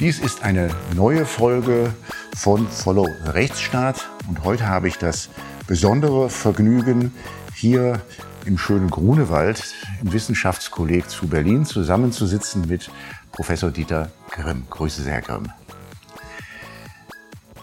Dies 0.00 0.20
ist 0.20 0.44
eine 0.44 0.70
neue 0.94 1.26
Folge 1.26 1.92
von 2.36 2.68
Follow 2.68 3.08
Rechtsstaat 3.24 4.08
und 4.28 4.44
heute 4.44 4.68
habe 4.68 4.86
ich 4.86 4.96
das 4.96 5.28
besondere 5.66 6.30
Vergnügen, 6.30 7.12
hier 7.52 8.00
im 8.44 8.58
schönen 8.58 8.90
Grunewald 8.90 9.74
im 10.00 10.12
Wissenschaftskolleg 10.12 11.10
zu 11.10 11.26
Berlin 11.26 11.64
zusammenzusitzen 11.64 12.68
mit 12.68 12.92
Professor 13.32 13.72
Dieter 13.72 14.12
Grimm. 14.30 14.66
Grüße 14.70 15.02
sehr, 15.02 15.20
Grimm. 15.20 15.50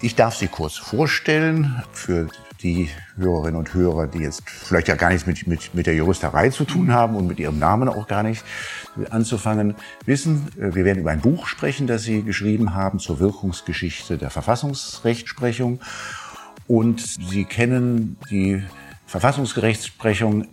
Ich 0.01 0.15
darf 0.15 0.35
Sie 0.35 0.47
kurz 0.47 0.75
vorstellen 0.75 1.81
für 1.93 2.27
die 2.61 2.89
Hörerinnen 3.15 3.55
und 3.55 3.73
Hörer, 3.73 4.07
die 4.07 4.19
jetzt 4.19 4.43
vielleicht 4.49 4.89
ja 4.89 4.95
gar 4.95 5.09
nichts 5.09 5.25
mit, 5.25 5.47
mit, 5.47 5.73
mit 5.73 5.87
der 5.87 5.95
Juristerei 5.95 6.49
zu 6.49 6.65
tun 6.65 6.91
haben 6.91 7.15
und 7.15 7.27
mit 7.27 7.39
ihrem 7.39 7.59
Namen 7.59 7.87
auch 7.87 8.07
gar 8.07 8.23
nicht 8.23 8.43
anzufangen, 9.09 9.75
wissen, 10.05 10.47
äh, 10.57 10.73
wir 10.75 10.85
werden 10.85 10.99
über 10.99 11.11
ein 11.11 11.21
Buch 11.21 11.47
sprechen, 11.47 11.87
das 11.87 12.03
Sie 12.03 12.23
geschrieben 12.23 12.73
haben 12.73 12.99
zur 12.99 13.19
Wirkungsgeschichte 13.19 14.17
der 14.17 14.29
Verfassungsrechtsprechung. 14.29 15.79
Und 16.67 17.01
Sie 17.01 17.45
kennen 17.45 18.17
die 18.29 18.63
Verfassungsrechtsprechung 19.05 20.47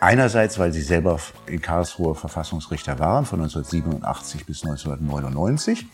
einerseits, 0.00 0.58
weil 0.58 0.72
Sie 0.72 0.82
selber 0.82 1.18
in 1.46 1.62
Karlsruhe 1.62 2.14
Verfassungsrichter 2.14 2.98
waren, 2.98 3.24
von 3.24 3.40
1987 3.40 4.44
bis 4.44 4.64
1999 4.64 5.86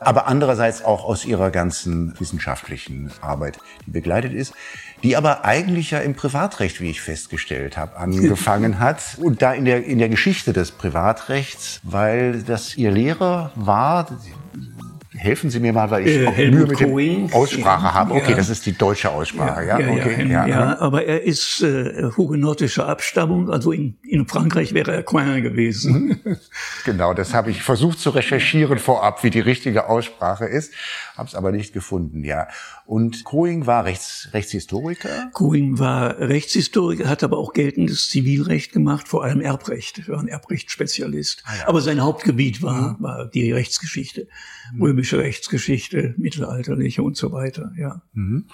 aber 0.00 0.26
andererseits 0.26 0.84
auch 0.84 1.04
aus 1.04 1.24
ihrer 1.24 1.50
ganzen 1.50 2.18
wissenschaftlichen 2.18 3.10
Arbeit, 3.20 3.58
die 3.86 3.90
begleitet 3.90 4.32
ist, 4.32 4.52
die 5.02 5.16
aber 5.16 5.44
eigentlich 5.44 5.90
ja 5.90 5.98
im 6.00 6.14
Privatrecht, 6.14 6.80
wie 6.80 6.90
ich 6.90 7.00
festgestellt 7.00 7.76
habe, 7.76 7.96
angefangen 7.96 8.78
hat. 8.80 9.16
Und 9.18 9.42
da 9.42 9.52
in 9.52 9.64
der, 9.64 9.84
in 9.84 9.98
der 9.98 10.08
Geschichte 10.08 10.52
des 10.52 10.72
Privatrechts, 10.72 11.80
weil 11.82 12.42
das 12.42 12.76
ihr 12.76 12.90
Lehrer 12.90 13.52
war, 13.54 14.06
helfen 15.18 15.50
Sie 15.50 15.60
mir 15.60 15.72
mal, 15.72 15.90
weil 15.90 16.06
ich 16.06 16.16
äh, 16.16 16.26
auch 16.26 16.36
Mühe 16.36 16.66
mit 16.66 16.80
der 16.80 17.36
Aussprache 17.36 17.84
ja, 17.84 17.94
habe. 17.94 18.14
Okay, 18.14 18.30
ja. 18.30 18.36
das 18.36 18.48
ist 18.48 18.64
die 18.66 18.76
deutsche 18.76 19.10
Aussprache, 19.10 19.66
ja? 19.66 19.78
Ja, 19.80 19.90
okay, 19.90 20.26
ja, 20.28 20.46
ja, 20.46 20.78
aber 20.78 21.04
er 21.04 21.22
ist 21.22 21.62
äh, 21.62 22.10
hugenottischer 22.16 22.88
Abstammung, 22.88 23.50
also 23.50 23.72
in, 23.72 23.98
in 24.02 24.26
Frankreich 24.26 24.74
wäre 24.74 24.92
er 24.92 25.02
Coin 25.02 25.42
gewesen. 25.42 26.20
Mhm. 26.24 26.36
genau, 26.84 27.14
das 27.14 27.34
habe 27.34 27.50
ich 27.50 27.62
versucht 27.62 27.98
zu 27.98 28.10
recherchieren 28.10 28.78
vorab, 28.78 29.24
wie 29.24 29.30
die 29.30 29.40
richtige 29.40 29.88
Aussprache 29.88 30.46
ist, 30.46 30.72
habe 31.18 31.28
es 31.28 31.34
aber 31.34 31.50
nicht 31.50 31.72
gefunden, 31.72 32.24
ja. 32.24 32.46
Und 32.86 33.24
Coing 33.24 33.66
war 33.66 33.84
Rechts, 33.84 34.28
Rechtshistoriker? 34.32 35.30
Coing 35.34 35.78
war 35.78 36.18
Rechtshistoriker, 36.18 37.08
hat 37.08 37.24
aber 37.24 37.38
auch 37.38 37.52
geltendes 37.52 38.08
Zivilrecht 38.08 38.72
gemacht, 38.72 39.08
vor 39.08 39.24
allem 39.24 39.40
Erbrecht, 39.40 39.98
er 39.98 40.08
war 40.08 40.20
ein 40.20 40.28
Erbrechtsspezialist. 40.28 41.42
Ah, 41.44 41.56
ja. 41.58 41.68
Aber 41.68 41.80
sein 41.80 42.00
Hauptgebiet 42.00 42.62
war, 42.62 42.92
mhm. 42.92 43.02
war 43.02 43.26
die 43.26 43.52
Rechtsgeschichte. 43.52 44.28
Mhm. 44.72 44.82
Römische 44.82 45.08
römische 45.08 45.18
Rechtsgeschichte, 45.18 46.14
mittelalterliche 46.18 47.02
und 47.02 47.16
so 47.16 47.32
weiter, 47.32 47.72
ja. 47.76 48.02
Mhm. 48.12 48.46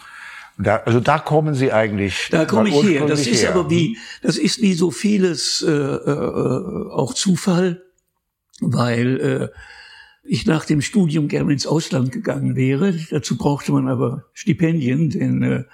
Da, 0.56 0.76
also 0.84 1.00
da 1.00 1.18
kommen 1.18 1.54
Sie 1.54 1.72
eigentlich. 1.72 2.28
Da 2.30 2.44
komme 2.44 2.68
ich 2.68 2.82
her. 2.84 3.06
Das 3.06 3.26
ist 3.26 3.42
her. 3.42 3.50
aber 3.50 3.70
wie, 3.70 3.98
das 4.22 4.36
ist 4.36 4.62
wie 4.62 4.74
so 4.74 4.92
vieles 4.92 5.62
äh, 5.66 5.70
äh, 5.72 6.90
auch 6.92 7.12
Zufall, 7.14 7.82
weil 8.60 9.20
äh, 9.20 9.48
ich 10.24 10.46
nach 10.46 10.64
dem 10.64 10.80
Studium 10.80 11.28
gerne 11.28 11.52
ins 11.52 11.66
Ausland 11.66 12.12
gegangen 12.12 12.56
wäre. 12.56 12.94
Dazu 13.10 13.36
brauchte 13.36 13.72
man 13.72 13.88
aber 13.88 14.24
Stipendien, 14.32 15.10
denn 15.10 15.42
äh, 15.42 15.64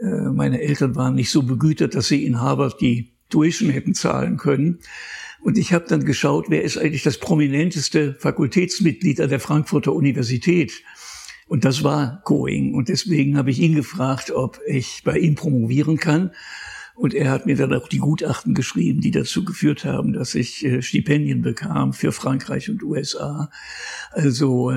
äh 0.00 0.30
meine 0.30 0.60
Eltern 0.60 0.94
waren 0.94 1.14
nicht 1.14 1.30
so 1.30 1.42
begütert, 1.42 1.94
dass 1.94 2.08
sie 2.08 2.24
in 2.24 2.40
Harvard 2.40 2.80
die 2.80 3.12
Tuition 3.30 3.70
hätten 3.70 3.94
zahlen 3.94 4.36
können. 4.36 4.78
Und 5.40 5.58
ich 5.58 5.72
habe 5.72 5.86
dann 5.88 6.04
geschaut, 6.04 6.46
wer 6.48 6.62
ist 6.62 6.76
eigentlich 6.76 7.02
das 7.02 7.18
prominenteste 7.18 8.14
Fakultätsmitglied 8.14 9.20
an 9.20 9.28
der 9.28 9.40
Frankfurter 9.40 9.92
Universität. 9.92 10.82
Und 11.46 11.64
das 11.64 11.84
war 11.84 12.22
Going. 12.24 12.74
Und 12.74 12.88
deswegen 12.88 13.36
habe 13.36 13.50
ich 13.50 13.60
ihn 13.60 13.74
gefragt, 13.74 14.32
ob 14.32 14.58
ich 14.66 15.02
bei 15.04 15.18
ihm 15.18 15.36
promovieren 15.36 15.98
kann. 15.98 16.32
Und 16.96 17.12
er 17.12 17.30
hat 17.30 17.44
mir 17.44 17.56
dann 17.56 17.74
auch 17.74 17.88
die 17.88 17.98
Gutachten 17.98 18.54
geschrieben, 18.54 19.02
die 19.02 19.10
dazu 19.10 19.44
geführt 19.44 19.84
haben, 19.84 20.14
dass 20.14 20.34
ich 20.34 20.64
äh, 20.64 20.80
Stipendien 20.80 21.42
bekam 21.42 21.92
für 21.92 22.10
Frankreich 22.10 22.70
und 22.70 22.82
USA. 22.82 23.50
Also 24.12 24.72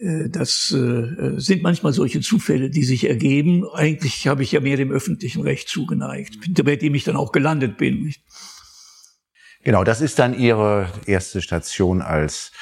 äh, 0.00 0.28
das 0.30 0.72
äh, 0.72 1.38
sind 1.38 1.62
manchmal 1.62 1.92
solche 1.92 2.20
Zufälle, 2.20 2.70
die 2.70 2.84
sich 2.84 3.08
ergeben. 3.08 3.64
Eigentlich 3.74 4.26
habe 4.26 4.42
ich 4.42 4.52
ja 4.52 4.60
mehr 4.60 4.78
dem 4.78 4.90
öffentlichen 4.90 5.42
Recht 5.42 5.68
zugeneigt, 5.68 6.38
bei 6.64 6.76
dem 6.76 6.94
ich 6.94 7.04
dann 7.04 7.16
auch 7.16 7.30
gelandet 7.30 7.76
bin. 7.76 8.14
Genau, 9.62 9.84
das 9.84 10.00
ist 10.00 10.18
dann 10.18 10.38
Ihre 10.38 10.90
erste 11.06 11.40
Station 11.42 12.02
als 12.02 12.52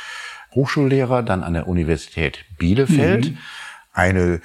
Hochschullehrer, 0.55 1.23
dann 1.23 1.43
an 1.43 1.55
der 1.55 1.67
Universität 1.67 2.45
Bielefeld. 2.59 3.31
Mhm. 3.31 3.39
Eine, 3.93 4.41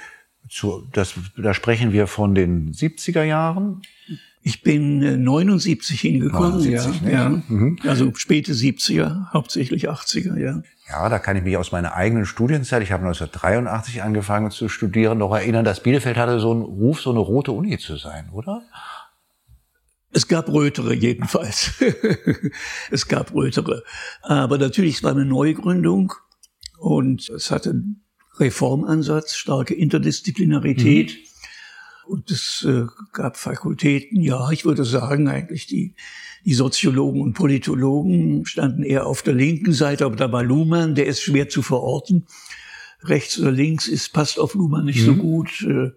zu, 0.48 0.86
das, 0.92 1.14
da 1.36 1.54
sprechen 1.54 1.92
wir 1.92 2.06
von 2.06 2.34
den 2.34 2.72
70er 2.72 3.22
Jahren. 3.22 3.82
Ich 4.42 4.62
bin 4.62 5.24
79 5.24 6.04
äh, 6.04 6.08
hingekommen, 6.08 6.58
79, 6.58 7.02
ja, 7.02 7.10
ja. 7.10 7.28
Mhm. 7.28 7.78
also 7.84 8.12
späte 8.14 8.52
70er, 8.52 9.32
hauptsächlich 9.32 9.90
80er, 9.90 10.38
ja. 10.38 10.62
Ja, 10.88 11.08
da 11.08 11.18
kann 11.18 11.36
ich 11.36 11.42
mich 11.42 11.56
aus 11.56 11.70
meiner 11.70 11.94
eigenen 11.94 12.24
Studienzeit, 12.24 12.82
ich 12.82 12.92
habe 12.92 13.02
1983 13.04 14.02
angefangen 14.02 14.50
zu 14.50 14.68
studieren, 14.68 15.18
noch 15.18 15.34
erinnern, 15.34 15.64
dass 15.64 15.82
Bielefeld 15.82 16.16
hatte 16.16 16.40
so 16.40 16.50
einen 16.50 16.62
Ruf, 16.62 17.00
so 17.00 17.10
eine 17.10 17.18
rote 17.18 17.52
Uni 17.52 17.78
zu 17.78 17.96
sein, 17.96 18.30
oder? 18.32 18.62
Es 20.10 20.26
gab 20.26 20.48
rötere 20.48 20.94
jedenfalls. 20.94 21.72
es 22.90 23.08
gab 23.08 23.34
rötere. 23.34 23.84
Aber 24.22 24.56
natürlich, 24.56 24.96
es 24.96 25.02
war 25.02 25.12
eine 25.12 25.26
Neugründung 25.26 26.14
und 26.78 27.28
es 27.28 27.50
hatte 27.50 27.82
Reformansatz, 28.38 29.34
starke 29.34 29.74
Interdisziplinarität. 29.74 31.10
Mhm. 31.10 31.27
Und 32.08 32.30
es 32.30 32.64
äh, 32.66 32.86
gab 33.12 33.36
Fakultäten, 33.36 34.22
ja, 34.22 34.50
ich 34.50 34.64
würde 34.64 34.84
sagen, 34.84 35.28
eigentlich 35.28 35.66
die, 35.66 35.94
die 36.46 36.54
Soziologen 36.54 37.20
und 37.20 37.34
Politologen 37.34 38.46
standen 38.46 38.82
eher 38.82 39.06
auf 39.06 39.22
der 39.22 39.34
linken 39.34 39.74
Seite, 39.74 40.06
aber 40.06 40.16
da 40.16 40.32
war 40.32 40.42
Luhmann, 40.42 40.94
der 40.94 41.04
ist 41.04 41.20
schwer 41.20 41.50
zu 41.50 41.60
verorten. 41.60 42.26
Rechts 43.02 43.38
oder 43.38 43.52
links 43.52 43.88
ist, 43.88 44.14
passt 44.14 44.40
auf 44.40 44.54
Luhmann 44.54 44.86
nicht 44.86 45.02
mhm. 45.02 45.06
so 45.06 45.14
gut. 45.16 45.62
Äh, 45.68 45.90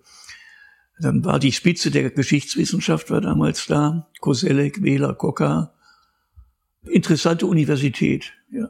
dann 0.99 1.23
war 1.23 1.39
die 1.39 1.53
Spitze 1.53 1.91
der 1.91 2.11
Geschichtswissenschaft 2.11 3.09
war 3.09 3.21
damals 3.21 3.65
da. 3.67 4.09
Koselleck, 4.19 4.83
Wähler, 4.83 5.13
Koka. 5.13 5.73
Interessante 6.83 7.45
Universität, 7.45 8.33
ja. 8.51 8.69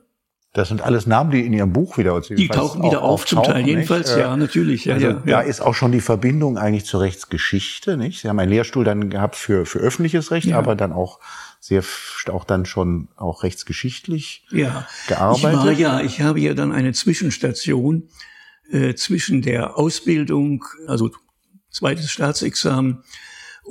Das 0.54 0.68
sind 0.68 0.82
alles 0.82 1.08
Namen, 1.08 1.32
die 1.32 1.46
in 1.46 1.54
Ihrem 1.54 1.72
Buch 1.72 1.98
wieder 1.98 2.20
Die 2.20 2.50
tauchen 2.50 2.84
wieder 2.84 3.04
auf, 3.04 3.26
zum 3.26 3.42
Teil 3.42 3.66
jedenfalls, 3.66 4.14
ja, 4.18 4.36
natürlich. 4.36 4.84
Ja, 4.84 4.96
also 4.96 5.08
ja, 5.08 5.14
da 5.14 5.30
ja. 5.30 5.40
ist 5.40 5.62
auch 5.62 5.76
schon 5.76 5.94
die 5.94 6.02
Verbindung 6.02 6.58
eigentlich 6.58 6.86
zur 6.86 7.00
Rechtsgeschichte, 7.00 7.96
nicht? 7.96 8.20
Sie 8.20 8.28
haben 8.28 8.38
einen 8.38 8.52
Lehrstuhl 8.52 8.84
dann 8.84 9.10
gehabt 9.10 9.38
für, 9.38 9.66
für 9.66 9.80
öffentliches 9.80 10.32
Recht, 10.32 10.48
ja. 10.48 10.58
aber 10.58 10.76
dann 10.76 10.92
auch 10.92 11.20
sehr, 11.62 11.84
auch 12.34 12.44
dann 12.44 12.66
schon 12.66 13.08
auch 13.16 13.44
rechtsgeschichtlich 13.44 14.46
ja. 14.52 14.88
gearbeitet. 15.08 15.60
Ich 15.62 15.66
war, 15.66 15.72
ja, 15.72 16.02
ich 16.02 16.20
habe 16.20 16.42
ja 16.42 16.54
dann 16.54 16.74
eine 16.74 16.92
Zwischenstation 16.92 18.10
äh, 18.70 18.94
zwischen 18.96 19.42
der 19.42 19.78
Ausbildung, 19.78 20.66
also 20.86 21.12
zweites 21.70 22.12
Staatsexamen 22.12 23.04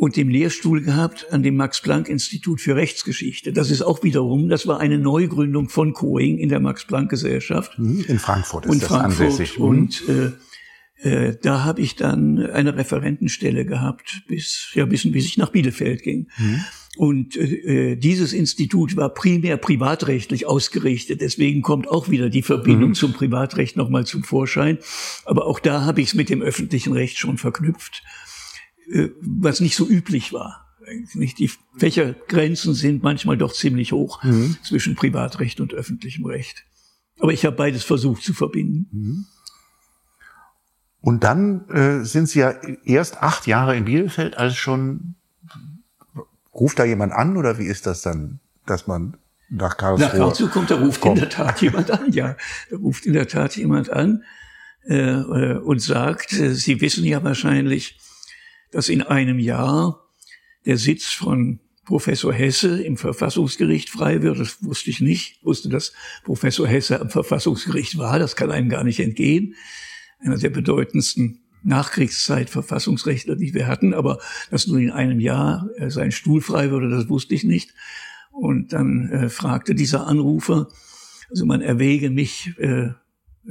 und 0.00 0.16
dem 0.16 0.30
Lehrstuhl 0.30 0.80
gehabt 0.80 1.26
an 1.30 1.42
dem 1.42 1.56
Max-Planck-Institut 1.56 2.62
für 2.62 2.74
Rechtsgeschichte. 2.74 3.52
Das 3.52 3.70
ist 3.70 3.82
auch 3.82 4.02
wiederum, 4.02 4.48
das 4.48 4.66
war 4.66 4.80
eine 4.80 4.96
Neugründung 4.96 5.68
von 5.68 5.92
Coing 5.92 6.38
in 6.38 6.48
der 6.48 6.58
Max-Planck-Gesellschaft. 6.58 7.78
Mhm, 7.78 8.06
in 8.08 8.18
Frankfurt 8.18 8.64
ist 8.64 8.72
und 8.72 8.80
das 8.80 8.88
Frankfurt 8.88 9.26
ansässig. 9.26 9.58
Mhm. 9.58 9.64
Und 9.66 10.02
äh, 10.08 11.06
äh, 11.06 11.36
da 11.42 11.64
habe 11.64 11.82
ich 11.82 11.96
dann 11.96 12.38
eine 12.38 12.78
Referentenstelle 12.78 13.66
gehabt, 13.66 14.22
bis, 14.26 14.70
ja, 14.72 14.86
bis, 14.86 15.02
bis 15.12 15.26
ich 15.26 15.36
nach 15.36 15.50
Bielefeld 15.50 16.02
ging. 16.02 16.28
Mhm. 16.38 16.64
Und 16.96 17.36
äh, 17.36 17.96
dieses 17.96 18.32
Institut 18.32 18.96
war 18.96 19.12
primär 19.12 19.58
privatrechtlich 19.58 20.46
ausgerichtet. 20.46 21.20
Deswegen 21.20 21.60
kommt 21.60 21.86
auch 21.86 22.08
wieder 22.08 22.30
die 22.30 22.40
Verbindung 22.40 22.90
mhm. 22.90 22.94
zum 22.94 23.12
Privatrecht 23.12 23.76
nochmal 23.76 24.06
zum 24.06 24.24
Vorschein. 24.24 24.78
Aber 25.26 25.44
auch 25.44 25.60
da 25.60 25.82
habe 25.84 26.00
ich 26.00 26.08
es 26.08 26.14
mit 26.14 26.30
dem 26.30 26.40
öffentlichen 26.40 26.94
Recht 26.94 27.18
schon 27.18 27.36
verknüpft, 27.36 28.02
äh, 28.02 28.29
was 29.20 29.60
nicht 29.60 29.76
so 29.76 29.88
üblich 29.88 30.32
war. 30.32 30.66
Nicht 31.14 31.38
die 31.38 31.50
Fächergrenzen 31.76 32.74
sind 32.74 33.02
manchmal 33.02 33.36
doch 33.36 33.52
ziemlich 33.52 33.92
hoch 33.92 34.22
mhm. 34.22 34.56
zwischen 34.62 34.96
Privatrecht 34.96 35.60
und 35.60 35.72
öffentlichem 35.72 36.26
Recht. 36.26 36.64
Aber 37.20 37.32
ich 37.32 37.44
habe 37.44 37.56
beides 37.56 37.84
versucht 37.84 38.22
zu 38.22 38.32
verbinden. 38.32 38.88
Mhm. 38.90 39.26
Und 41.00 41.24
dann 41.24 41.68
äh, 41.68 42.04
sind 42.04 42.28
Sie 42.28 42.40
ja 42.40 42.54
erst 42.84 43.22
acht 43.22 43.46
Jahre 43.46 43.76
in 43.76 43.84
Bielefeld 43.84 44.36
als 44.36 44.56
schon 44.56 45.14
Ruft 46.52 46.78
da 46.78 46.84
jemand 46.84 47.12
an 47.12 47.36
oder 47.36 47.58
wie 47.58 47.66
ist 47.66 47.86
das 47.86 48.02
dann, 48.02 48.40
dass 48.66 48.86
man 48.86 49.16
nach 49.48 49.76
Karlsruhe 49.76 50.08
Nach 50.08 50.14
Karlsruhe 50.14 50.48
kommt, 50.48 50.70
da 50.70 50.76
ruft 50.76 51.00
kommt. 51.00 51.16
in 51.16 51.20
der 51.20 51.30
Tat 51.30 51.62
jemand 51.62 51.90
an, 51.90 52.12
ja. 52.12 52.36
Da 52.70 52.76
ruft 52.76 53.06
in 53.06 53.12
der 53.12 53.28
Tat 53.28 53.56
jemand 53.56 53.90
an 53.90 54.24
äh, 54.86 54.96
äh, 54.96 55.58
und 55.58 55.80
sagt, 55.80 56.32
äh, 56.32 56.54
Sie 56.54 56.80
wissen 56.80 57.04
ja 57.04 57.22
wahrscheinlich, 57.22 57.98
dass 58.72 58.88
in 58.88 59.02
einem 59.02 59.38
Jahr 59.38 60.06
der 60.66 60.76
Sitz 60.76 61.06
von 61.06 61.60
Professor 61.84 62.32
Hesse 62.32 62.82
im 62.82 62.96
Verfassungsgericht 62.96 63.90
frei 63.90 64.22
wird. 64.22 64.38
Das 64.38 64.62
wusste 64.62 64.90
ich 64.90 65.00
nicht. 65.00 65.38
Ich 65.38 65.44
wusste, 65.44 65.68
dass 65.68 65.92
Professor 66.24 66.66
Hesse 66.66 67.00
am 67.00 67.10
Verfassungsgericht 67.10 67.98
war. 67.98 68.18
Das 68.18 68.36
kann 68.36 68.50
einem 68.50 68.68
gar 68.68 68.84
nicht 68.84 69.00
entgehen. 69.00 69.56
Einer 70.20 70.36
der 70.36 70.50
bedeutendsten 70.50 71.40
Nachkriegszeit-Verfassungsrechtler, 71.64 73.36
die 73.36 73.54
wir 73.54 73.66
hatten. 73.66 73.92
Aber 73.92 74.18
dass 74.50 74.66
nur 74.66 74.78
in 74.78 74.90
einem 74.90 75.18
Jahr 75.18 75.68
sein 75.88 76.12
Stuhl 76.12 76.40
frei 76.40 76.70
würde, 76.70 76.90
das 76.90 77.08
wusste 77.08 77.34
ich 77.34 77.42
nicht. 77.42 77.74
Und 78.30 78.72
dann 78.72 79.10
äh, 79.10 79.28
fragte 79.28 79.74
dieser 79.74 80.06
Anrufer, 80.06 80.68
also 81.28 81.46
man 81.46 81.60
erwäge 81.60 82.10
mich 82.10 82.52
äh, 82.58 82.90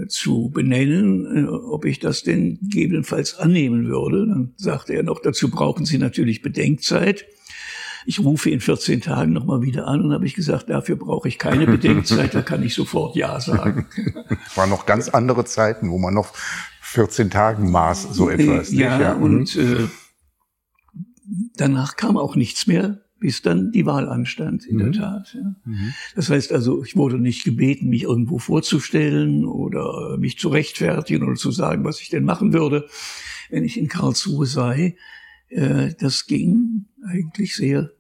zu 0.08 0.50
benennen, 0.50 1.46
äh, 1.46 1.50
ob 1.50 1.86
ich 1.86 2.00
das 2.00 2.24
denn 2.24 2.60
gegebenenfalls 2.62 3.38
annehmen 3.38 3.88
würde. 3.88 4.28
Dann 4.28 4.54
sagte 4.58 4.94
er 4.94 5.04
noch, 5.04 5.20
dazu 5.22 5.50
brauchen 5.50 5.86
Sie 5.86 5.98
natürlich 5.98 6.42
Bedenkzeit. 6.42 7.26
Ich 8.06 8.20
rufe 8.20 8.50
in 8.50 8.62
14 8.62 9.02
Tagen 9.02 9.34
nochmal 9.34 9.62
wieder 9.62 9.88
an 9.88 10.02
und 10.02 10.14
habe 10.14 10.26
ich 10.26 10.34
gesagt, 10.34 10.70
dafür 10.70 10.96
brauche 10.96 11.28
ich 11.28 11.38
keine 11.38 11.66
Bedenkzeit, 11.68 12.34
da 12.34 12.42
kann 12.42 12.64
ich 12.64 12.74
sofort 12.74 13.16
Ja 13.16 13.40
sagen. 13.40 13.88
War 14.56 14.68
noch 14.68 14.86
ganz 14.86 15.10
andere 15.10 15.46
Zeiten, 15.46 15.90
wo 15.92 15.98
man 15.98 16.14
noch 16.14 16.34
14 16.82 17.30
Tagen 17.30 17.72
maß, 17.72 18.04
so 18.14 18.30
etwas. 18.30 18.72
Ja, 18.72 19.00
ja. 19.00 19.14
und 19.14 19.56
mhm. 19.56 19.74
äh, 19.74 19.88
danach 21.56 21.98
kam 21.98 22.18
auch 22.18 22.36
nichts 22.36 22.68
mehr 22.68 23.02
bis 23.20 23.42
dann 23.42 23.72
die 23.72 23.86
Wahl 23.86 24.08
anstand, 24.08 24.66
in 24.66 24.78
mhm. 24.78 24.92
der 24.92 25.02
Tat. 25.02 25.34
Ja. 25.34 25.56
Mhm. 25.66 25.94
Das 26.16 26.30
heißt 26.30 26.52
also, 26.52 26.84
ich 26.84 26.96
wurde 26.96 27.20
nicht 27.20 27.44
gebeten, 27.44 27.90
mich 27.90 28.04
irgendwo 28.04 28.40
vorzustellen 28.40 29.46
oder 29.46 30.18
mich 30.18 30.38
zu 30.38 30.50
rechtfertigen 30.50 31.28
oder 31.28 31.36
zu 31.36 31.52
sagen, 31.52 31.84
was 31.84 32.02
ich 32.02 32.10
denn 32.10 32.24
machen 32.24 32.54
würde, 32.54 32.88
wenn 33.50 33.64
ich 33.64 33.78
in 33.78 33.88
Karlsruhe 33.88 34.46
sei. 34.46 34.96
Äh, 35.50 35.94
das 36.00 36.28
ging 36.28 36.86
eigentlich 37.06 37.56
sehr 37.56 37.92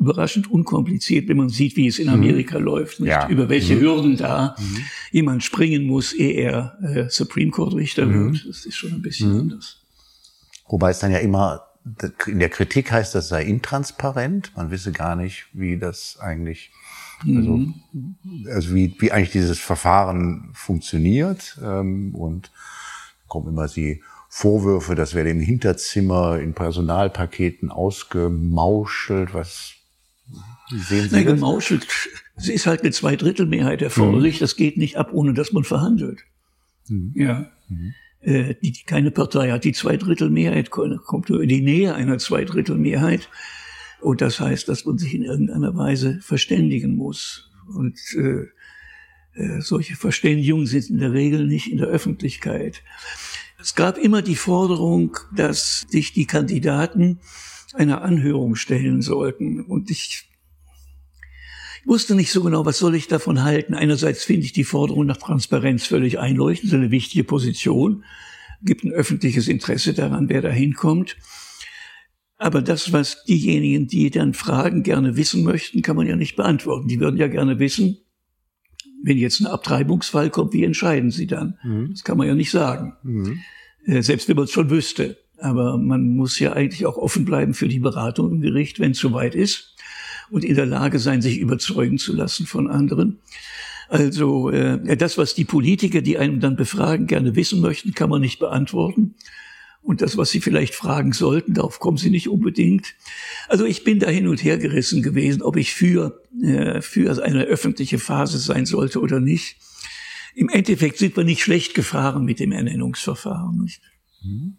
überraschend 0.00 0.50
unkompliziert, 0.50 1.28
wenn 1.28 1.36
man 1.36 1.50
sieht, 1.50 1.76
wie 1.76 1.88
es 1.88 1.98
in 1.98 2.06
mhm. 2.06 2.14
Amerika 2.14 2.58
mhm. 2.58 2.64
läuft, 2.64 3.00
nicht? 3.00 3.10
Ja. 3.10 3.28
über 3.28 3.48
welche 3.48 3.76
mhm. 3.76 3.80
Hürden 3.80 4.16
da 4.16 4.56
mhm. 4.58 4.78
jemand 5.10 5.44
springen 5.44 5.84
muss, 5.84 6.12
ehe 6.12 6.32
er 6.32 6.78
äh, 6.82 7.10
Supreme 7.10 7.50
Court 7.50 7.74
Richter 7.74 8.06
mhm. 8.06 8.32
wird. 8.32 8.46
Das 8.48 8.64
ist 8.64 8.76
schon 8.76 8.92
ein 8.92 9.02
bisschen 9.02 9.32
mhm. 9.32 9.40
anders. 9.40 9.84
Wobei 10.68 10.90
es 10.90 10.98
dann 10.98 11.12
ja 11.12 11.18
immer 11.18 11.67
in 12.26 12.38
der 12.38 12.48
Kritik 12.48 12.92
heißt, 12.92 13.14
das 13.14 13.28
sei 13.28 13.44
intransparent. 13.44 14.52
Man 14.56 14.70
wisse 14.70 14.92
gar 14.92 15.16
nicht, 15.16 15.46
wie 15.52 15.78
das 15.78 16.18
eigentlich, 16.20 16.70
also, 17.22 17.56
mhm. 17.56 18.14
also 18.52 18.74
wie, 18.74 18.94
wie 18.98 19.12
eigentlich 19.12 19.32
dieses 19.32 19.58
Verfahren 19.58 20.50
funktioniert. 20.54 21.58
Ähm, 21.62 22.14
und 22.14 22.50
kommen 23.26 23.48
immer 23.48 23.68
die 23.68 24.02
Vorwürfe, 24.28 24.94
das 24.94 25.14
werde 25.14 25.30
im 25.30 25.40
Hinterzimmer 25.40 26.38
in 26.38 26.54
Personalpaketen 26.54 27.70
ausgemauschelt. 27.70 29.34
Was 29.34 29.72
sehen 30.68 31.08
Sie? 31.08 31.16
Nein, 31.16 31.26
gemauschelt. 31.26 31.86
Es 32.36 32.48
ist 32.48 32.66
halt 32.66 32.82
eine 32.82 32.92
Zweidrittelmehrheit 32.92 33.82
erforderlich. 33.82 34.36
Mhm. 34.36 34.40
Das 34.40 34.56
geht 34.56 34.76
nicht 34.76 34.96
ab, 34.96 35.10
ohne 35.12 35.34
dass 35.34 35.52
man 35.52 35.64
verhandelt. 35.64 36.24
Mhm. 36.88 37.12
Ja. 37.14 37.50
Mhm 37.68 37.94
äh, 38.20 38.54
die, 38.62 38.72
keine 38.84 39.10
Partei 39.10 39.50
hat 39.50 39.64
die 39.64 39.72
Zweidrittelmehrheit, 39.72 40.70
kommt 40.70 41.30
nur 41.30 41.42
in 41.42 41.48
die 41.48 41.60
Nähe 41.60 41.94
einer 41.94 42.18
Zweidrittelmehrheit. 42.18 43.28
Und 44.00 44.20
das 44.20 44.40
heißt, 44.40 44.68
dass 44.68 44.84
man 44.84 44.98
sich 44.98 45.14
in 45.14 45.24
irgendeiner 45.24 45.76
Weise 45.76 46.20
verständigen 46.20 46.96
muss. 46.96 47.50
Und 47.66 47.98
äh, 48.16 48.46
äh, 49.34 49.60
solche 49.60 49.96
Verständigungen 49.96 50.66
sind 50.66 50.90
in 50.90 50.98
der 50.98 51.12
Regel 51.12 51.46
nicht 51.46 51.70
in 51.70 51.78
der 51.78 51.88
Öffentlichkeit. 51.88 52.82
Es 53.60 53.74
gab 53.74 53.98
immer 53.98 54.22
die 54.22 54.36
Forderung, 54.36 55.16
dass 55.34 55.86
sich 55.88 56.12
die 56.12 56.26
Kandidaten 56.26 57.18
einer 57.74 58.02
Anhörung 58.02 58.54
stellen 58.54 59.02
sollten. 59.02 59.60
Und 59.62 59.90
ich 59.90 60.27
wusste 61.88 62.14
nicht 62.14 62.30
so 62.30 62.42
genau, 62.42 62.66
was 62.66 62.78
soll 62.78 62.94
ich 62.94 63.08
davon 63.08 63.42
halten. 63.42 63.74
Einerseits 63.74 64.22
finde 64.22 64.44
ich 64.44 64.52
die 64.52 64.64
Forderung 64.64 65.06
nach 65.06 65.16
Transparenz 65.16 65.86
völlig 65.86 66.18
einleuchtend, 66.18 66.72
eine 66.74 66.90
wichtige 66.90 67.24
Position, 67.24 68.04
gibt 68.62 68.84
ein 68.84 68.92
öffentliches 68.92 69.48
Interesse 69.48 69.94
daran, 69.94 70.28
wer 70.28 70.42
da 70.42 70.50
hinkommt. 70.50 71.16
Aber 72.36 72.62
das, 72.62 72.92
was 72.92 73.24
diejenigen, 73.24 73.88
die 73.88 74.10
dann 74.10 74.34
Fragen 74.34 74.82
gerne 74.82 75.16
wissen 75.16 75.42
möchten, 75.42 75.82
kann 75.82 75.96
man 75.96 76.06
ja 76.06 76.14
nicht 76.14 76.36
beantworten. 76.36 76.86
Die 76.86 77.00
würden 77.00 77.16
ja 77.16 77.26
gerne 77.26 77.58
wissen, 77.58 77.98
wenn 79.02 79.16
jetzt 79.16 79.40
ein 79.40 79.46
Abtreibungsfall 79.46 80.30
kommt, 80.30 80.52
wie 80.52 80.64
entscheiden 80.64 81.10
sie 81.10 81.26
dann? 81.26 81.58
Mhm. 81.64 81.90
Das 81.92 82.04
kann 82.04 82.18
man 82.18 82.28
ja 82.28 82.34
nicht 82.34 82.50
sagen. 82.50 82.96
Mhm. 83.02 83.40
Äh, 83.86 84.02
selbst 84.02 84.28
wenn 84.28 84.36
man 84.36 84.44
es 84.44 84.52
schon 84.52 84.70
wüsste. 84.70 85.18
Aber 85.40 85.78
man 85.78 86.16
muss 86.16 86.38
ja 86.38 86.52
eigentlich 86.52 86.84
auch 86.84 86.96
offen 86.96 87.24
bleiben 87.24 87.54
für 87.54 87.68
die 87.68 87.78
Beratung 87.78 88.30
im 88.30 88.40
Gericht, 88.40 88.80
wenn 88.80 88.90
es 88.90 88.98
soweit 88.98 89.34
ist 89.34 89.77
und 90.30 90.44
in 90.44 90.54
der 90.54 90.66
Lage 90.66 90.98
sein, 90.98 91.22
sich 91.22 91.38
überzeugen 91.38 91.98
zu 91.98 92.12
lassen 92.14 92.46
von 92.46 92.68
anderen. 92.68 93.18
Also 93.88 94.50
äh, 94.50 94.96
das, 94.96 95.16
was 95.16 95.34
die 95.34 95.44
Politiker, 95.44 96.02
die 96.02 96.18
einem 96.18 96.40
dann 96.40 96.56
befragen, 96.56 97.06
gerne 97.06 97.36
wissen 97.36 97.60
möchten, 97.60 97.94
kann 97.94 98.10
man 98.10 98.20
nicht 98.20 98.38
beantworten. 98.38 99.14
Und 99.80 100.02
das, 100.02 100.18
was 100.18 100.30
sie 100.30 100.40
vielleicht 100.40 100.74
fragen 100.74 101.12
sollten, 101.12 101.54
darauf 101.54 101.78
kommen 101.80 101.96
sie 101.96 102.10
nicht 102.10 102.28
unbedingt. 102.28 102.94
Also 103.48 103.64
ich 103.64 103.84
bin 103.84 103.98
da 103.98 104.10
hin 104.10 104.28
und 104.28 104.44
her 104.44 104.58
gerissen 104.58 105.02
gewesen, 105.02 105.40
ob 105.40 105.56
ich 105.56 105.72
für, 105.72 106.20
äh, 106.42 106.82
für 106.82 107.22
eine 107.22 107.44
öffentliche 107.44 107.98
Phase 107.98 108.38
sein 108.38 108.66
sollte 108.66 109.00
oder 109.00 109.20
nicht. 109.20 109.56
Im 110.34 110.50
Endeffekt 110.50 110.98
sind 110.98 111.16
wir 111.16 111.24
nicht 111.24 111.42
schlecht 111.42 111.74
gefahren 111.74 112.26
mit 112.26 112.38
dem 112.38 112.52
Ernennungsverfahren. 112.52 113.62
Nicht? 113.62 113.80
Mhm. 114.22 114.57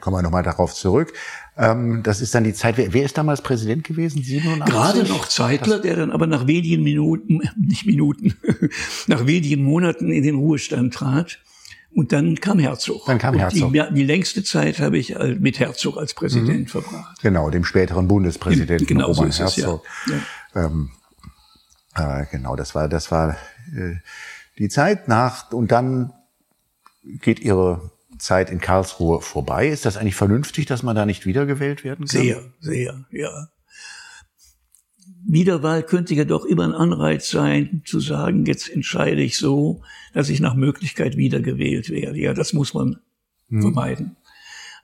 Kommen 0.00 0.16
wir 0.16 0.22
nochmal 0.22 0.42
darauf 0.42 0.74
zurück. 0.74 1.12
Ähm, 1.56 2.02
das 2.02 2.20
ist 2.20 2.34
dann 2.34 2.44
die 2.44 2.52
Zeit. 2.52 2.76
Wer, 2.76 2.92
wer 2.92 3.04
ist 3.04 3.18
damals 3.18 3.42
Präsident 3.42 3.84
gewesen? 3.84 4.22
87? 4.22 4.72
Gerade 4.72 5.04
noch 5.04 5.26
Zeitler, 5.26 5.78
der 5.78 5.96
dann 5.96 6.12
aber 6.12 6.26
nach 6.26 6.46
wenigen 6.46 6.82
Minuten, 6.82 7.40
nicht 7.56 7.86
Minuten, 7.86 8.36
nach 9.06 9.26
wenigen 9.26 9.64
Monaten 9.64 10.12
in 10.12 10.22
den 10.22 10.36
Ruhestand 10.36 10.94
trat. 10.94 11.38
Und 11.92 12.12
dann 12.12 12.36
kam 12.36 12.60
Herzog. 12.60 13.04
Dann 13.06 13.18
kam 13.18 13.34
Herzog. 13.36 13.72
Die, 13.72 13.82
die, 13.92 14.04
längste 14.04 14.44
Zeit 14.44 14.78
habe 14.78 14.96
ich 14.96 15.16
mit 15.40 15.58
Herzog 15.58 15.96
als 15.96 16.14
Präsident 16.14 16.60
mhm. 16.60 16.66
verbracht. 16.66 17.20
Genau, 17.20 17.50
dem 17.50 17.64
späteren 17.64 18.06
Bundespräsidenten 18.06 18.86
genau, 18.86 19.08
Roman 19.08 19.32
so 19.32 19.42
Herzog. 19.42 19.84
Es, 20.06 20.12
ja. 20.12 20.20
Ja. 20.54 20.66
Ähm, 20.66 20.90
äh, 21.96 22.26
genau, 22.30 22.54
das 22.54 22.76
war 22.76 22.88
das 22.88 23.10
war 23.10 23.36
äh, 23.74 23.96
die 24.58 24.68
Zeit 24.68 25.08
nach 25.08 25.50
und 25.50 25.72
dann 25.72 26.12
geht 27.02 27.40
ihre 27.40 27.90
Zeit 28.20 28.50
in 28.50 28.60
Karlsruhe 28.60 29.20
vorbei. 29.20 29.68
Ist 29.68 29.84
das 29.84 29.96
eigentlich 29.96 30.14
vernünftig, 30.14 30.66
dass 30.66 30.82
man 30.82 30.96
da 30.96 31.06
nicht 31.06 31.26
wiedergewählt 31.26 31.84
werden 31.84 32.06
kann? 32.06 32.22
Sehr, 32.22 32.42
sehr, 32.60 33.04
ja. 33.10 33.48
Wiederwahl 35.26 35.82
könnte 35.82 36.14
ja 36.14 36.24
doch 36.24 36.44
immer 36.44 36.64
ein 36.64 36.72
Anreiz 36.72 37.28
sein, 37.30 37.82
zu 37.84 38.00
sagen, 38.00 38.46
jetzt 38.46 38.68
entscheide 38.70 39.22
ich 39.22 39.36
so, 39.36 39.82
dass 40.14 40.30
ich 40.30 40.40
nach 40.40 40.54
Möglichkeit 40.54 41.16
wiedergewählt 41.16 41.90
werde. 41.90 42.18
Ja, 42.18 42.32
das 42.32 42.52
muss 42.52 42.74
man 42.74 42.98
hm. 43.48 43.62
vermeiden. 43.62 44.16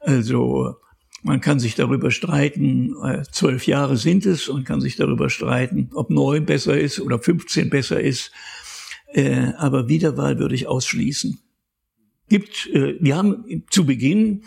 Also 0.01 0.77
man 1.23 1.41
kann 1.41 1.59
sich 1.59 1.75
darüber 1.75 2.11
streiten, 2.11 2.95
äh, 3.03 3.23
zwölf 3.31 3.67
Jahre 3.67 3.97
sind 3.97 4.27
es, 4.27 4.49
und 4.49 4.65
kann 4.65 4.81
sich 4.81 4.97
darüber 4.97 5.31
streiten, 5.31 5.91
ob 5.95 6.11
neun 6.11 6.45
besser 6.45 6.79
ist 6.79 7.01
oder 7.01 7.19
15 7.19 7.71
besser 7.71 8.01
ist. 8.01 8.31
Äh, 9.13 9.53
aber 9.57 9.89
Wiederwahl 9.89 10.39
würde 10.39 10.55
ich 10.55 10.67
ausschließen 10.67 11.41
gibt, 12.29 12.69
äh, 12.73 12.97
wir 13.01 13.17
haben 13.17 13.65
zu 13.71 13.87
Beginn 13.87 14.45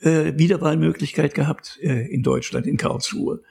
äh, 0.00 0.32
Wiederwahlmöglichkeit 0.36 1.34
gehabt 1.34 1.78
äh, 1.82 2.06
in 2.12 2.22
Deutschland, 2.22 2.66
in 2.66 2.76
Karlsruhe. 2.76 3.42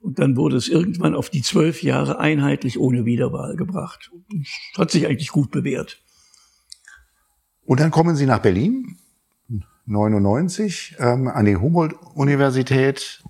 Und 0.00 0.18
dann 0.18 0.36
wurde 0.36 0.56
es 0.56 0.68
irgendwann 0.68 1.14
auf 1.14 1.28
die 1.28 1.42
zwölf 1.42 1.82
Jahre 1.82 2.18
einheitlich 2.18 2.78
ohne 2.78 3.04
Wiederwahl 3.04 3.56
gebracht. 3.56 4.10
Das 4.30 4.78
hat 4.78 4.90
sich 4.90 5.06
eigentlich 5.06 5.28
gut 5.28 5.50
bewährt. 5.50 6.02
Und 7.64 7.80
dann 7.80 7.90
kommen 7.90 8.16
Sie 8.16 8.26
nach 8.26 8.40
Berlin, 8.40 8.96
99, 9.86 10.96
ähm, 10.98 11.28
an 11.28 11.44
die 11.44 11.56
Humboldt-Universität 11.56 13.22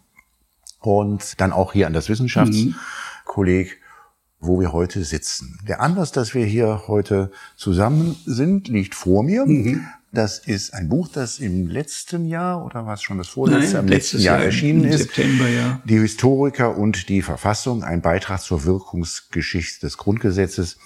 und 0.78 1.40
dann 1.40 1.52
auch 1.52 1.73
hier 1.73 1.88
an 1.88 1.92
das 1.92 2.09
Wissenschaftskolleg. 2.09 3.66
Mhm 3.66 3.89
wo 4.40 4.59
wir 4.59 4.73
heute 4.73 5.04
sitzen. 5.04 5.59
Der 5.68 5.80
Anlass, 5.80 6.12
dass 6.12 6.35
wir 6.35 6.44
hier 6.44 6.85
heute 6.88 7.30
zusammen 7.56 8.16
sind, 8.25 8.68
liegt 8.68 8.94
vor 8.94 9.23
mir. 9.23 9.44
Mhm. 9.47 9.87
Das 10.12 10.38
ist 10.38 10.75
ein 10.75 10.88
Buch, 10.88 11.09
das 11.09 11.38
im 11.38 11.68
letzten 11.68 12.26
Jahr 12.26 12.64
oder 12.64 12.85
was 12.85 13.00
schon 13.00 13.18
das 13.18 13.28
vorletzte, 13.28 13.75
Nein, 13.75 13.85
im 13.85 13.88
letzten 13.88 14.18
Jahr, 14.18 14.38
Jahr 14.38 14.47
erschienen 14.47 14.85
ist. 14.85 15.02
September, 15.02 15.49
ja. 15.49 15.80
Die 15.85 15.99
Historiker 15.99 16.76
und 16.76 17.09
die 17.09 17.23
Verfassung, 17.23 17.85
ein 17.85 18.00
Beitrag 18.00 18.40
zur 18.40 18.64
Wirkungsgeschichte 18.64 19.87
des 19.87 19.99
Grundgesetzes 19.99 20.78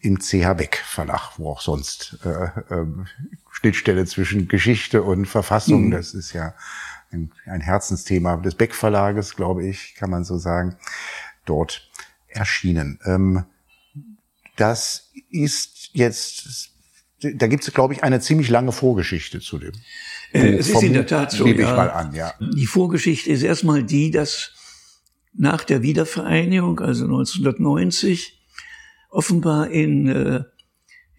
im 0.00 0.18
CH 0.18 0.54
Beck 0.54 0.82
Verlag, 0.84 1.38
wo 1.38 1.50
auch 1.50 1.60
sonst 1.60 2.18
äh, 2.24 2.74
äh, 2.74 2.86
Schnittstelle 3.50 4.06
zwischen 4.06 4.48
Geschichte 4.48 5.04
und 5.04 5.26
Verfassung, 5.26 5.86
mhm. 5.86 5.90
das 5.92 6.12
ist 6.12 6.32
ja 6.32 6.54
ein, 7.12 7.30
ein 7.46 7.60
Herzensthema 7.60 8.36
des 8.38 8.56
Beck 8.56 8.74
Verlages, 8.74 9.36
glaube 9.36 9.64
ich, 9.64 9.94
kann 9.94 10.10
man 10.10 10.24
so 10.24 10.36
sagen, 10.36 10.74
dort 11.44 11.88
erschienen. 12.34 12.98
Ähm, 13.04 13.44
das 14.56 15.10
ist 15.30 15.90
jetzt, 15.92 16.70
da 17.20 17.46
gibt 17.46 17.66
es, 17.66 17.72
glaube 17.72 17.94
ich, 17.94 18.04
eine 18.04 18.20
ziemlich 18.20 18.48
lange 18.50 18.72
Vorgeschichte 18.72 19.40
zu 19.40 19.58
dem. 19.58 19.72
Äh, 20.32 20.56
es 20.56 20.68
ist 20.68 20.82
in 20.82 20.92
der 20.92 21.06
Tat 21.06 21.32
so. 21.32 21.44
Nehme 21.44 21.62
ich 21.62 21.68
mal 21.68 21.90
an, 21.90 22.14
ja. 22.14 22.34
Die 22.40 22.66
Vorgeschichte 22.66 23.30
ist 23.30 23.42
erstmal 23.42 23.82
die, 23.82 24.10
dass 24.10 24.52
nach 25.32 25.64
der 25.64 25.82
Wiedervereinigung, 25.82 26.80
also 26.80 27.04
1990, 27.04 28.40
offenbar 29.10 29.70
in, 29.70 30.08
äh, 30.08 30.44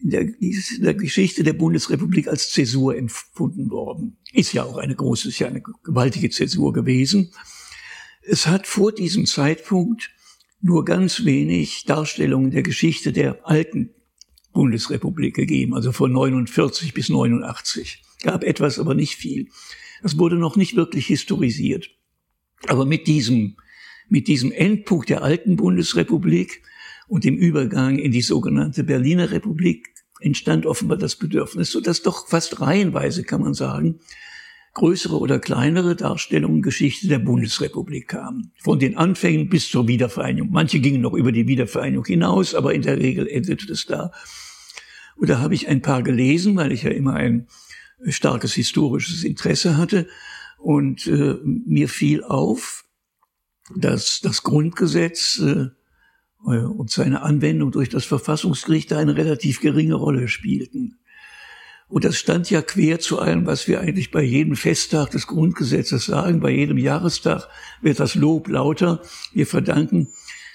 in, 0.01 0.09
der, 0.09 0.21
in 0.21 0.63
der 0.81 0.93
Geschichte 0.93 1.43
der 1.43 1.53
Bundesrepublik 1.53 2.27
als 2.27 2.51
Zäsur 2.51 2.95
empfunden 2.95 3.69
worden. 3.69 4.17
Ist 4.31 4.53
ja 4.53 4.63
auch 4.63 4.77
eine 4.77 4.95
große, 4.95 5.29
ist 5.29 5.39
ja 5.39 5.47
eine 5.47 5.61
gewaltige 5.61 6.29
Zäsur 6.29 6.73
gewesen. 6.73 7.31
Es 8.21 8.47
hat 8.47 8.67
vor 8.67 8.91
diesem 8.91 9.25
Zeitpunkt 9.25 10.11
nur 10.65 10.83
ganz 10.83 11.25
wenig 11.25 11.83
Darstellungen 11.85 12.49
der 12.49 12.63
Geschichte 12.63 13.13
der 13.13 13.47
alten 13.47 13.91
Bundesrepublik 14.51 15.35
gegeben, 15.35 15.75
also 15.75 15.91
von 15.91 16.11
49 16.11 16.95
bis 16.95 17.09
89. 17.09 18.01
Gab 18.23 18.43
etwas, 18.43 18.79
aber 18.79 18.95
nicht 18.95 19.13
viel. 19.15 19.49
Das 20.01 20.17
wurde 20.17 20.37
noch 20.37 20.55
nicht 20.55 20.75
wirklich 20.75 21.05
historisiert. 21.05 21.91
Aber 22.65 22.87
mit 22.87 23.05
diesem, 23.05 23.57
mit 24.09 24.27
diesem 24.27 24.51
Endpunkt 24.51 25.09
der 25.09 25.21
alten 25.21 25.55
Bundesrepublik 25.55 26.63
und 27.07 27.25
dem 27.25 27.37
Übergang 27.37 27.99
in 27.99 28.11
die 28.11 28.23
sogenannte 28.23 28.83
Berliner 28.83 29.29
Republik 29.29 29.89
entstand 30.19 30.65
offenbar 30.65 30.97
das 30.97 31.15
Bedürfnis, 31.15 31.69
so 31.69 31.79
dass 31.79 32.01
doch 32.01 32.27
fast 32.27 32.59
reihenweise, 32.59 33.23
kann 33.23 33.41
man 33.41 33.53
sagen, 33.53 33.99
größere 34.75 35.17
oder 35.17 35.39
kleinere 35.39 35.95
Darstellungen 35.95 36.61
Geschichte 36.61 37.07
der 37.07 37.19
Bundesrepublik 37.19 38.09
kamen. 38.09 38.51
Von 38.61 38.77
den 38.77 38.97
Anfängen 38.97 39.49
bis 39.49 39.69
zur 39.69 39.87
Wiedervereinigung. 39.87 40.51
Manche 40.51 40.79
gingen 40.79 41.01
noch 41.01 41.13
über 41.13 41.31
die 41.31 41.47
Wiedervereinigung 41.47 42.05
hinaus, 42.05 42.53
aber 42.53 42.73
in 42.73 42.83
der 42.83 42.97
Regel 42.97 43.27
endete 43.27 43.71
es 43.71 43.85
da. 43.85 44.11
Und 45.15 45.29
da 45.29 45.39
habe 45.39 45.55
ich 45.55 45.69
ein 45.69 45.81
paar 45.81 46.03
gelesen, 46.03 46.57
weil 46.57 46.73
ich 46.73 46.83
ja 46.83 46.91
immer 46.91 47.13
ein 47.13 47.47
starkes 48.07 48.53
historisches 48.53 49.23
Interesse 49.23 49.77
hatte. 49.77 50.07
Und 50.57 51.07
äh, 51.07 51.35
mir 51.43 51.87
fiel 51.87 52.23
auf, 52.23 52.83
dass 53.75 54.19
das 54.21 54.43
Grundgesetz 54.43 55.39
äh, 55.39 55.69
äh, 56.47 56.59
und 56.65 56.91
seine 56.91 57.21
Anwendung 57.21 57.71
durch 57.71 57.87
das 57.87 58.03
Verfassungsgericht 58.03 58.91
eine 58.91 59.15
relativ 59.15 59.61
geringe 59.61 59.95
Rolle 59.95 60.27
spielten. 60.27 60.97
Und 61.87 62.03
das 62.03 62.17
stand 62.17 62.49
ja 62.49 62.61
quer 62.61 62.99
zu 62.99 63.19
allem, 63.19 63.45
was 63.45 63.67
wir 63.67 63.79
eigentlich 63.79 64.09
bei 64.09 64.23
jedem 64.23 64.55
Festtag 64.55 65.11
des 65.11 65.27
Grundgesetzes 65.27 66.05
sagen. 66.05 66.39
Bei 66.39 66.49
jedem 66.49 66.77
Jahrestag 66.77 67.47
wird 67.81 67.99
das 67.99 68.15
Lob 68.15 68.47
lauter. 68.47 69.01
Wir 69.33 69.45
verdanken 69.45 70.09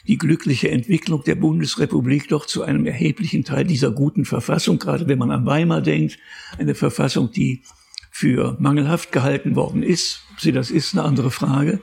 die 0.09 0.19
glückliche 0.19 0.71
Entwicklung 0.71 1.23
der 1.23 1.37
Bundesrepublik 1.37 2.29
doch 2.29 2.47
zu 2.47 2.63
einem 2.63 2.87
erheblichen 2.87 3.45
Teil 3.45 3.65
dieser 3.65 3.93
guten 3.93 4.25
Verfassung, 4.25 4.79
gerade 4.79 5.07
wenn 5.07 5.19
man 5.19 5.31
an 5.31 5.47
Weimar 5.47 5.83
denkt, 5.83 6.19
eine 6.59 6.75
Verfassung, 6.75 7.31
die 7.31 7.63
für 8.11 8.57
mangelhaft 8.59 9.13
gehalten 9.13 9.55
worden 9.55 9.83
ist. 9.83 10.23
Ob 10.33 10.41
sie 10.41 10.53
das 10.53 10.71
ist, 10.71 10.95
eine 10.95 11.05
andere 11.05 11.31
Frage. 11.31 11.81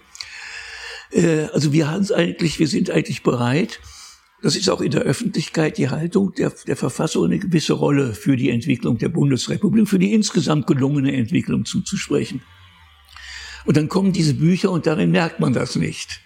Äh, 1.12 1.44
also 1.54 1.72
wir 1.72 1.90
haben 1.90 2.02
es 2.02 2.12
eigentlich, 2.12 2.60
wir 2.60 2.68
sind 2.68 2.90
eigentlich 2.90 3.24
bereit, 3.24 3.80
das 4.42 4.56
ist 4.56 4.70
auch 4.70 4.82
in 4.82 4.92
der 4.92 5.02
Öffentlichkeit 5.02 5.78
die 5.78 5.90
Haltung 5.90 6.34
der, 6.34 6.54
der 6.68 6.76
Verfassung 6.76 7.26
eine 7.26 7.40
gewisse 7.40 7.74
Rolle 7.74 8.14
für 8.14 8.38
die 8.38 8.52
Entwicklung 8.52 8.98
der 8.98 9.10
Bundesrepublik, 9.10 9.88
für 9.88 10.00
die 10.00 10.14
insgesamt 10.14 10.68
gelungene 10.68 11.14
Entwicklung 11.14 11.66
zuzusprechen. 11.66 12.42
Und 13.66 13.78
dann 13.78 13.90
kommen 13.90 14.14
diese 14.14 14.36
Bücher 14.36 14.72
und 14.72 14.86
darin 14.86 15.12
merkt 15.12 15.40
man 15.40 15.54
das 15.54 15.76
nicht. 15.76 16.22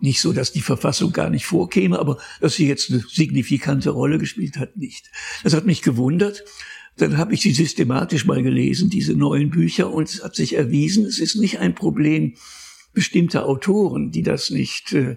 Nicht 0.00 0.20
so, 0.20 0.32
dass 0.32 0.52
die 0.52 0.60
Verfassung 0.60 1.12
gar 1.12 1.30
nicht 1.30 1.46
vorkäme, 1.46 1.98
aber 1.98 2.18
dass 2.40 2.54
sie 2.54 2.68
jetzt 2.68 2.90
eine 2.90 3.00
signifikante 3.08 3.90
Rolle 3.90 4.18
gespielt 4.18 4.58
hat, 4.58 4.76
nicht. 4.76 5.10
Das 5.42 5.54
hat 5.54 5.64
mich 5.64 5.80
gewundert. 5.82 6.44
Dann 6.98 7.16
habe 7.16 7.32
ich 7.32 7.40
sie 7.40 7.52
systematisch 7.52 8.26
mal 8.26 8.42
gelesen, 8.42 8.90
diese 8.90 9.14
neuen 9.14 9.48
Bücher, 9.48 9.90
und 9.90 10.08
es 10.08 10.22
hat 10.22 10.36
sich 10.36 10.54
erwiesen, 10.54 11.06
es 11.06 11.18
ist 11.18 11.36
nicht 11.36 11.58
ein 11.58 11.74
Problem 11.74 12.34
bestimmter 12.92 13.46
Autoren, 13.46 14.10
die 14.10 14.22
das 14.22 14.50
nicht 14.50 14.92
äh, 14.92 15.16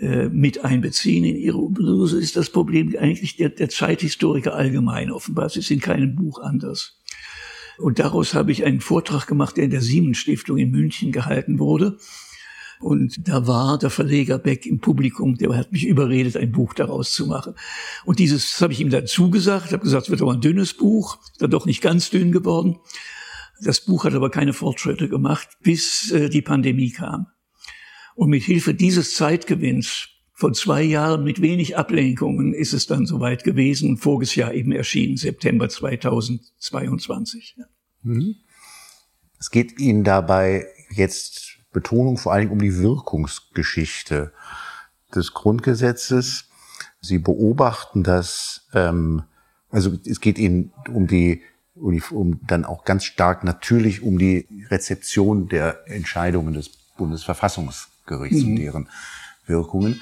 mit 0.00 0.64
einbeziehen 0.64 1.24
in 1.24 1.36
ihre 1.36 1.58
Analyse, 1.58 2.20
ist 2.20 2.36
das 2.36 2.50
Problem 2.50 2.94
eigentlich 2.98 3.36
der, 3.36 3.48
der 3.48 3.68
Zeithistoriker 3.68 4.54
allgemein. 4.54 5.10
Offenbar 5.10 5.46
es 5.46 5.56
ist 5.56 5.70
in 5.70 5.80
keinem 5.80 6.14
Buch 6.14 6.40
anders. 6.40 7.00
Und 7.78 7.98
daraus 7.98 8.34
habe 8.34 8.52
ich 8.52 8.64
einen 8.64 8.80
Vortrag 8.80 9.26
gemacht, 9.26 9.56
der 9.56 9.64
in 9.64 9.70
der 9.70 9.80
Siemens 9.80 10.18
Stiftung 10.18 10.58
in 10.58 10.70
München 10.70 11.12
gehalten 11.12 11.58
wurde. 11.58 11.96
Und 12.80 13.16
da 13.26 13.46
war 13.46 13.78
der 13.78 13.90
Verleger 13.90 14.38
Beck 14.38 14.66
im 14.66 14.78
Publikum, 14.78 15.36
der 15.36 15.56
hat 15.56 15.72
mich 15.72 15.84
überredet, 15.84 16.36
ein 16.36 16.52
Buch 16.52 16.74
daraus 16.74 17.12
zu 17.12 17.26
machen. 17.26 17.54
Und 18.04 18.18
dieses 18.20 18.60
habe 18.60 18.72
ich 18.72 18.80
ihm 18.80 18.90
dann 18.90 19.06
zugesagt, 19.06 19.72
habe 19.72 19.82
gesagt, 19.82 20.04
es 20.04 20.10
wird 20.10 20.22
aber 20.22 20.32
ein 20.32 20.40
dünnes 20.40 20.74
Buch, 20.74 21.18
dann 21.38 21.50
doch 21.50 21.66
nicht 21.66 21.80
ganz 21.80 22.10
dünn 22.10 22.30
geworden. 22.30 22.78
Das 23.60 23.80
Buch 23.80 24.04
hat 24.04 24.14
aber 24.14 24.30
keine 24.30 24.52
Fortschritte 24.52 25.08
gemacht, 25.08 25.48
bis 25.62 26.12
äh, 26.12 26.28
die 26.28 26.42
Pandemie 26.42 26.92
kam. 26.92 27.26
Und 28.18 28.30
mit 28.30 28.42
Hilfe 28.42 28.74
dieses 28.74 29.14
Zeitgewinns 29.14 30.08
von 30.32 30.52
zwei 30.52 30.82
Jahren 30.82 31.22
mit 31.22 31.40
wenig 31.40 31.78
Ablenkungen 31.78 32.52
ist 32.52 32.72
es 32.72 32.88
dann 32.88 33.06
soweit 33.06 33.44
gewesen 33.44 33.96
voriges 33.96 34.34
Jahr 34.34 34.52
eben 34.52 34.72
erschienen, 34.72 35.16
September 35.16 35.68
2022. 35.68 37.54
Mhm. 38.02 38.34
Es 39.38 39.52
geht 39.52 39.78
Ihnen 39.78 40.02
dabei 40.02 40.66
jetzt 40.90 41.58
Betonung 41.72 42.16
vor 42.16 42.32
allen 42.32 42.48
Dingen 42.48 42.52
um 42.54 42.60
die 42.60 42.78
Wirkungsgeschichte 42.78 44.32
des 45.14 45.32
Grundgesetzes. 45.32 46.46
Sie 47.00 47.18
beobachten 47.18 48.02
das, 48.02 48.66
ähm, 48.74 49.22
also 49.70 49.96
es 50.04 50.20
geht 50.20 50.38
Ihnen 50.40 50.72
um 50.92 51.06
die, 51.06 51.42
um, 51.76 51.92
die, 51.92 52.02
um 52.10 52.40
dann 52.48 52.64
auch 52.64 52.84
ganz 52.84 53.04
stark 53.04 53.44
natürlich 53.44 54.02
um 54.02 54.18
die 54.18 54.48
Rezeption 54.70 55.46
der 55.46 55.88
Entscheidungen 55.88 56.54
des 56.54 56.70
Bundesverfassungs 56.96 57.90
Gerichts 58.08 58.42
mhm. 58.42 58.50
und 58.50 58.56
deren 58.56 58.88
Wirkungen. 59.46 60.00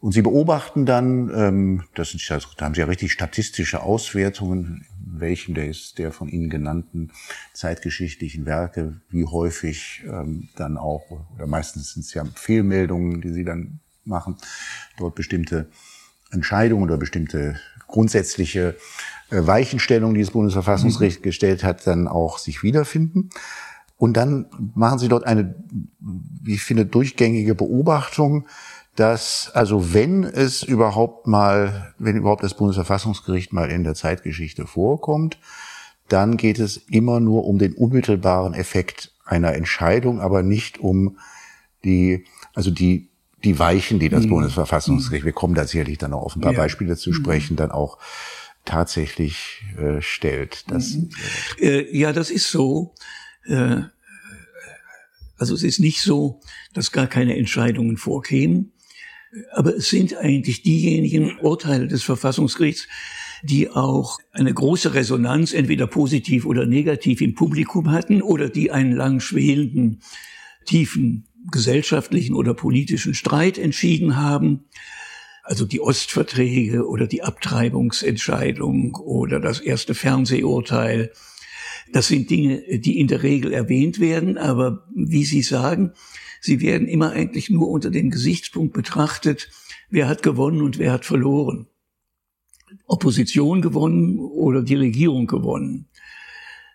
Und 0.00 0.12
sie 0.12 0.22
beobachten 0.22 0.84
dann, 0.84 1.30
ähm, 1.34 1.84
das 1.94 2.10
sind, 2.10 2.22
also, 2.30 2.48
da 2.56 2.66
haben 2.66 2.74
sie 2.74 2.80
ja 2.80 2.86
richtig 2.86 3.12
statistische 3.12 3.82
Auswertungen, 3.82 4.86
welchen 5.04 5.54
der 5.54 5.68
ist 5.68 5.98
der 5.98 6.12
von 6.12 6.28
Ihnen 6.28 6.50
genannten 6.50 7.10
zeitgeschichtlichen 7.54 8.44
Werke, 8.44 9.00
wie 9.08 9.24
häufig 9.24 10.04
ähm, 10.06 10.48
dann 10.56 10.76
auch, 10.76 11.02
oder 11.34 11.46
meistens 11.46 11.94
sind 11.94 12.04
es 12.04 12.12
ja 12.12 12.24
Fehlmeldungen, 12.34 13.20
die 13.20 13.32
Sie 13.32 13.44
dann 13.44 13.80
machen, 14.04 14.36
dort 14.98 15.14
bestimmte 15.14 15.70
Entscheidungen 16.30 16.84
oder 16.84 16.98
bestimmte 16.98 17.58
grundsätzliche 17.86 18.76
äh, 19.30 19.46
Weichenstellungen, 19.46 20.14
die 20.14 20.22
das 20.22 20.32
Bundesverfassungsgericht 20.32 21.20
mhm. 21.20 21.24
gestellt 21.24 21.64
hat, 21.64 21.86
dann 21.86 22.08
auch 22.08 22.38
sich 22.38 22.62
wiederfinden. 22.62 23.30
Und 23.96 24.16
dann 24.16 24.46
machen 24.74 24.98
sie 24.98 25.08
dort 25.08 25.24
eine, 25.24 25.54
wie 25.98 26.54
ich 26.54 26.62
finde, 26.62 26.84
durchgängige 26.86 27.54
Beobachtung, 27.54 28.46
dass 28.94 29.50
also 29.54 29.92
wenn 29.94 30.24
es 30.24 30.62
überhaupt 30.62 31.26
mal, 31.26 31.94
wenn 31.98 32.16
überhaupt 32.16 32.42
das 32.42 32.54
Bundesverfassungsgericht 32.54 33.52
mal 33.52 33.70
in 33.70 33.84
der 33.84 33.94
Zeitgeschichte 33.94 34.66
vorkommt, 34.66 35.38
dann 36.08 36.36
geht 36.36 36.58
es 36.58 36.76
immer 36.76 37.20
nur 37.20 37.44
um 37.44 37.58
den 37.58 37.74
unmittelbaren 37.74 38.54
Effekt 38.54 39.12
einer 39.24 39.54
Entscheidung, 39.54 40.20
aber 40.20 40.42
nicht 40.42 40.78
um 40.78 41.18
die, 41.84 42.24
also 42.54 42.70
die, 42.70 43.10
die 43.44 43.58
Weichen, 43.58 43.98
die 43.98 44.08
das 44.08 44.24
mhm. 44.24 44.30
Bundesverfassungsgericht, 44.30 45.24
wir 45.24 45.32
kommen 45.32 45.54
da 45.54 45.66
sicherlich 45.66 45.98
dann 45.98 46.12
auch 46.12 46.22
auf 46.22 46.36
ein 46.36 46.40
paar 46.40 46.52
ja. 46.52 46.58
Beispiele 46.58 46.96
zu 46.96 47.10
mhm. 47.10 47.14
sprechen, 47.14 47.54
mhm. 47.54 47.58
dann 47.58 47.70
auch 47.70 47.98
tatsächlich 48.64 49.64
äh, 49.78 50.00
stellt. 50.00 50.70
Das, 50.70 50.94
mhm. 50.94 51.10
äh, 51.60 51.96
ja, 51.96 52.12
das 52.12 52.30
ist 52.30 52.50
so. 52.50 52.94
Äh, 53.48 53.82
also 55.38 55.54
es 55.54 55.62
ist 55.62 55.80
nicht 55.80 56.00
so, 56.00 56.40
dass 56.72 56.92
gar 56.92 57.06
keine 57.06 57.36
Entscheidungen 57.36 57.96
vorkämen, 57.96 58.72
aber 59.52 59.76
es 59.76 59.90
sind 59.90 60.16
eigentlich 60.16 60.62
diejenigen 60.62 61.38
Urteile 61.38 61.88
des 61.88 62.02
Verfassungsgerichts, 62.02 62.88
die 63.42 63.70
auch 63.70 64.18
eine 64.32 64.52
große 64.52 64.94
Resonanz, 64.94 65.52
entweder 65.52 65.86
positiv 65.86 66.46
oder 66.46 66.64
negativ 66.64 67.20
im 67.20 67.34
Publikum 67.34 67.90
hatten 67.90 68.22
oder 68.22 68.48
die 68.48 68.70
einen 68.70 68.92
lang 68.92 69.20
schwelenden, 69.20 70.00
tiefen 70.64 71.26
gesellschaftlichen 71.50 72.34
oder 72.34 72.54
politischen 72.54 73.14
Streit 73.14 73.58
entschieden 73.58 74.16
haben. 74.16 74.64
Also 75.42 75.64
die 75.64 75.80
Ostverträge 75.80 76.88
oder 76.88 77.06
die 77.06 77.22
Abtreibungsentscheidung 77.22 78.96
oder 78.96 79.38
das 79.38 79.60
erste 79.60 79.94
Fernsehurteil 79.94 81.12
das 81.92 82.08
sind 82.08 82.30
Dinge, 82.30 82.62
die 82.78 82.98
in 82.98 83.06
der 83.06 83.22
Regel 83.22 83.52
erwähnt 83.52 84.00
werden, 84.00 84.38
aber 84.38 84.86
wie 84.94 85.24
Sie 85.24 85.42
sagen, 85.42 85.92
sie 86.40 86.60
werden 86.60 86.88
immer 86.88 87.12
eigentlich 87.12 87.50
nur 87.50 87.68
unter 87.68 87.90
dem 87.90 88.10
Gesichtspunkt 88.10 88.72
betrachtet, 88.72 89.50
wer 89.90 90.08
hat 90.08 90.22
gewonnen 90.22 90.62
und 90.62 90.78
wer 90.78 90.92
hat 90.92 91.04
verloren. 91.04 91.66
Opposition 92.86 93.62
gewonnen 93.62 94.18
oder 94.18 94.62
die 94.62 94.74
Regierung 94.74 95.26
gewonnen. 95.26 95.88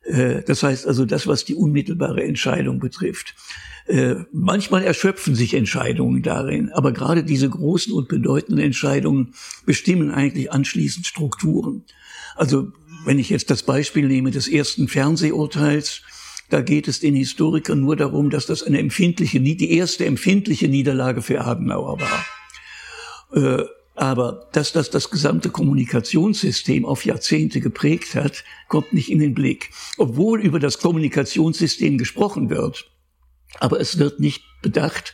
Äh, 0.04 0.42
das 0.44 0.64
heißt 0.64 0.88
also 0.88 1.06
das, 1.06 1.28
was 1.28 1.46
die 1.46 1.56
unmittelbare 1.56 2.24
Entscheidung 2.24 2.80
betrifft. 2.80 3.36
Äh, 3.88 4.16
manchmal 4.32 4.84
erschöpfen 4.84 5.36
sich 5.36 5.54
Entscheidungen 5.54 6.22
darin, 6.22 6.70
aber 6.70 6.92
gerade 6.92 7.24
diese 7.24 7.50
großen 7.50 7.94
und 7.94 8.08
bedeutenden 8.08 8.64
Entscheidungen 8.64 9.34
bestimmen 9.66 10.12
eigentlich 10.12 10.52
anschließend 10.52 11.06
Strukturen. 11.06 11.84
Also 12.36 12.72
wenn 13.06 13.20
ich 13.20 13.30
jetzt 13.30 13.50
das 13.50 13.64
Beispiel 13.64 14.08
nehme 14.08 14.32
des 14.32 14.48
ersten 14.48 14.88
Fernsehurteils, 14.88 16.02
Da 16.52 16.60
geht 16.60 16.90
es 16.90 17.00
den 17.00 17.16
Historikern 17.16 17.80
nur 17.80 17.96
darum, 17.96 18.30
dass 18.30 18.46
das 18.46 18.62
eine 18.62 18.78
empfindliche, 18.80 19.40
die 19.40 19.72
erste 19.72 20.06
empfindliche 20.06 20.68
Niederlage 20.68 21.22
für 21.22 21.40
Adenauer 21.40 21.98
war. 22.02 22.26
Äh, 23.34 23.64
aber 23.96 24.50
dass 24.52 24.74
das 24.74 24.90
das 24.90 25.10
gesamte 25.10 25.50
Kommunikationssystem 25.50 26.86
auf 26.86 27.06
Jahrzehnte 27.06 27.62
geprägt 27.62 28.16
hat, 28.16 28.44
kommt 28.68 28.92
nicht 28.92 29.10
in 29.10 29.20
den 29.20 29.34
Blick. 29.34 29.70
Obwohl 29.98 30.42
über 30.42 30.60
das 30.60 30.80
Kommunikationssystem 30.80 31.98
gesprochen 31.98 32.50
wird. 32.50 32.92
Aber 33.60 33.80
es 33.80 33.98
wird 33.98 34.20
nicht 34.20 34.44
bedacht, 34.62 35.14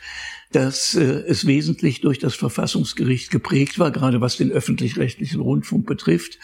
dass 0.51 0.95
äh, 0.95 1.03
es 1.27 1.45
wesentlich 1.45 2.01
durch 2.01 2.19
das 2.19 2.35
Verfassungsgericht 2.35 3.31
geprägt 3.31 3.79
war, 3.79 3.91
gerade 3.91 4.21
was 4.21 4.37
den 4.37 4.51
öffentlich-rechtlichen 4.51 5.41
Rundfunk 5.41 5.85
betrifft, 5.85 6.39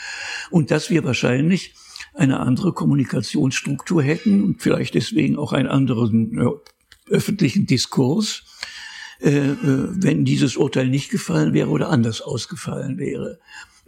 und 0.50 0.72
dass 0.72 0.90
wir 0.90 1.04
wahrscheinlich 1.04 1.74
eine 2.14 2.40
andere 2.40 2.74
Kommunikationsstruktur 2.74 4.04
hätten 4.04 4.44
und 4.44 4.62
vielleicht 4.62 4.94
deswegen 4.94 5.38
auch 5.38 5.54
einen 5.54 5.68
anderen 5.68 6.38
äh, 6.40 6.50
öffentlichen 7.10 7.66
Diskurs, 7.66 8.44
äh, 9.20 9.30
äh, 9.30 9.56
wenn 9.62 10.26
dieses 10.26 10.58
Urteil 10.58 10.88
nicht 10.88 11.10
gefallen 11.10 11.54
wäre 11.54 11.70
oder 11.70 11.90
anders 11.90 12.22
ausgefallen 12.22 12.98
wäre. 12.98 13.40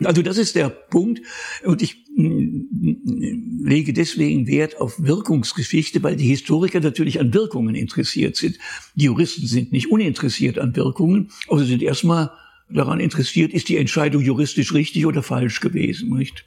Also 0.04 0.22
das 0.22 0.38
ist 0.38 0.56
der 0.56 0.70
Punkt. 0.70 1.22
Und 1.64 1.82
ich 1.82 2.04
mm, 2.16 3.64
lege 3.64 3.94
deswegen 3.94 4.48
Wert 4.48 4.80
auf 4.82 5.02
Wirkungsgeschichte, 5.02 6.04
weil 6.04 6.18
die 6.18 6.28
Historiker 6.28 6.82
natürlich 6.82 7.20
an 7.20 7.34
Wirkungen 7.34 7.76
interessiert 7.76 8.36
sind. 8.36 8.58
Die 8.96 9.06
Juristen 9.06 9.48
sind 9.48 9.72
nicht 9.72 9.90
uninteressiert 9.90 10.60
an 10.60 10.76
Wirkungen, 10.76 11.32
aber 11.48 11.60
sie 11.60 11.68
sind 11.68 11.82
erstmal 11.82 12.32
daran 12.70 13.00
interessiert, 13.00 13.54
ist 13.54 13.70
die 13.70 13.78
Entscheidung 13.78 14.22
juristisch 14.22 14.74
richtig 14.74 15.06
oder 15.06 15.24
falsch 15.24 15.60
gewesen, 15.60 16.10
nicht? 16.18 16.46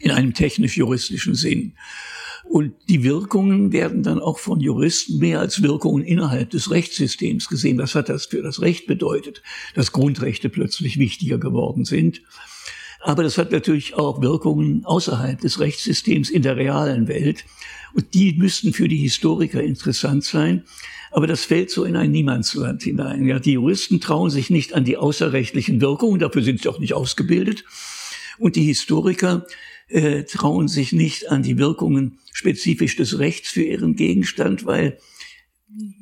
In 0.00 0.10
einem 0.12 0.32
technisch-juristischen 0.32 1.34
Sinn. 1.34 1.74
Und 2.44 2.74
die 2.88 3.04
Wirkungen 3.04 3.72
werden 3.72 4.02
dann 4.02 4.20
auch 4.20 4.38
von 4.38 4.60
Juristen 4.60 5.18
mehr 5.18 5.40
als 5.40 5.62
Wirkungen 5.62 6.04
innerhalb 6.04 6.50
des 6.50 6.70
Rechtssystems 6.70 7.48
gesehen. 7.48 7.78
Was 7.78 7.94
hat 7.94 8.08
das 8.08 8.26
für 8.26 8.42
das 8.42 8.60
Recht 8.60 8.86
bedeutet, 8.86 9.42
dass 9.74 9.92
Grundrechte 9.92 10.48
plötzlich 10.48 10.98
wichtiger 10.98 11.38
geworden 11.38 11.84
sind? 11.84 12.22
Aber 13.02 13.22
das 13.22 13.38
hat 13.38 13.50
natürlich 13.50 13.94
auch 13.94 14.20
Wirkungen 14.20 14.84
außerhalb 14.84 15.40
des 15.40 15.58
Rechtssystems 15.58 16.28
in 16.28 16.42
der 16.42 16.56
realen 16.56 17.08
Welt. 17.08 17.44
Und 17.94 18.14
die 18.14 18.34
müssten 18.34 18.72
für 18.72 18.88
die 18.88 18.98
Historiker 18.98 19.62
interessant 19.62 20.24
sein. 20.24 20.64
Aber 21.10 21.26
das 21.26 21.44
fällt 21.44 21.70
so 21.70 21.84
in 21.84 21.96
ein 21.96 22.10
Niemandsland 22.10 22.82
hinein. 22.82 23.26
Ja, 23.26 23.38
die 23.38 23.52
Juristen 23.52 24.00
trauen 24.00 24.30
sich 24.30 24.50
nicht 24.50 24.74
an 24.74 24.84
die 24.84 24.96
außerrechtlichen 24.96 25.80
Wirkungen, 25.80 26.20
dafür 26.20 26.42
sind 26.42 26.62
sie 26.62 26.68
auch 26.68 26.78
nicht 26.78 26.94
ausgebildet. 26.94 27.64
Und 28.38 28.56
die 28.56 28.62
Historiker 28.62 29.46
äh, 29.90 30.24
trauen 30.24 30.68
sich 30.68 30.92
nicht 30.92 31.30
an 31.30 31.42
die 31.42 31.58
Wirkungen 31.58 32.18
spezifisch 32.32 32.96
des 32.96 33.18
Rechts 33.18 33.50
für 33.50 33.62
ihren 33.62 33.96
Gegenstand, 33.96 34.64
weil 34.64 34.98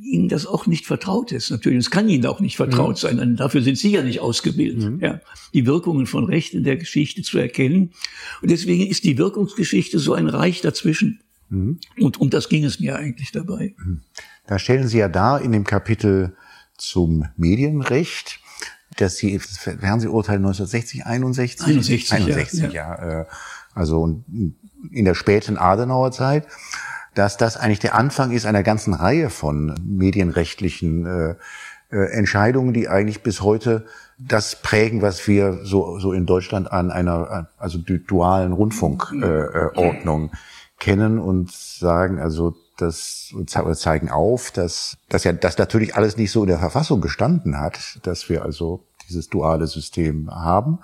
ihnen 0.00 0.28
das 0.28 0.46
auch 0.46 0.66
nicht 0.66 0.86
vertraut 0.86 1.32
ist. 1.32 1.50
Natürlich, 1.50 1.78
es 1.78 1.90
kann 1.90 2.08
ihnen 2.08 2.24
auch 2.26 2.40
nicht 2.40 2.56
vertraut 2.56 2.96
mhm. 2.96 3.00
sein, 3.00 3.16
denn 3.18 3.36
dafür 3.36 3.62
sind 3.62 3.76
sie 3.76 3.90
ja 3.90 4.02
nicht 4.02 4.20
ausgebildet, 4.20 4.90
mhm. 4.90 5.00
ja, 5.00 5.20
die 5.52 5.66
Wirkungen 5.66 6.06
von 6.06 6.24
Recht 6.24 6.54
in 6.54 6.64
der 6.64 6.76
Geschichte 6.76 7.22
zu 7.22 7.38
erkennen. 7.38 7.92
Und 8.40 8.50
deswegen 8.50 8.86
ist 8.86 9.04
die 9.04 9.18
Wirkungsgeschichte 9.18 9.98
so 9.98 10.14
ein 10.14 10.28
Reich 10.28 10.60
dazwischen. 10.60 11.20
Mhm. 11.50 11.80
Und 11.98 12.20
um 12.20 12.30
das 12.30 12.48
ging 12.48 12.64
es 12.64 12.80
mir 12.80 12.96
eigentlich 12.96 13.32
dabei. 13.32 13.74
Mhm. 13.78 14.00
Da 14.46 14.58
stellen 14.58 14.88
Sie 14.88 14.98
ja 14.98 15.08
dar 15.08 15.42
in 15.42 15.52
dem 15.52 15.64
Kapitel 15.64 16.34
zum 16.78 17.26
Medienrecht, 17.36 18.40
dass 18.96 19.18
Sie 19.18 19.36
das 19.36 19.58
Fernsehurteil 19.58 20.36
1960, 20.36 21.04
61, 21.04 21.66
61, 21.66 22.12
61 22.12 22.60
ja, 22.62 22.68
ja. 22.70 22.72
ja 22.72 23.20
äh, 23.22 23.26
also 23.78 24.22
in 24.90 25.04
der 25.04 25.14
späten 25.14 25.56
Adenauer 25.56 26.10
Zeit, 26.12 26.46
dass 27.14 27.36
das 27.36 27.56
eigentlich 27.56 27.78
der 27.78 27.94
Anfang 27.94 28.30
ist 28.32 28.46
einer 28.46 28.62
ganzen 28.62 28.94
Reihe 28.94 29.30
von 29.30 29.74
medienrechtlichen 29.82 31.06
äh, 31.06 31.34
äh, 31.90 32.12
Entscheidungen, 32.12 32.74
die 32.74 32.88
eigentlich 32.88 33.22
bis 33.22 33.40
heute 33.40 33.86
das 34.18 34.60
prägen, 34.62 35.00
was 35.00 35.26
wir 35.26 35.64
so, 35.64 35.98
so 35.98 36.12
in 36.12 36.26
Deutschland 36.26 36.70
an 36.70 36.90
einer 36.90 37.48
also 37.56 37.78
dualen 37.78 38.52
Rundfunkordnung 38.52 40.26
äh, 40.26 40.36
kennen 40.78 41.18
und 41.18 41.50
sagen, 41.50 42.18
also 42.20 42.54
das 42.76 43.34
zeigen 43.74 44.10
auf, 44.10 44.50
dass, 44.52 44.96
dass 45.08 45.24
ja 45.24 45.32
das 45.32 45.58
natürlich 45.58 45.96
alles 45.96 46.16
nicht 46.16 46.30
so 46.30 46.42
in 46.42 46.48
der 46.48 46.58
Verfassung 46.58 47.00
gestanden 47.00 47.58
hat, 47.58 47.98
dass 48.04 48.28
wir 48.28 48.44
also 48.44 48.84
dieses 49.08 49.28
duale 49.28 49.66
System 49.66 50.30
haben, 50.30 50.78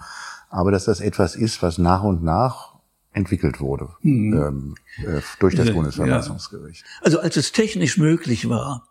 aber 0.51 0.73
dass 0.73 0.87
das 0.87 1.01
etwas 1.01 1.37
ist, 1.37 1.63
was 1.63 1.79
nach 1.79 2.03
und 2.03 2.25
nach 2.25 2.74
entwickelt 3.15 3.61
wurde 3.61 3.89
mhm. 4.03 4.35
ähm, 4.35 4.75
äh, 5.07 5.21
durch 5.41 5.55
das 5.55 5.73
Bundesverfassungsgericht. 5.73 6.83
Ja. 6.83 7.03
Also 7.03 7.21
als 7.21 7.37
es 7.37 7.53
technisch 7.53 7.97
möglich 7.97 8.49
war, 8.49 8.89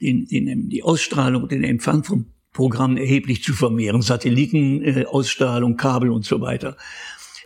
den, 0.00 0.26
den, 0.26 0.68
die 0.68 0.82
Ausstrahlung, 0.82 1.48
den 1.48 1.64
Empfang 1.64 2.04
von 2.04 2.26
Programmen 2.52 2.98
erheblich 2.98 3.42
zu 3.42 3.54
vermehren, 3.54 4.02
Satellitenausstrahlung, 4.02 5.72
äh, 5.72 5.76
Kabel 5.76 6.10
und 6.10 6.24
so 6.24 6.40
weiter. 6.40 6.76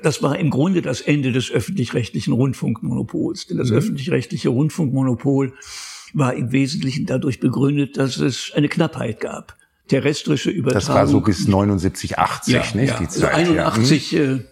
Das 0.02 0.22
war 0.22 0.38
im 0.38 0.50
Grunde 0.50 0.82
das 0.82 1.00
Ende 1.00 1.32
des 1.32 1.50
öffentlich-rechtlichen 1.50 2.32
Rundfunkmonopols. 2.32 3.46
Denn 3.46 3.58
das 3.58 3.70
mhm. 3.70 3.76
öffentlich-rechtliche 3.76 4.48
Rundfunkmonopol 4.48 5.54
war 6.12 6.34
im 6.34 6.50
Wesentlichen 6.52 7.06
dadurch 7.06 7.40
begründet, 7.40 7.96
dass 7.96 8.16
es 8.18 8.52
eine 8.54 8.68
Knappheit 8.68 9.20
gab. 9.20 9.56
Terrestrische 9.88 10.50
Übertragung. 10.50 10.86
Das 10.86 10.94
war 10.94 11.06
so 11.06 11.20
bis 11.20 11.46
79, 11.46 12.18
80, 12.18 12.54
ja, 12.54 12.64
nicht? 12.74 12.90
Ja. 12.90 12.98
Die 12.98 13.08
Zeit, 13.08 13.32
also 13.32 13.52
81 13.52 14.12
ja. 14.12 14.20
Hm. 14.20 14.44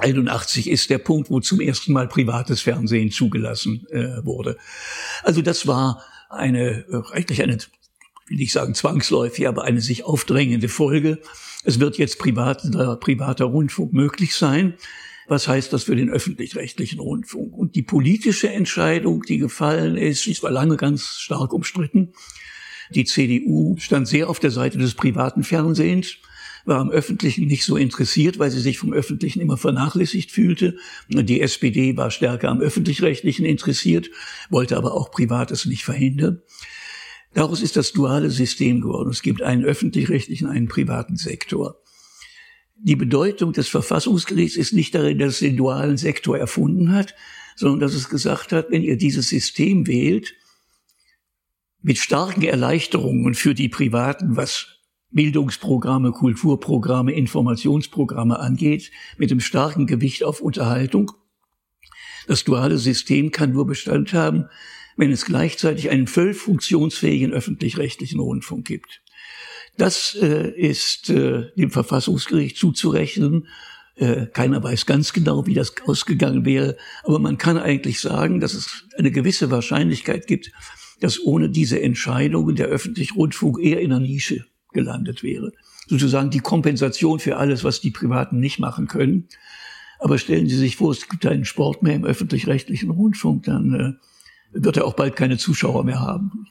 81 0.00 0.68
ist 0.68 0.90
der 0.90 0.98
Punkt, 0.98 1.30
wo 1.30 1.40
zum 1.40 1.60
ersten 1.60 1.92
Mal 1.92 2.08
privates 2.08 2.62
Fernsehen 2.62 3.10
zugelassen 3.10 3.86
äh, 3.90 4.24
wurde. 4.24 4.56
Also 5.22 5.42
das 5.42 5.66
war 5.66 6.02
eine, 6.28 6.84
äh, 6.90 7.02
eigentlich 7.12 7.42
eine, 7.42 7.58
will 8.28 8.40
ich 8.40 8.52
sagen 8.52 8.74
zwangsläufig, 8.74 9.46
aber 9.46 9.64
eine 9.64 9.80
sich 9.80 10.04
aufdrängende 10.04 10.68
Folge. 10.68 11.18
Es 11.64 11.80
wird 11.80 11.98
jetzt 11.98 12.18
privater, 12.18 12.96
privater 12.96 13.44
Rundfunk 13.44 13.92
möglich 13.92 14.34
sein. 14.34 14.74
Was 15.28 15.46
heißt 15.46 15.72
das 15.72 15.84
für 15.84 15.94
den 15.94 16.10
öffentlich-rechtlichen 16.10 16.98
Rundfunk? 16.98 17.56
Und 17.56 17.76
die 17.76 17.82
politische 17.82 18.50
Entscheidung, 18.50 19.22
die 19.22 19.38
gefallen 19.38 19.96
ist, 19.96 20.26
die 20.26 20.42
war 20.42 20.50
lange 20.50 20.76
ganz 20.76 21.18
stark 21.18 21.52
umstritten. 21.52 22.12
Die 22.92 23.04
CDU 23.04 23.76
stand 23.78 24.08
sehr 24.08 24.28
auf 24.28 24.40
der 24.40 24.50
Seite 24.50 24.78
des 24.78 24.94
privaten 24.94 25.44
Fernsehens 25.44 26.16
war 26.70 26.80
am 26.80 26.90
Öffentlichen 26.90 27.46
nicht 27.46 27.64
so 27.64 27.76
interessiert, 27.76 28.38
weil 28.38 28.50
sie 28.50 28.60
sich 28.60 28.78
vom 28.78 28.94
Öffentlichen 28.94 29.40
immer 29.40 29.58
vernachlässigt 29.58 30.30
fühlte. 30.30 30.78
Die 31.08 31.42
SPD 31.42 31.98
war 31.98 32.10
stärker 32.10 32.48
am 32.48 32.60
Öffentlich-Rechtlichen 32.60 33.44
interessiert, 33.44 34.08
wollte 34.48 34.78
aber 34.78 34.94
auch 34.94 35.10
Privates 35.10 35.66
nicht 35.66 35.84
verhindern. 35.84 36.40
Daraus 37.34 37.60
ist 37.60 37.76
das 37.76 37.92
duale 37.92 38.30
System 38.30 38.80
geworden. 38.80 39.10
Es 39.10 39.20
gibt 39.20 39.42
einen 39.42 39.64
öffentlich-rechtlichen, 39.64 40.48
einen 40.48 40.68
privaten 40.68 41.16
Sektor. 41.16 41.82
Die 42.76 42.96
Bedeutung 42.96 43.52
des 43.52 43.68
Verfassungsgerichts 43.68 44.56
ist 44.56 44.72
nicht 44.72 44.94
darin, 44.94 45.18
dass 45.18 45.34
es 45.34 45.38
den 45.40 45.56
dualen 45.56 45.98
Sektor 45.98 46.38
erfunden 46.38 46.92
hat, 46.92 47.14
sondern 47.54 47.80
dass 47.80 47.94
es 47.94 48.08
gesagt 48.08 48.52
hat, 48.52 48.70
wenn 48.70 48.82
ihr 48.82 48.96
dieses 48.96 49.28
System 49.28 49.86
wählt, 49.86 50.34
mit 51.82 51.98
starken 51.98 52.42
Erleichterungen 52.42 53.34
für 53.34 53.54
die 53.54 53.68
Privaten, 53.68 54.36
was 54.36 54.79
Bildungsprogramme, 55.12 56.12
Kulturprogramme, 56.12 57.12
Informationsprogramme 57.12 58.38
angeht, 58.38 58.90
mit 59.18 59.30
dem 59.30 59.40
starken 59.40 59.86
Gewicht 59.86 60.22
auf 60.24 60.40
Unterhaltung. 60.40 61.12
Das 62.26 62.44
duale 62.44 62.78
System 62.78 63.32
kann 63.32 63.52
nur 63.52 63.66
Bestand 63.66 64.12
haben, 64.12 64.46
wenn 64.96 65.10
es 65.10 65.24
gleichzeitig 65.24 65.90
einen 65.90 66.06
völlig 66.06 66.36
funktionsfähigen 66.36 67.32
öffentlich-rechtlichen 67.32 68.20
Rundfunk 68.20 68.66
gibt. 68.66 69.02
Das 69.76 70.16
äh, 70.20 70.50
ist 70.50 71.10
äh, 71.10 71.50
dem 71.56 71.70
Verfassungsgericht 71.70 72.56
zuzurechnen. 72.56 73.48
Äh, 73.96 74.26
keiner 74.26 74.62
weiß 74.62 74.86
ganz 74.86 75.12
genau, 75.12 75.46
wie 75.46 75.54
das 75.54 75.74
ausgegangen 75.86 76.44
wäre, 76.44 76.76
aber 77.02 77.18
man 77.18 77.38
kann 77.38 77.56
eigentlich 77.58 78.00
sagen, 78.00 78.40
dass 78.40 78.54
es 78.54 78.84
eine 78.96 79.10
gewisse 79.10 79.50
Wahrscheinlichkeit 79.50 80.26
gibt, 80.26 80.52
dass 81.00 81.20
ohne 81.24 81.48
diese 81.48 81.80
Entscheidungen 81.80 82.56
der 82.56 82.66
öffentliche 82.66 83.14
Rundfunk 83.14 83.58
eher 83.58 83.80
in 83.80 83.92
einer 83.92 84.00
Nische 84.00 84.44
gelandet 84.72 85.22
wäre. 85.22 85.52
Sozusagen 85.86 86.30
die 86.30 86.40
Kompensation 86.40 87.18
für 87.18 87.36
alles, 87.36 87.64
was 87.64 87.80
die 87.80 87.90
Privaten 87.90 88.38
nicht 88.38 88.58
machen 88.58 88.86
können. 88.86 89.28
Aber 89.98 90.18
stellen 90.18 90.48
Sie 90.48 90.56
sich 90.56 90.76
vor, 90.76 90.92
es 90.92 91.08
gibt 91.08 91.26
einen 91.26 91.44
Sport 91.44 91.82
mehr 91.82 91.94
im 91.94 92.04
öffentlich-rechtlichen 92.04 92.90
Rundfunk, 92.90 93.44
dann 93.44 93.98
äh, 94.54 94.62
wird 94.62 94.78
er 94.78 94.86
auch 94.86 94.94
bald 94.94 95.16
keine 95.16 95.36
Zuschauer 95.36 95.84
mehr 95.84 96.00
haben. 96.00 96.46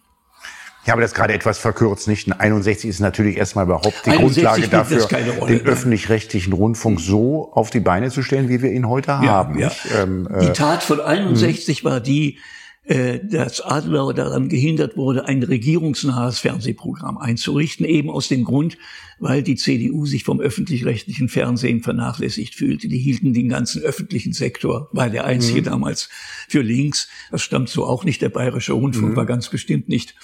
Ich 0.86 0.92
habe 0.92 1.02
das 1.02 1.14
gerade 1.14 1.34
etwas 1.34 1.60
verkürzt, 1.60 2.08
nicht? 2.08 2.32
61 2.32 2.90
ist 2.90 3.00
natürlich 3.00 3.38
erstmal 3.38 3.66
überhaupt 3.66 4.06
die 4.06 4.12
Grundlage 4.12 4.68
dafür, 4.70 5.06
den 5.48 5.62
öffentlich-rechtlichen 5.62 6.54
Rundfunk 6.54 7.00
so 7.00 7.52
auf 7.54 7.70
die 7.70 7.80
Beine 7.80 8.10
zu 8.10 8.24
stellen, 8.24 8.50
wie 8.50 8.62
wir 8.62 8.72
ihn 8.72 8.88
heute 8.88 9.12
ja, 9.12 9.22
haben. 9.22 9.60
Ja. 9.60 9.72
Ähm, 10.00 10.28
äh, 10.34 10.48
die 10.48 10.54
Tat 10.54 10.82
von 10.82 11.00
61 11.00 11.84
war 11.84 12.00
die, 12.00 12.40
dass 12.86 13.62
Adenauer 13.62 14.16
daran 14.16 14.50
gehindert 14.50 14.98
wurde, 14.98 15.26
ein 15.26 15.44
regierungsnahes 15.44 16.40
Fernsehprogramm 16.40 17.20
einzurichten, 17.20 17.86
eben 17.86 18.10
aus 18.10 18.30
dem 18.30 18.44
Grund, 18.44 18.78
weil 19.20 19.44
die 19.44 19.56
CDU 19.56 20.06
sich 20.06 20.24
vom 20.24 20.40
öffentlich-rechtlichen 20.40 21.30
Fernsehen 21.30 21.82
vernachlässigt 21.82 22.56
fühlte. 22.56 22.88
Die 22.88 22.98
hielten 22.98 23.34
den 23.34 23.50
ganzen 23.50 23.82
öffentlichen 23.84 24.34
Sektor, 24.34 24.90
war 24.92 25.10
der 25.10 25.26
einzige 25.26 25.62
mhm. 25.62 25.66
damals 25.66 26.10
für 26.48 26.62
links. 26.62 27.10
Das 27.32 27.42
stammt 27.42 27.70
so 27.70 27.86
auch 27.86 28.04
nicht. 28.06 28.22
Der 28.22 28.30
Bayerische 28.30 28.74
Rundfunk 28.74 29.12
mhm. 29.12 29.16
war 29.16 29.26
ganz 29.26 29.50
bestimmt 29.50 29.90
nicht 29.90 30.16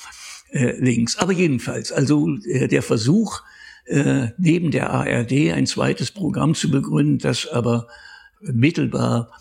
äh, 0.52 0.80
links. 0.80 1.18
Aber 1.18 1.34
jedenfalls, 1.34 1.92
also 1.92 2.36
äh, 2.46 2.68
der 2.68 2.82
Versuch, 2.82 3.42
äh, 3.86 4.30
neben 4.38 4.72
der 4.72 4.90
ARD 4.92 5.52
ein 5.54 5.68
zweites 5.68 6.12
Programm 6.12 6.56
zu 6.56 6.72
begründen, 6.72 7.20
das 7.20 7.48
aber 7.48 7.88
mittelbar 8.42 9.32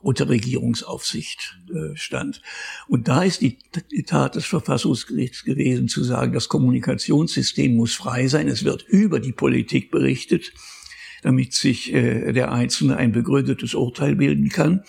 unter 0.00 0.28
Regierungsaufsicht 0.28 1.58
äh, 1.70 1.96
stand. 1.96 2.42
Und 2.86 3.08
da 3.08 3.22
ist 3.22 3.40
die, 3.40 3.58
die 3.90 4.04
Tat 4.04 4.34
des 4.34 4.46
Verfassungsgerichts 4.46 5.44
gewesen, 5.44 5.88
zu 5.88 6.04
sagen, 6.04 6.32
das 6.32 6.48
Kommunikationssystem 6.48 7.74
muss 7.74 7.94
frei 7.94 8.28
sein, 8.28 8.48
es 8.48 8.64
wird 8.64 8.84
über 8.88 9.20
die 9.20 9.32
Politik 9.32 9.90
berichtet, 9.90 10.52
damit 11.22 11.52
sich 11.52 11.92
äh, 11.92 12.32
der 12.32 12.52
Einzelne 12.52 12.96
ein 12.96 13.12
begründetes 13.12 13.74
Urteil 13.74 14.14
bilden 14.16 14.48
kann. 14.48 14.84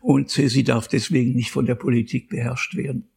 Und 0.00 0.36
äh, 0.38 0.48
sie 0.48 0.64
darf 0.64 0.88
deswegen 0.88 1.34
nicht 1.34 1.50
von 1.50 1.66
der 1.66 1.74
Politik 1.74 2.28
beherrscht 2.28 2.76
werden. 2.76 3.08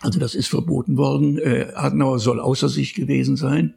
Also 0.00 0.18
das 0.18 0.34
ist 0.34 0.48
verboten 0.48 0.96
worden. 0.96 1.38
Äh, 1.38 1.72
Adenauer 1.74 2.18
soll 2.18 2.40
außer 2.40 2.68
sich 2.68 2.94
gewesen 2.94 3.36
sein. 3.36 3.74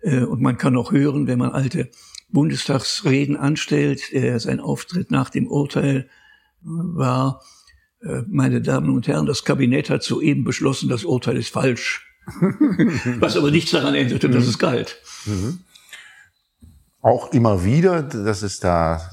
Äh, 0.00 0.24
und 0.24 0.40
man 0.40 0.58
kann 0.58 0.76
auch 0.76 0.92
hören, 0.92 1.26
wenn 1.26 1.38
man 1.38 1.52
alte 1.52 1.90
Bundestagsreden 2.30 3.36
anstellt, 3.36 4.12
äh, 4.12 4.38
sein 4.38 4.60
Auftritt 4.60 5.10
nach 5.10 5.30
dem 5.30 5.46
Urteil 5.46 6.08
war, 6.60 7.42
äh, 8.02 8.22
meine 8.28 8.60
Damen 8.60 8.90
und 8.90 9.08
Herren, 9.08 9.26
das 9.26 9.44
Kabinett 9.44 9.90
hat 9.90 10.02
soeben 10.02 10.44
beschlossen, 10.44 10.88
das 10.88 11.04
Urteil 11.04 11.36
ist 11.36 11.52
falsch. 11.52 12.06
Was 13.20 13.36
aber 13.36 13.50
nichts 13.50 13.70
daran 13.70 13.94
änderte, 13.94 14.28
dass 14.28 14.46
es 14.46 14.58
galt. 14.58 14.98
Mhm. 15.24 15.60
Auch 17.00 17.32
immer 17.32 17.64
wieder, 17.64 18.02
dass 18.02 18.42
es 18.42 18.60
da 18.60 19.10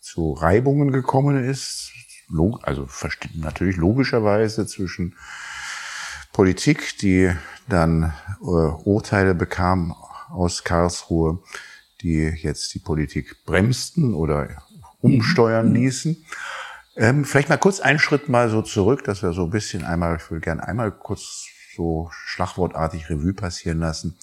zu 0.00 0.32
Reibungen 0.32 0.90
gekommen 0.90 1.44
ist, 1.44 1.92
also 2.62 2.88
natürlich 3.34 3.76
logischerweise 3.76 4.66
zwischen 4.66 5.14
Politik, 6.32 6.98
die 6.98 7.32
dann 7.68 8.12
äh, 8.40 8.44
Urteile 8.44 9.34
bekam 9.34 9.94
aus 10.30 10.64
Karlsruhe, 10.64 11.40
die 12.02 12.32
jetzt 12.36 12.74
die 12.74 12.78
Politik 12.78 13.44
bremsten 13.44 14.14
oder 14.14 14.48
umsteuern 15.00 15.68
mhm. 15.68 15.74
ließen. 15.74 16.24
Ähm, 16.96 17.24
vielleicht 17.24 17.48
mal 17.48 17.56
kurz 17.56 17.80
einen 17.80 17.98
Schritt 17.98 18.28
mal 18.28 18.50
so 18.50 18.62
zurück, 18.62 19.04
dass 19.04 19.22
wir 19.22 19.32
so 19.32 19.44
ein 19.44 19.50
bisschen 19.50 19.84
einmal, 19.84 20.16
ich 20.16 20.30
will 20.30 20.40
gerne 20.40 20.66
einmal 20.66 20.90
kurz 20.92 21.46
so 21.76 22.10
schlagwortartig 22.12 23.08
Revue 23.08 23.32
passieren 23.32 23.78
lassen. 23.78 24.16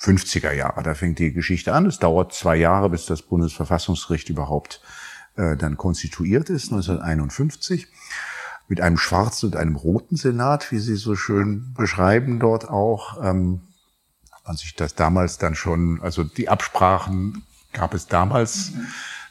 50er 0.00 0.52
Jahre, 0.52 0.82
da 0.82 0.94
fängt 0.94 1.18
die 1.18 1.32
Geschichte 1.32 1.74
an. 1.74 1.86
Es 1.86 1.98
dauert 1.98 2.32
zwei 2.32 2.56
Jahre, 2.56 2.88
bis 2.88 3.06
das 3.06 3.22
Bundesverfassungsgericht 3.22 4.30
überhaupt 4.30 4.80
äh, 5.36 5.56
dann 5.56 5.76
konstituiert 5.76 6.48
ist, 6.48 6.72
1951 6.72 7.88
mit 8.68 8.80
einem 8.80 8.96
schwarzen 8.96 9.46
und 9.46 9.56
einem 9.56 9.76
roten 9.76 10.16
Senat, 10.16 10.70
wie 10.70 10.78
Sie 10.78 10.94
so 10.94 11.16
schön 11.16 11.74
beschreiben 11.74 12.38
dort 12.38 12.68
auch. 12.68 13.22
Ähm, 13.22 13.62
man 14.44 14.56
sich 14.56 14.74
das 14.74 14.94
damals 14.94 15.38
dann 15.38 15.54
schon, 15.54 16.00
also 16.02 16.24
die 16.24 16.48
Absprachen 16.48 17.44
gab 17.72 17.94
es 17.94 18.06
damals 18.06 18.72
mhm. 18.72 18.86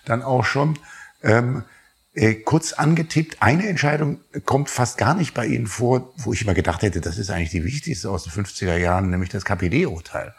dann 0.05 0.23
auch 0.23 0.45
schon. 0.45 0.79
Ähm, 1.23 1.63
äh, 2.13 2.33
kurz 2.33 2.73
angetippt, 2.73 3.37
eine 3.41 3.67
Entscheidung 3.67 4.19
kommt 4.45 4.69
fast 4.69 4.97
gar 4.97 5.13
nicht 5.13 5.33
bei 5.33 5.45
Ihnen 5.45 5.67
vor, 5.67 6.11
wo 6.17 6.33
ich 6.33 6.41
immer 6.41 6.53
gedacht 6.53 6.81
hätte, 6.81 7.01
das 7.01 7.17
ist 7.17 7.29
eigentlich 7.29 7.51
die 7.51 7.63
wichtigste 7.63 8.09
aus 8.09 8.23
den 8.23 8.33
50er 8.33 8.77
Jahren, 8.77 9.09
nämlich 9.09 9.29
das 9.29 9.45
KPD-Urteil. 9.45 10.33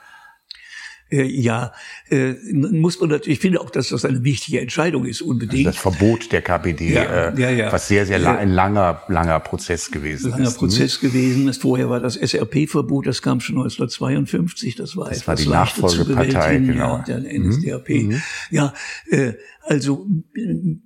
Äh, 1.10 1.24
ja, 1.24 1.72
äh, 2.08 2.34
muss 2.52 3.00
man 3.00 3.10
natürlich, 3.10 3.38
ich 3.38 3.40
finde 3.40 3.60
auch, 3.60 3.70
dass 3.70 3.88
das 3.88 4.04
eine 4.04 4.22
wichtige 4.22 4.60
Entscheidung 4.60 5.06
ist, 5.06 5.22
unbedingt. 5.22 5.66
Also 5.66 5.78
das 5.78 5.96
Verbot 5.96 6.30
der 6.30 6.42
KPD, 6.42 6.92
ja, 6.92 7.02
äh, 7.02 7.40
ja, 7.40 7.50
ja. 7.50 7.72
was 7.72 7.88
sehr, 7.88 8.06
sehr 8.06 8.18
la 8.18 8.36
ein 8.36 8.50
langer, 8.50 9.02
langer 9.08 9.40
Prozess 9.40 9.90
gewesen 9.90 10.30
langer 10.30 10.44
ist. 10.44 10.54
Langer 10.54 10.58
Prozess 10.58 11.00
gewesen. 11.00 11.52
Vorher 11.54 11.90
war 11.90 11.98
das 11.98 12.16
SRP-Verbot, 12.16 13.06
das 13.06 13.22
kam 13.22 13.40
schon 13.40 13.56
1952, 13.56 14.76
das 14.76 14.96
war 14.96 15.08
das 15.08 15.26
war 15.26 15.34
die 15.34 15.48
Nachfolgepartei, 15.48 16.58
genau. 16.58 17.02
Ja, 17.06 17.18
der 17.18 17.38
NSDAP. 17.38 17.88
Mhm. 17.88 18.06
mhm. 18.06 18.22
Ja, 18.50 18.72
äh, 19.10 19.32
also 19.62 20.06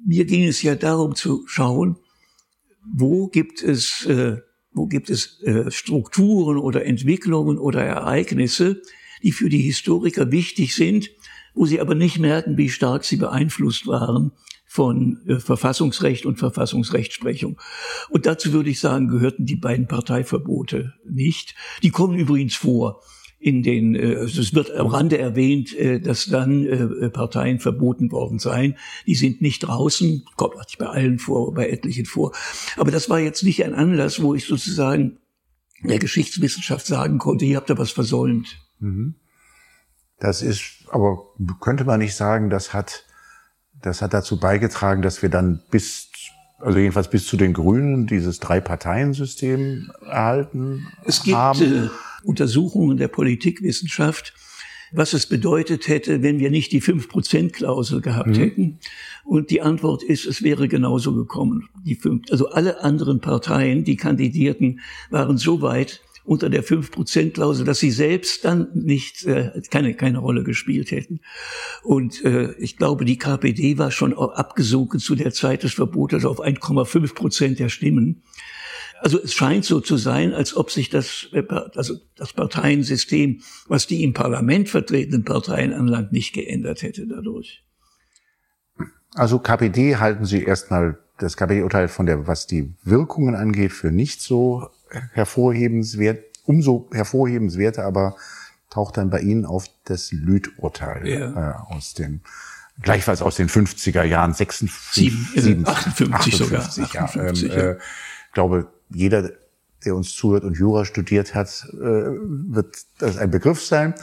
mir 0.07 0.25
ging 0.25 0.45
es 0.45 0.63
ja 0.63 0.75
darum 0.75 1.15
zu 1.15 1.45
schauen, 1.47 1.97
wo 2.85 3.29
gibt 3.29 3.63
es, 3.63 4.07
äh, 4.07 4.39
wo 4.73 4.87
gibt 4.87 5.11
es 5.11 5.43
äh, 5.43 5.71
Strukturen 5.71 6.59
oder 6.59 6.85
Entwicklungen 6.85 7.59
oder 7.59 7.85
Ereignisse, 7.85 8.81
die 9.25 9.33
für 9.33 9.49
die 9.49 9.63
Historiker 9.63 10.31
wichtig 10.31 10.77
sind, 10.77 11.11
wo 11.55 11.67
sie 11.67 11.81
aber 11.81 11.97
nicht 11.97 12.19
merken, 12.19 12.57
wie 12.57 12.69
stark 12.69 13.05
sie 13.05 13.17
beeinflusst 13.17 13.87
waren 13.87 14.33
von 14.67 15.21
äh, 15.27 15.39
Verfassungsrecht 15.39 16.27
und 16.27 16.39
Verfassungsrechtsprechung. 16.39 17.61
Und 18.11 18.27
dazu 18.27 18.53
würde 18.53 18.71
ich 18.71 18.81
sagen, 18.81 19.09
gehörten 19.09 19.47
die 19.47 19.57
beiden 19.57 19.89
Parteiverbote 19.89 20.95
nicht. 21.09 21.55
Die 21.83 21.91
kommen 21.91 22.19
übrigens 22.19 22.55
vor 22.55 23.01
in 23.39 23.63
den, 23.63 23.95
äh, 23.95 24.17
also 24.17 24.41
es 24.41 24.55
wird 24.55 24.73
am 24.73 24.89
Rande 24.89 25.19
erwähnt, 25.19 25.77
äh, 25.77 26.01
dass 26.01 26.27
dann 26.27 26.67
äh, 26.67 27.11
Parteien 27.11 27.61
verboten 27.61 28.11
worden 28.11 28.39
seien. 28.39 28.77
Die 29.07 29.15
sind 29.15 29.43
nicht 29.43 29.61
draußen, 29.61 30.25
kommt 30.37 30.57
nicht 30.57 30.79
bei 30.79 30.87
allen 30.87 31.19
vor, 31.19 31.55
bei 31.55 31.69
etlichen 31.69 32.07
vor. 32.07 32.33
Aber 32.77 32.91
das 32.91 33.09
war 33.09 33.21
jetzt 33.21 33.43
nicht 33.43 33.65
ein 33.65 33.75
Anlass, 33.75 34.23
wo 34.23 34.35
ich 34.35 34.47
sozusagen 34.47 35.19
der 35.83 35.99
Geschichtswissenschaft 35.99 36.87
sagen 36.87 37.19
konnte, 37.19 37.45
ihr 37.45 37.59
habt 37.59 37.69
da 37.71 37.79
was 37.79 37.91
versäumt. 37.91 38.64
Mhm. 38.85 39.15
Das 40.21 40.43
ist, 40.43 40.85
aber 40.91 41.25
könnte 41.61 41.85
man 41.85 42.01
nicht 42.01 42.15
sagen, 42.15 42.51
das 42.51 42.73
hat, 42.73 43.05
das 43.83 44.03
hat 44.03 44.15
dazu 44.15 44.39
beigetragen, 44.39 45.03
dass 45.03 45.23
wir 45.23 45.29
dann 45.29 45.63
bis, 45.71 46.11
also 46.59 46.79
jedenfalls 46.79 47.11
bis 47.11 47.27
zu 47.27 47.37
den 47.37 47.53
Grünen 47.53 48.07
dieses 48.07 48.39
Drei-Parteien-System 48.41 49.91
erhalten 50.07 50.87
Es 51.05 51.23
gibt 51.23 51.37
haben. 51.37 51.87
Äh, 51.87 51.89
Untersuchungen 52.25 52.97
der 52.97 53.09
Politikwissenschaft, 53.09 54.33
was 54.93 55.13
es 55.13 55.27
bedeutet 55.27 55.89
hätte, 55.89 56.23
wenn 56.23 56.39
wir 56.39 56.51
nicht 56.51 56.73
die 56.73 56.81
5%-Klausel 56.81 58.01
gehabt 58.01 58.29
mhm. 58.29 58.35
hätten. 58.35 58.79
Und 59.25 59.51
die 59.51 59.61
Antwort 59.61 60.03
ist, 60.03 60.25
es 60.25 60.43
wäre 60.43 60.69
genauso 60.69 61.15
gekommen. 61.15 61.69
Die 61.85 61.97
fünf, 61.97 62.23
also 62.31 62.49
alle 62.51 62.83
anderen 62.83 63.21
Parteien, 63.21 63.85
die 63.85 63.97
kandidierten, 63.97 64.81
waren 65.11 65.37
so 65.37 65.61
weit, 65.61 66.01
unter 66.25 66.49
der 66.49 66.65
5%-Klausel, 66.65 67.65
dass 67.65 67.79
sie 67.79 67.91
selbst 67.91 68.45
dann 68.45 68.69
nicht 68.75 69.27
äh, 69.27 69.61
keine, 69.71 69.95
keine 69.95 70.19
Rolle 70.19 70.43
gespielt 70.43 70.91
hätten. 70.91 71.21
Und 71.83 72.25
äh, 72.25 72.53
ich 72.55 72.77
glaube, 72.77 73.05
die 73.05 73.19
KPD 73.19 73.79
war 73.79 73.91
schon 73.91 74.17
abgesunken 74.17 75.01
zu 75.01 75.15
der 75.15 75.33
Zeit 75.33 75.63
des 75.63 75.75
Verbotes 75.75 76.25
auf 76.25 76.41
1,5 76.41 77.15
Prozent 77.15 77.59
der 77.59 77.69
Stimmen. 77.69 78.23
Also 79.01 79.21
es 79.23 79.35
scheint 79.35 79.67
so 79.67 79.81
zu 79.81 79.99
sein, 79.99 80.33
als 80.33 80.57
ob 80.57 80.71
sich 80.71 80.89
das, 80.89 81.29
äh, 81.33 81.43
also 81.77 81.97
das 82.17 82.33
Parteiensystem, 82.33 83.43
was 83.69 83.87
die 83.87 84.03
im 84.03 84.15
Parlament 84.15 84.71
vertretenen 84.71 85.25
Parteien 85.25 85.75
anlangt, 85.75 86.13
nicht 86.13 86.33
geändert 86.33 86.83
hätte 86.83 87.07
dadurch. 87.07 87.63
Also 89.15 89.39
KPD 89.39 89.97
halten 89.97 90.25
Sie 90.25 90.43
erstmal 90.43 90.99
das 91.19 91.37
KPD-Urteil 91.37 91.89
von 91.89 92.07
der, 92.07 92.27
was 92.27 92.47
die 92.47 92.75
Wirkungen 92.83 93.35
angeht, 93.35 93.73
für 93.73 93.91
nicht 93.91 94.21
so 94.21 94.69
hervorhebenswert, 95.13 96.25
umso 96.45 96.89
hervorhebenswerter 96.93 97.85
aber 97.85 98.17
taucht 98.71 98.97
dann 98.97 99.11
bei 99.11 99.21
Ihnen 99.21 99.45
auf 99.47 99.67
das 99.85 100.13
Lüth-Urteil 100.13 101.07
ja. 101.07 101.51
äh, 101.51 101.75
aus 101.75 101.95
den 101.95 102.23
gleichfalls 102.83 103.23
aus 103.23 103.37
den 103.37 103.49
50er 103.49 104.03
Jahren, 104.03 104.35
56, 104.35 105.43
7, 105.43 105.67
58, 105.67 106.15
58 106.15 106.37
sogar. 106.37 107.05
58, 107.05 107.49
ja. 107.49 107.55
Ähm, 107.55 107.67
äh, 107.67 107.73
ich 108.27 108.33
glaube, 108.33 108.73
jeder, 108.91 109.31
der 109.85 109.95
uns 109.95 110.15
zuhört 110.15 110.45
und 110.45 110.57
Jura 110.57 110.85
studiert 110.85 111.35
hat, 111.35 111.67
äh, 111.73 111.77
wird 111.77 112.77
das 112.99 113.17
ein 113.17 113.31
Begriff 113.31 113.65
sein. 113.65 113.95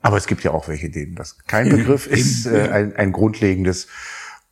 Aber 0.00 0.18
es 0.18 0.26
gibt 0.26 0.44
ja 0.44 0.50
auch 0.50 0.68
welche, 0.68 0.90
denen 0.90 1.14
das 1.14 1.38
kein 1.46 1.70
Begriff 1.70 2.06
ist. 2.06 2.44
Äh, 2.46 2.68
ein, 2.68 2.94
ein 2.94 3.12
grundlegendes 3.12 3.88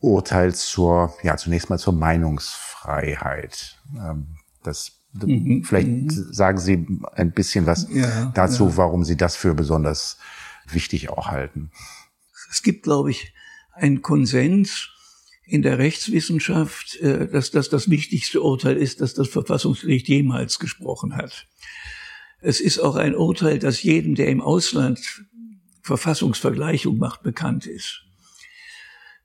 Urteil 0.01 0.55
zur, 0.55 1.15
ja, 1.23 1.37
zunächst 1.37 1.69
mal 1.69 1.79
zur 1.79 1.93
Meinungsfreiheit. 1.93 3.79
Ähm, 3.95 4.39
das 4.63 5.02
Mhm, 5.13 5.65
Vielleicht 5.65 5.89
mhm. 5.89 6.33
sagen 6.33 6.59
Sie 6.59 6.87
ein 7.15 7.33
bisschen 7.33 7.67
was 7.67 7.87
ja, 7.91 8.33
dazu, 8.35 8.69
ja. 8.69 8.77
warum 8.77 9.05
Sie 9.05 9.17
das 9.17 9.37
für 9.37 9.55
besonders 9.55 10.19
wichtig 10.67 11.11
auch 11.11 11.29
halten. 11.29 11.71
Es 12.51 12.63
gibt, 12.63 12.83
glaube 12.85 13.11
ich, 13.11 13.35
einen 13.73 14.03
Konsens 14.03 14.91
in 15.45 15.63
der 15.63 15.79
Rechtswissenschaft, 15.79 16.97
äh, 17.01 17.29
dass 17.29 17.51
das 17.51 17.69
das 17.69 17.91
wichtigste 17.91 18.41
Urteil 18.41 18.77
ist, 18.77 19.01
das 19.01 19.15
das 19.15 19.29
Verfassungsgericht 19.29 20.09
jemals 20.09 20.59
gesprochen 20.59 21.17
hat. 21.17 21.47
Es 22.41 22.61
ist 22.61 22.79
auch 22.79 22.97
ein 22.97 23.15
Urteil, 23.15 23.59
das 23.59 23.83
jedem, 23.83 24.15
der 24.15 24.29
im 24.29 24.41
Ausland 24.41 25.25
Verfassungsvergleichung 25.83 26.97
macht, 26.99 27.23
bekannt 27.23 27.67
ist. 27.67 28.03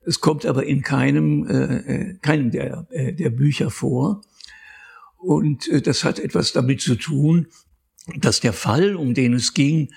Es 0.04 0.20
kommt 0.20 0.46
aber 0.46 0.64
in 0.64 0.82
keinem, 0.82 1.46
äh, 1.46 1.76
äh 1.76 2.18
keinem 2.20 2.50
der, 2.50 2.86
äh, 2.90 3.12
der 3.12 3.30
Bücher 3.30 3.70
vor. 3.70 4.22
Und 5.18 5.68
äh, 5.68 5.82
das 5.82 6.04
hat 6.04 6.18
etwas 6.18 6.52
damit 6.52 6.80
zu 6.80 6.94
tun, 6.94 7.48
dass 8.16 8.40
der 8.40 8.52
Fall, 8.52 8.96
um 8.96 9.14
den 9.14 9.34
es 9.34 9.52
ging, 9.52 9.92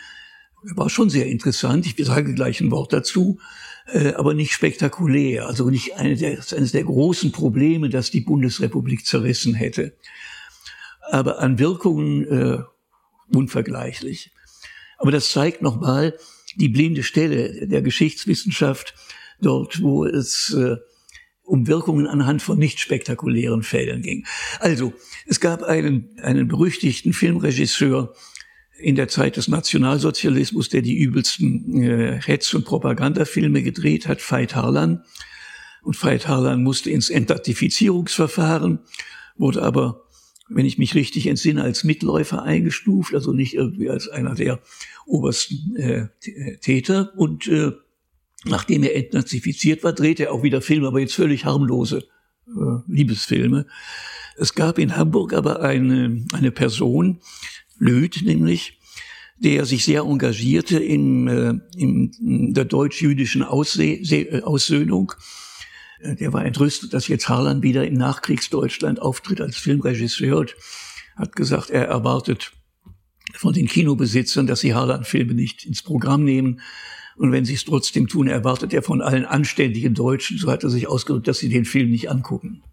war 0.64 0.90
schon 0.90 1.10
sehr 1.10 1.28
interessant. 1.28 1.86
Ich 1.86 2.06
sage 2.06 2.34
gleich 2.34 2.62
ein 2.62 2.72
Wort 2.72 2.94
dazu, 2.94 3.40
äh, 3.88 4.14
aber 4.14 4.34
nicht 4.34 4.52
spektakulär. 4.52 5.48
Also 5.48 5.70
nicht 5.70 5.96
eine 5.96 6.16
der, 6.16 6.40
eines 6.56 6.72
der 6.72 6.84
großen 6.84 7.32
Probleme, 7.32 7.90
dass 7.90 8.12
die 8.12 8.22
Bundesrepublik 8.22 9.06
zerrissen 9.06 9.54
hätte. 9.54 9.96
Aber 11.10 11.40
an 11.40 11.58
Wirkungen 11.58 12.26
äh, 12.28 12.60
unvergleichlich. 13.34 14.32
Aber 14.98 15.12
das 15.12 15.32
zeigt 15.32 15.62
nochmal 15.62 16.18
die 16.56 16.70
blinde 16.70 17.04
Stelle 17.04 17.66
der 17.68 17.82
Geschichtswissenschaft, 17.82 18.94
dort 19.42 19.82
wo 19.82 20.06
es 20.06 20.54
äh, 20.54 20.76
um 21.44 21.68
Wirkungen 21.68 22.08
anhand 22.08 22.42
von 22.42 22.58
nicht 22.58 22.80
spektakulären 22.80 23.64
Fällen 23.64 24.02
ging. 24.02 24.26
Also, 24.60 24.94
es 25.26 25.40
gab 25.40 25.64
einen, 25.64 26.10
einen 26.22 26.48
berüchtigten 26.48 27.14
Filmregisseur, 27.14 28.14
in 28.82 28.96
der 28.96 29.08
Zeit 29.08 29.38
des 29.38 29.48
Nationalsozialismus, 29.48 30.70
der 30.70 30.82
die 30.82 30.98
übelsten 30.98 31.84
äh, 31.84 32.22
Hetz- 32.22 32.54
und 32.54 32.66
Propagandafilme 32.66 33.62
gedreht 33.62 34.08
hat, 34.08 34.20
Veit 34.20 34.56
Harlan. 34.56 35.04
Und 35.84 36.02
Veit 36.04 36.28
Harlan 36.28 36.64
musste 36.64 36.92
ins 36.92 37.10
Entdatifizierungsverfahren, 37.10 38.80
wurde 39.38 39.62
aber, 39.62 40.04
wenn 40.50 40.66
ich 40.66 40.78
mich 40.78 40.96
richtig 40.96 41.28
entsinne, 41.28 41.64
als 41.64 41.84
Mitläufer 41.84 42.44
eingestuft, 42.44 43.14
also 43.14 43.34
nicht 43.34 43.54
irgendwie 43.54 43.90
als 43.90 44.08
einer 44.10 44.36
der 44.36 44.60
obersten 45.06 45.76
äh, 45.76 46.08
Täter. 46.60 47.14
Und 47.16 47.48
äh, 47.48 47.72
nachdem 48.46 48.84
er 48.84 48.96
entnazifiziert 48.96 49.84
war, 49.84 49.94
drehte 49.94 50.26
er 50.26 50.34
auch 50.34 50.44
wieder 50.44 50.62
Filme, 50.62 50.88
aber 50.88 51.00
jetzt 51.00 51.14
völlig 51.14 51.46
harmlose 51.46 52.04
äh, 52.48 52.52
Liebesfilme. 52.88 53.68
Es 54.38 54.56
gab 54.56 54.80
in 54.80 54.96
Hamburg 54.98 55.34
aber 55.34 55.62
eine, 55.62 56.26
eine 56.34 56.52
Person, 56.52 57.20
Löth 57.78 58.22
nämlich, 58.24 58.80
der 59.38 59.66
sich 59.66 59.86
sehr 59.86 60.02
engagierte 60.02 60.80
in, 60.80 61.28
äh, 61.28 61.54
in 61.76 62.54
der 62.54 62.66
deutsch-jüdischen 62.66 63.42
äh, 63.42 64.42
Aussöhnung. 64.44 65.14
Äh, 66.00 66.16
der 66.16 66.34
war 66.34 66.46
entrüstet, 66.46 66.94
dass 66.94 67.08
jetzt 67.08 67.28
Harlan 67.28 67.64
wieder 67.64 67.86
in 67.86 67.96
Nachkriegsdeutschland 67.96 69.02
auftritt 69.02 69.42
als 69.42 69.58
Filmregisseur 69.58 70.40
und 70.40 70.56
hat 71.16 71.36
gesagt, 71.36 71.70
er 71.70 71.88
erwartet 71.88 72.52
von 73.36 73.54
den 73.54 73.68
Kinobesitzern, 73.68 74.48
dass 74.48 74.60
sie 74.60 74.74
Harlan-Filme 74.74 75.34
nicht 75.34 75.66
ins 75.66 75.82
Programm 75.82 76.24
nehmen. 76.24 76.62
Und 77.22 77.32
wenn 77.32 77.46
sie 77.46 77.54
es 77.54 77.66
trotzdem 77.66 78.08
tun, 78.08 78.28
erwartet 78.28 78.74
er 78.74 78.82
von 78.82 79.00
allen 79.00 79.26
anständigen 79.26 79.94
Deutschen, 79.94 80.40
so 80.40 80.52
hat 80.52 80.64
er 80.64 80.72
sich 80.72 80.88
ausgedrückt, 80.88 81.28
dass 81.28 81.38
sie 81.38 81.50
den 81.50 81.66
Film 81.66 81.92
nicht 81.92 82.10
angucken. 82.10 82.64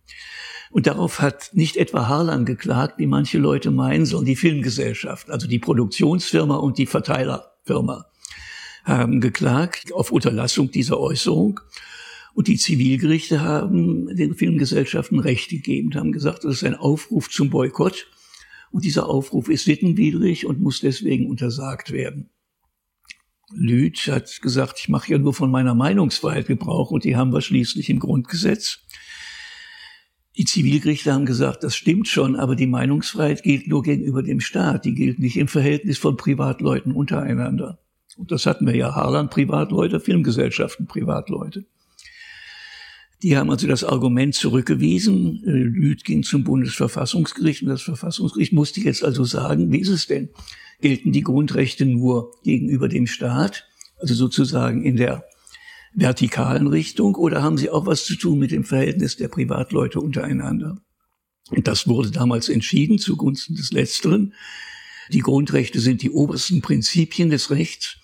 Und 0.70 0.86
darauf 0.86 1.20
hat 1.20 1.50
nicht 1.52 1.76
etwa 1.76 2.08
Harlan 2.08 2.46
geklagt, 2.46 2.94
wie 2.96 3.06
manche 3.06 3.36
Leute 3.36 3.70
meinen, 3.70 4.06
sondern 4.06 4.24
die 4.24 4.36
Filmgesellschaft, 4.36 5.30
also 5.30 5.46
die 5.46 5.58
Produktionsfirma 5.58 6.56
und 6.56 6.78
die 6.78 6.86
Verteilerfirma 6.86 8.06
haben 8.84 9.20
geklagt 9.20 9.92
auf 9.92 10.12
Unterlassung 10.12 10.70
dieser 10.70 10.98
Äußerung. 10.98 11.60
Und 12.32 12.48
die 12.48 12.56
Zivilgerichte 12.56 13.42
haben 13.42 14.16
den 14.16 14.34
Filmgesellschaften 14.34 15.18
Recht 15.18 15.50
gegeben, 15.50 15.94
haben 15.94 16.12
gesagt, 16.12 16.44
das 16.44 16.54
ist 16.54 16.64
ein 16.64 16.74
Aufruf 16.74 17.28
zum 17.28 17.50
Boykott. 17.50 18.06
Und 18.70 18.86
dieser 18.86 19.10
Aufruf 19.10 19.50
ist 19.50 19.66
sittenwidrig 19.66 20.46
und 20.46 20.62
muss 20.62 20.80
deswegen 20.80 21.26
untersagt 21.26 21.92
werden. 21.92 22.30
Lüth 23.52 24.08
hat 24.08 24.42
gesagt, 24.42 24.78
ich 24.80 24.88
mache 24.88 25.12
ja 25.12 25.18
nur 25.18 25.32
von 25.32 25.50
meiner 25.50 25.74
Meinungsfreiheit 25.74 26.46
Gebrauch 26.46 26.90
und 26.90 27.04
die 27.04 27.16
haben 27.16 27.32
wir 27.32 27.40
schließlich 27.40 27.88
im 27.90 27.98
Grundgesetz. 27.98 28.80
Die 30.36 30.44
Zivilgerichte 30.44 31.12
haben 31.12 31.26
gesagt, 31.26 31.64
das 31.64 31.74
stimmt 31.74 32.06
schon, 32.06 32.36
aber 32.36 32.54
die 32.54 32.66
Meinungsfreiheit 32.66 33.42
gilt 33.42 33.66
nur 33.66 33.82
gegenüber 33.82 34.22
dem 34.22 34.40
Staat. 34.40 34.84
Die 34.84 34.94
gilt 34.94 35.18
nicht 35.18 35.36
im 35.36 35.48
Verhältnis 35.48 35.98
von 35.98 36.16
Privatleuten 36.16 36.92
untereinander. 36.92 37.80
Und 38.16 38.30
das 38.30 38.46
hatten 38.46 38.66
wir 38.66 38.76
ja. 38.76 38.94
Harlan 38.94 39.30
Privatleute, 39.30 39.98
Filmgesellschaften 39.98 40.86
Privatleute. 40.86 41.64
Die 43.22 43.36
haben 43.36 43.50
also 43.50 43.66
das 43.66 43.82
Argument 43.82 44.34
zurückgewiesen. 44.34 45.42
Lüth 45.44 46.04
ging 46.04 46.22
zum 46.22 46.44
Bundesverfassungsgericht 46.44 47.62
und 47.62 47.68
das 47.68 47.82
Verfassungsgericht 47.82 48.52
musste 48.52 48.80
jetzt 48.80 49.04
also 49.04 49.24
sagen, 49.24 49.72
wie 49.72 49.80
ist 49.80 49.88
es 49.88 50.06
denn? 50.06 50.28
Gelten 50.80 51.12
die 51.12 51.22
Grundrechte 51.22 51.84
nur 51.86 52.32
gegenüber 52.44 52.88
dem 52.88 53.06
Staat? 53.06 53.66
Also 53.96 54.14
sozusagen 54.14 54.84
in 54.84 54.96
der 54.96 55.24
vertikalen 55.92 56.68
Richtung 56.68 57.14
oder 57.16 57.42
haben 57.42 57.58
sie 57.58 57.70
auch 57.70 57.86
was 57.86 58.04
zu 58.04 58.16
tun 58.16 58.38
mit 58.38 58.52
dem 58.52 58.64
Verhältnis 58.64 59.16
der 59.16 59.28
Privatleute 59.28 60.00
untereinander? 60.00 60.80
Und 61.50 61.66
das 61.66 61.88
wurde 61.88 62.10
damals 62.10 62.48
entschieden 62.48 62.98
zugunsten 62.98 63.56
des 63.56 63.72
Letzteren. 63.72 64.34
Die 65.12 65.20
Grundrechte 65.20 65.80
sind 65.80 66.02
die 66.02 66.10
obersten 66.10 66.60
Prinzipien 66.60 67.30
des 67.30 67.50
Rechts 67.50 67.96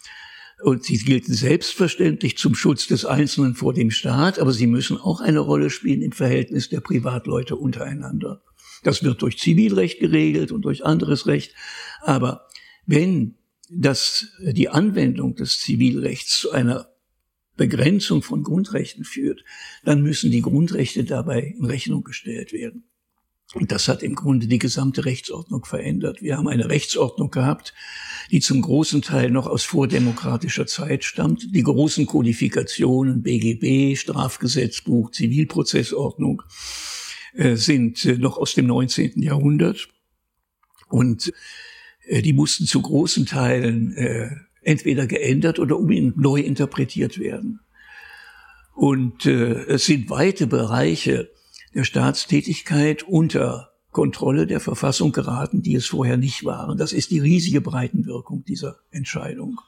und 0.62 0.84
sie 0.84 0.96
gelten 0.96 1.34
selbstverständlich 1.34 2.38
zum 2.38 2.54
Schutz 2.54 2.87
des 2.87 3.04
Einzelnen 3.04 3.54
vor 3.54 3.74
dem 3.74 3.90
Staat, 3.90 4.38
aber 4.38 4.52
sie 4.52 4.66
müssen 4.66 4.96
auch 4.96 5.20
eine 5.20 5.40
Rolle 5.40 5.68
spielen 5.68 6.00
im 6.00 6.12
Verhältnis 6.12 6.70
der 6.70 6.80
Privatleute 6.80 7.56
untereinander. 7.56 8.42
Das 8.82 9.02
wird 9.02 9.22
durch 9.22 9.38
Zivilrecht 9.38 10.00
geregelt 10.00 10.52
und 10.52 10.62
durch 10.62 10.84
anderes 10.84 11.26
Recht. 11.26 11.54
Aber 12.00 12.46
wenn 12.87 13.35
das, 13.70 14.29
die 14.40 14.68
Anwendung 14.68 15.35
des 15.35 15.61
Zivilrechts 15.61 16.38
zu 16.38 16.53
einer 16.53 16.88
Begrenzung 17.57 18.23
von 18.23 18.42
Grundrechten 18.42 19.05
führt, 19.05 19.44
dann 19.85 20.03
müssen 20.03 20.31
die 20.31 20.42
Grundrechte 20.42 21.05
dabei 21.05 21.55
in 21.57 21.64
Rechnung 21.64 22.03
gestellt 22.03 22.53
werden. 22.53 22.85
Und 23.53 23.70
das 23.70 23.87
hat 23.87 24.03
im 24.03 24.16
Grunde 24.16 24.49
die 24.49 24.59
gesamte 24.59 25.05
Rechtsordnung 25.05 25.64
verändert. 25.64 26.23
Wir 26.23 26.37
haben 26.37 26.49
eine 26.49 26.68
Rechtsordnung 26.68 27.31
gehabt, 27.31 27.73
die 28.33 28.40
zum 28.40 28.62
großen 28.62 29.03
Teil 29.03 29.31
noch 29.31 29.47
aus 29.47 29.62
vordemokratischer 29.62 30.66
Zeit 30.66 31.05
stammt. 31.05 31.55
Die 31.55 31.62
großen 31.62 32.07
Kodifikationen 32.07 33.23
BGB, 33.23 33.97
Strafgesetzbuch, 33.97 35.12
Zivilprozessordnung 35.12 36.42
äh, 37.35 37.55
sind 37.55 38.05
äh, 38.07 38.18
noch 38.18 38.38
aus 38.38 38.55
dem 38.55 38.66
19. 38.66 39.23
Jahrhundert. 39.23 39.88
Und 40.88 41.33
die 42.10 42.32
mussten 42.32 42.66
zu 42.66 42.82
großen 42.82 43.26
Teilen 43.26 43.94
entweder 44.62 45.06
geändert 45.06 45.58
oder 45.58 45.78
unbedingt 45.78 46.16
neu 46.16 46.40
interpretiert 46.40 47.18
werden. 47.18 47.60
Und 48.74 49.26
äh, 49.26 49.66
es 49.66 49.86
sind 49.86 50.10
weite 50.10 50.46
Bereiche 50.46 51.30
der 51.74 51.84
Staatstätigkeit 51.84 53.02
unter 53.04 53.70
Kontrolle 53.92 54.46
der 54.46 54.58
Verfassung 54.58 55.12
geraten, 55.12 55.62
die 55.62 55.76
es 55.76 55.86
vorher 55.86 56.16
nicht 56.16 56.44
waren. 56.44 56.76
Das 56.76 56.92
ist 56.92 57.12
die 57.12 57.20
riesige 57.20 57.60
Breitenwirkung 57.60 58.44
dieser 58.44 58.78
Entscheidung. 58.90 59.60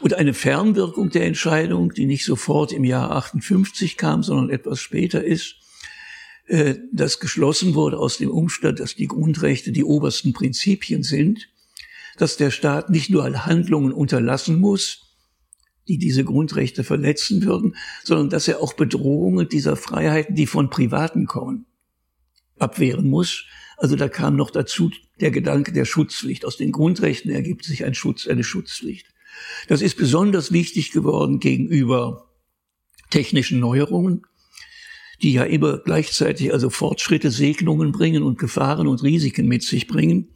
Und 0.00 0.14
eine 0.14 0.32
Fernwirkung 0.32 1.10
der 1.10 1.26
Entscheidung, 1.26 1.92
die 1.92 2.06
nicht 2.06 2.24
sofort 2.24 2.72
im 2.72 2.84
Jahr 2.84 3.10
58 3.10 3.96
kam, 3.98 4.22
sondern 4.22 4.48
etwas 4.50 4.80
später 4.80 5.22
ist, 5.22 5.56
äh, 6.46 6.76
dass 6.92 7.20
geschlossen 7.20 7.74
wurde 7.74 7.98
aus 7.98 8.18
dem 8.18 8.30
Umstand, 8.30 8.80
dass 8.80 8.94
die 8.94 9.08
Grundrechte 9.08 9.72
die 9.72 9.84
obersten 9.84 10.32
Prinzipien 10.32 11.02
sind 11.02 11.48
dass 12.16 12.36
der 12.36 12.50
Staat 12.50 12.90
nicht 12.90 13.10
nur 13.10 13.46
Handlungen 13.46 13.92
unterlassen 13.92 14.58
muss, 14.58 15.16
die 15.88 15.98
diese 15.98 16.24
Grundrechte 16.24 16.84
verletzen 16.84 17.42
würden, 17.42 17.76
sondern 18.02 18.30
dass 18.30 18.48
er 18.48 18.62
auch 18.62 18.72
Bedrohungen 18.72 19.48
dieser 19.48 19.76
Freiheiten, 19.76 20.34
die 20.34 20.46
von 20.46 20.70
Privaten 20.70 21.26
kommen, 21.26 21.66
abwehren 22.58 23.08
muss. 23.08 23.44
Also 23.76 23.96
da 23.96 24.08
kam 24.08 24.36
noch 24.36 24.50
dazu 24.50 24.90
der 25.20 25.30
Gedanke 25.30 25.72
der 25.72 25.84
Schutzpflicht. 25.84 26.44
Aus 26.44 26.56
den 26.56 26.72
Grundrechten 26.72 27.30
ergibt 27.30 27.64
sich 27.64 27.84
ein 27.84 27.94
Schutz, 27.94 28.26
eine 28.26 28.44
Schutzpflicht. 28.44 29.08
Das 29.68 29.82
ist 29.82 29.96
besonders 29.96 30.52
wichtig 30.52 30.92
geworden 30.92 31.40
gegenüber 31.40 32.30
technischen 33.10 33.60
Neuerungen, 33.60 34.22
die 35.22 35.32
ja 35.32 35.44
immer 35.44 35.78
gleichzeitig 35.78 36.52
also 36.52 36.70
Fortschritte, 36.70 37.30
Segnungen 37.30 37.92
bringen 37.92 38.22
und 38.22 38.38
Gefahren 38.38 38.86
und 38.86 39.02
Risiken 39.02 39.46
mit 39.46 39.62
sich 39.62 39.86
bringen. 39.86 40.28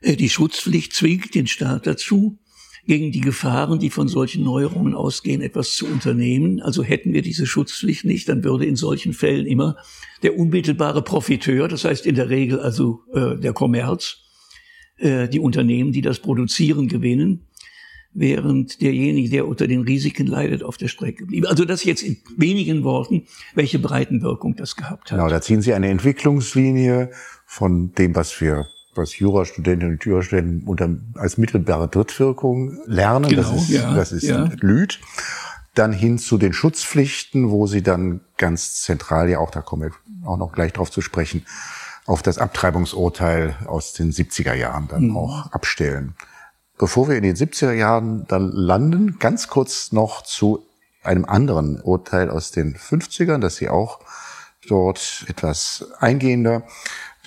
Äh, 0.00 0.16
die 0.16 0.28
Schutzpflicht 0.28 0.92
zwingt 0.92 1.34
den 1.34 1.46
Staat 1.46 1.86
dazu, 1.86 2.38
gegen 2.86 3.10
die 3.10 3.20
Gefahren, 3.20 3.80
die 3.80 3.90
von 3.90 4.06
solchen 4.06 4.44
Neuerungen 4.44 4.94
ausgehen, 4.94 5.42
etwas 5.42 5.74
zu 5.74 5.86
unternehmen. 5.86 6.62
Also 6.62 6.84
hätten 6.84 7.12
wir 7.12 7.22
diese 7.22 7.44
Schutzpflicht 7.46 8.04
nicht, 8.04 8.28
dann 8.28 8.44
würde 8.44 8.64
in 8.64 8.76
solchen 8.76 9.12
Fällen 9.12 9.46
immer 9.46 9.76
der 10.22 10.38
unmittelbare 10.38 11.02
Profiteur, 11.02 11.68
das 11.68 11.84
heißt 11.84 12.06
in 12.06 12.14
der 12.14 12.30
Regel 12.30 12.60
also 12.60 13.00
äh, 13.12 13.36
der 13.36 13.52
Kommerz, 13.52 14.18
äh, 14.98 15.28
die 15.28 15.40
Unternehmen, 15.40 15.92
die 15.92 16.00
das 16.00 16.20
produzieren, 16.20 16.86
gewinnen, 16.86 17.45
während 18.16 18.80
derjenige, 18.80 19.28
der 19.28 19.46
unter 19.46 19.66
den 19.66 19.82
Risiken 19.82 20.26
leidet, 20.26 20.62
auf 20.62 20.76
der 20.76 20.88
Strecke 20.88 21.26
blieb. 21.26 21.46
Also 21.48 21.64
das 21.64 21.84
jetzt 21.84 22.02
in 22.02 22.16
wenigen 22.36 22.82
Worten, 22.82 23.26
welche 23.54 23.78
Breitenwirkung 23.78 24.56
das 24.56 24.76
gehabt 24.76 25.10
hat. 25.10 25.18
Genau, 25.18 25.28
da 25.28 25.40
ziehen 25.40 25.62
Sie 25.62 25.74
eine 25.74 25.88
Entwicklungslinie 25.88 27.10
von 27.44 27.92
dem, 27.94 28.14
was 28.14 28.40
wir 28.40 28.66
was 28.94 29.18
Jurastudentinnen 29.18 29.96
und 29.96 30.04
Jurastudenten 30.04 30.66
unter, 30.66 30.88
als 31.16 31.36
mittelbare 31.36 31.86
Drittwirkung 31.88 32.78
lernen. 32.86 33.28
Genau, 33.28 33.42
das 33.42 33.62
ist, 33.62 33.68
ja, 33.68 33.94
das 33.94 34.12
ist 34.12 34.22
ja. 34.22 34.50
Lüd. 34.60 35.00
Dann 35.74 35.92
hin 35.92 36.18
zu 36.18 36.38
den 36.38 36.54
Schutzpflichten, 36.54 37.50
wo 37.50 37.66
sie 37.66 37.82
dann 37.82 38.22
ganz 38.38 38.80
zentral, 38.82 39.28
ja 39.28 39.38
auch, 39.38 39.50
da 39.50 39.60
kommen 39.60 39.82
wir 39.82 40.26
auch 40.26 40.38
noch 40.38 40.52
gleich 40.52 40.72
drauf 40.72 40.90
zu 40.90 41.02
sprechen, 41.02 41.44
auf 42.06 42.22
das 42.22 42.38
Abtreibungsurteil 42.38 43.56
aus 43.66 43.92
den 43.92 44.12
70er 44.12 44.54
Jahren 44.54 44.88
dann 44.88 45.08
mhm. 45.08 45.16
auch 45.18 45.52
abstellen. 45.52 46.14
Bevor 46.78 47.08
wir 47.08 47.16
in 47.16 47.22
den 47.22 47.36
70er 47.36 47.72
Jahren 47.72 48.26
dann 48.28 48.52
landen, 48.52 49.18
ganz 49.18 49.48
kurz 49.48 49.92
noch 49.92 50.22
zu 50.22 50.66
einem 51.02 51.24
anderen 51.24 51.80
Urteil 51.80 52.30
aus 52.30 52.50
den 52.50 52.76
50ern, 52.76 53.38
das 53.38 53.56
Sie 53.56 53.68
auch 53.68 54.00
dort 54.68 55.24
etwas 55.28 55.86
eingehender 56.00 56.64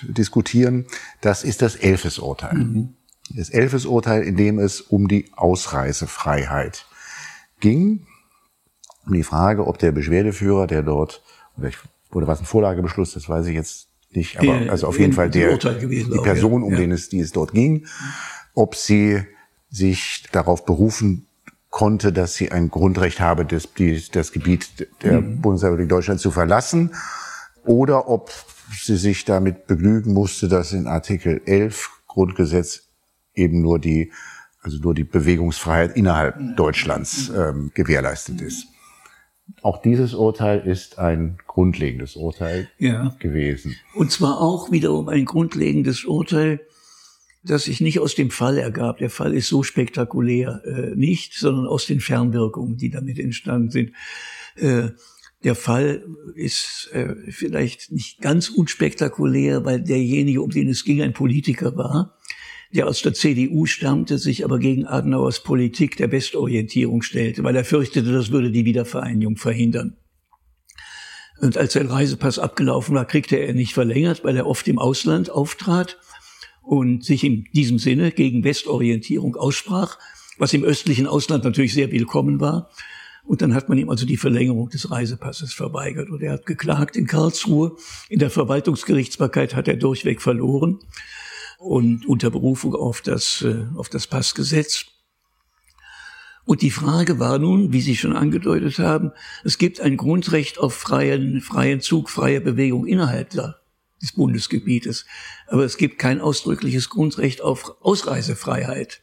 diskutieren. 0.02 0.86
Das 1.20 1.42
ist 1.42 1.62
das 1.62 1.76
Elfes-Urteil. 1.76 2.54
Mhm. 2.54 2.94
Das 3.30 3.50
Elfes-Urteil, 3.50 4.22
in 4.22 4.36
dem 4.36 4.58
es 4.58 4.80
um 4.80 5.08
die 5.08 5.30
Ausreisefreiheit 5.34 6.86
ging. 7.60 8.06
Um 9.06 9.14
die 9.14 9.22
Frage, 9.22 9.66
ob 9.66 9.78
der 9.78 9.92
Beschwerdeführer, 9.92 10.66
der 10.66 10.82
dort, 10.82 11.22
oder, 11.56 11.68
ich, 11.68 11.78
oder 12.12 12.26
was 12.26 12.40
ein 12.40 12.46
Vorlagebeschluss, 12.46 13.14
das 13.14 13.28
weiß 13.28 13.46
ich 13.46 13.54
jetzt 13.54 13.88
nicht, 14.10 14.38
aber 14.38 14.70
also 14.70 14.88
auf 14.88 14.98
jeden 14.98 15.12
Fall 15.12 15.30
der, 15.30 15.56
die 15.56 16.20
Person, 16.22 16.64
um 16.64 16.72
ja. 16.72 16.78
den 16.78 16.90
es, 16.90 17.08
die 17.08 17.20
es 17.20 17.30
dort 17.30 17.52
ging, 17.52 17.86
ob 18.54 18.74
sie 18.74 19.22
sich 19.70 20.24
darauf 20.32 20.64
berufen 20.64 21.26
konnte, 21.70 22.12
dass 22.12 22.34
sie 22.34 22.50
ein 22.50 22.70
Grundrecht 22.70 23.20
habe, 23.20 23.44
das, 23.44 23.72
die, 23.74 24.02
das 24.10 24.32
Gebiet 24.32 24.88
der 25.02 25.20
mhm. 25.20 25.40
Bundesrepublik 25.40 25.88
Deutschland 25.88 26.20
zu 26.20 26.30
verlassen, 26.30 26.94
oder 27.64 28.08
ob 28.08 28.30
sie 28.72 28.96
sich 28.96 29.24
damit 29.24 29.66
begnügen 29.66 30.12
musste, 30.12 30.48
dass 30.48 30.72
in 30.72 30.86
Artikel 30.86 31.40
11 31.44 31.90
Grundgesetz 32.06 32.88
eben 33.34 33.60
nur 33.60 33.78
die, 33.78 34.12
also 34.62 34.78
nur 34.78 34.94
die 34.94 35.04
Bewegungsfreiheit 35.04 35.96
innerhalb 35.96 36.38
mhm. 36.38 36.56
Deutschlands 36.56 37.30
ähm, 37.30 37.70
gewährleistet 37.74 38.40
ist. 38.40 38.66
Auch 39.62 39.82
dieses 39.82 40.14
Urteil 40.14 40.60
ist 40.60 40.98
ein 40.98 41.38
grundlegendes 41.46 42.16
Urteil 42.16 42.68
ja. 42.78 43.14
gewesen. 43.18 43.76
Und 43.94 44.10
zwar 44.10 44.40
auch 44.40 44.70
wiederum 44.70 45.08
ein 45.08 45.24
grundlegendes 45.24 46.04
Urteil, 46.04 46.60
das 47.42 47.64
sich 47.64 47.80
nicht 47.80 48.00
aus 48.00 48.14
dem 48.14 48.30
Fall 48.30 48.58
ergab. 48.58 48.98
Der 48.98 49.10
Fall 49.10 49.34
ist 49.34 49.48
so 49.48 49.62
spektakulär 49.62 50.62
äh, 50.64 50.94
nicht, 50.94 51.34
sondern 51.34 51.66
aus 51.66 51.86
den 51.86 52.00
Fernwirkungen, 52.00 52.76
die 52.76 52.90
damit 52.90 53.18
entstanden 53.18 53.70
sind. 53.70 53.92
Äh, 54.56 54.90
der 55.42 55.54
Fall 55.54 56.04
ist 56.34 56.90
äh, 56.92 57.14
vielleicht 57.30 57.92
nicht 57.92 58.20
ganz 58.20 58.50
unspektakulär, 58.50 59.64
weil 59.64 59.80
derjenige, 59.80 60.42
um 60.42 60.50
den 60.50 60.68
es 60.68 60.84
ging, 60.84 61.00
ein 61.00 61.14
Politiker 61.14 61.76
war, 61.76 62.18
der 62.74 62.86
aus 62.86 63.00
der 63.00 63.14
CDU 63.14 63.64
stammte, 63.64 64.18
sich 64.18 64.44
aber 64.44 64.58
gegen 64.58 64.86
Adenauers 64.86 65.42
Politik 65.42 65.96
der 65.96 66.12
Westorientierung 66.12 67.02
stellte, 67.02 67.42
weil 67.42 67.56
er 67.56 67.64
fürchtete, 67.64 68.12
das 68.12 68.30
würde 68.30 68.50
die 68.50 68.66
Wiedervereinigung 68.66 69.38
verhindern. 69.38 69.96
Und 71.40 71.56
als 71.56 71.72
sein 71.72 71.86
Reisepass 71.86 72.38
abgelaufen 72.38 72.94
war, 72.94 73.06
kriegte 73.06 73.36
er 73.36 73.54
nicht 73.54 73.72
verlängert, 73.72 74.24
weil 74.24 74.36
er 74.36 74.46
oft 74.46 74.68
im 74.68 74.78
Ausland 74.78 75.30
auftrat 75.30 75.96
und 76.62 77.04
sich 77.04 77.24
in 77.24 77.44
diesem 77.52 77.78
Sinne 77.78 78.12
gegen 78.12 78.44
Westorientierung 78.44 79.36
aussprach, 79.36 79.98
was 80.38 80.52
im 80.52 80.64
östlichen 80.64 81.06
Ausland 81.06 81.44
natürlich 81.44 81.74
sehr 81.74 81.90
willkommen 81.90 82.40
war. 82.40 82.70
Und 83.24 83.42
dann 83.42 83.54
hat 83.54 83.68
man 83.68 83.78
ihm 83.78 83.90
also 83.90 84.06
die 84.06 84.16
Verlängerung 84.16 84.70
des 84.70 84.90
Reisepasses 84.90 85.52
verweigert. 85.52 86.10
Und 86.10 86.22
er 86.22 86.32
hat 86.32 86.46
geklagt 86.46 86.96
in 86.96 87.06
Karlsruhe. 87.06 87.76
In 88.08 88.18
der 88.18 88.30
Verwaltungsgerichtsbarkeit 88.30 89.54
hat 89.54 89.68
er 89.68 89.76
durchweg 89.76 90.20
verloren. 90.20 90.78
Und 91.58 92.06
unter 92.06 92.30
Berufung 92.30 92.74
auf 92.74 93.02
das, 93.02 93.42
äh, 93.42 93.66
auf 93.76 93.88
das 93.88 94.06
Passgesetz. 94.06 94.86
Und 96.46 96.62
die 96.62 96.70
Frage 96.70 97.20
war 97.20 97.38
nun, 97.38 97.72
wie 97.72 97.82
Sie 97.82 97.96
schon 97.96 98.16
angedeutet 98.16 98.78
haben, 98.78 99.12
es 99.44 99.58
gibt 99.58 99.80
ein 99.80 99.96
Grundrecht 99.96 100.58
auf 100.58 100.74
freien, 100.74 101.40
freien 101.40 101.80
Zug, 101.80 102.10
freie 102.10 102.40
Bewegung 102.40 102.86
innerhalb 102.86 103.59
des 104.02 104.12
Bundesgebietes. 104.12 105.06
Aber 105.46 105.64
es 105.64 105.76
gibt 105.76 105.98
kein 105.98 106.20
ausdrückliches 106.20 106.88
Grundrecht 106.88 107.42
auf 107.42 107.76
Ausreisefreiheit 107.80 109.02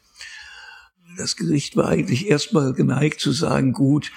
das 1.17 1.35
Gericht 1.35 1.75
war 1.75 1.89
eigentlich 1.89 2.29
erstmal 2.29 2.73
geneigt 2.73 3.19
zu 3.19 3.31
sagen, 3.31 3.73
gut, 3.73 4.11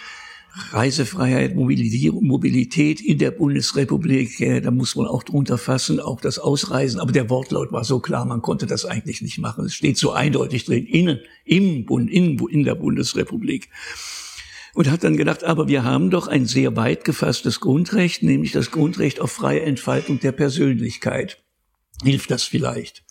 Reisefreiheit, 0.72 1.54
Mobilität 1.54 3.00
in 3.00 3.18
der 3.18 3.30
Bundesrepublik, 3.30 4.40
äh, 4.40 4.60
da 4.60 4.72
muss 4.72 4.96
man 4.96 5.06
auch 5.06 5.22
drunter 5.22 5.58
fassen, 5.58 6.00
auch 6.00 6.20
das 6.20 6.40
Ausreisen. 6.40 6.98
Aber 6.98 7.12
der 7.12 7.30
Wortlaut 7.30 7.70
war 7.70 7.84
so 7.84 8.00
klar, 8.00 8.24
man 8.24 8.42
konnte 8.42 8.66
das 8.66 8.84
eigentlich 8.84 9.22
nicht 9.22 9.38
machen. 9.38 9.66
Es 9.66 9.74
steht 9.74 9.96
so 9.96 10.10
eindeutig 10.10 10.64
drin, 10.64 10.86
innen, 10.86 11.20
im 11.44 11.86
Bund, 11.86 12.10
in, 12.10 12.38
in 12.48 12.64
der 12.64 12.74
Bundesrepublik. 12.74 13.68
Und 14.74 14.90
hat 14.90 15.04
dann 15.04 15.16
gedacht, 15.16 15.44
aber 15.44 15.68
wir 15.68 15.84
haben 15.84 16.10
doch 16.10 16.28
ein 16.28 16.46
sehr 16.46 16.76
weit 16.76 17.04
gefasstes 17.04 17.60
Grundrecht, 17.60 18.22
nämlich 18.22 18.52
das 18.52 18.70
Grundrecht 18.70 19.20
auf 19.20 19.32
freie 19.32 19.62
Entfaltung 19.62 20.20
der 20.20 20.32
Persönlichkeit. 20.32 21.42
Hilft 22.02 22.30
das 22.30 22.44
vielleicht? 22.44 23.04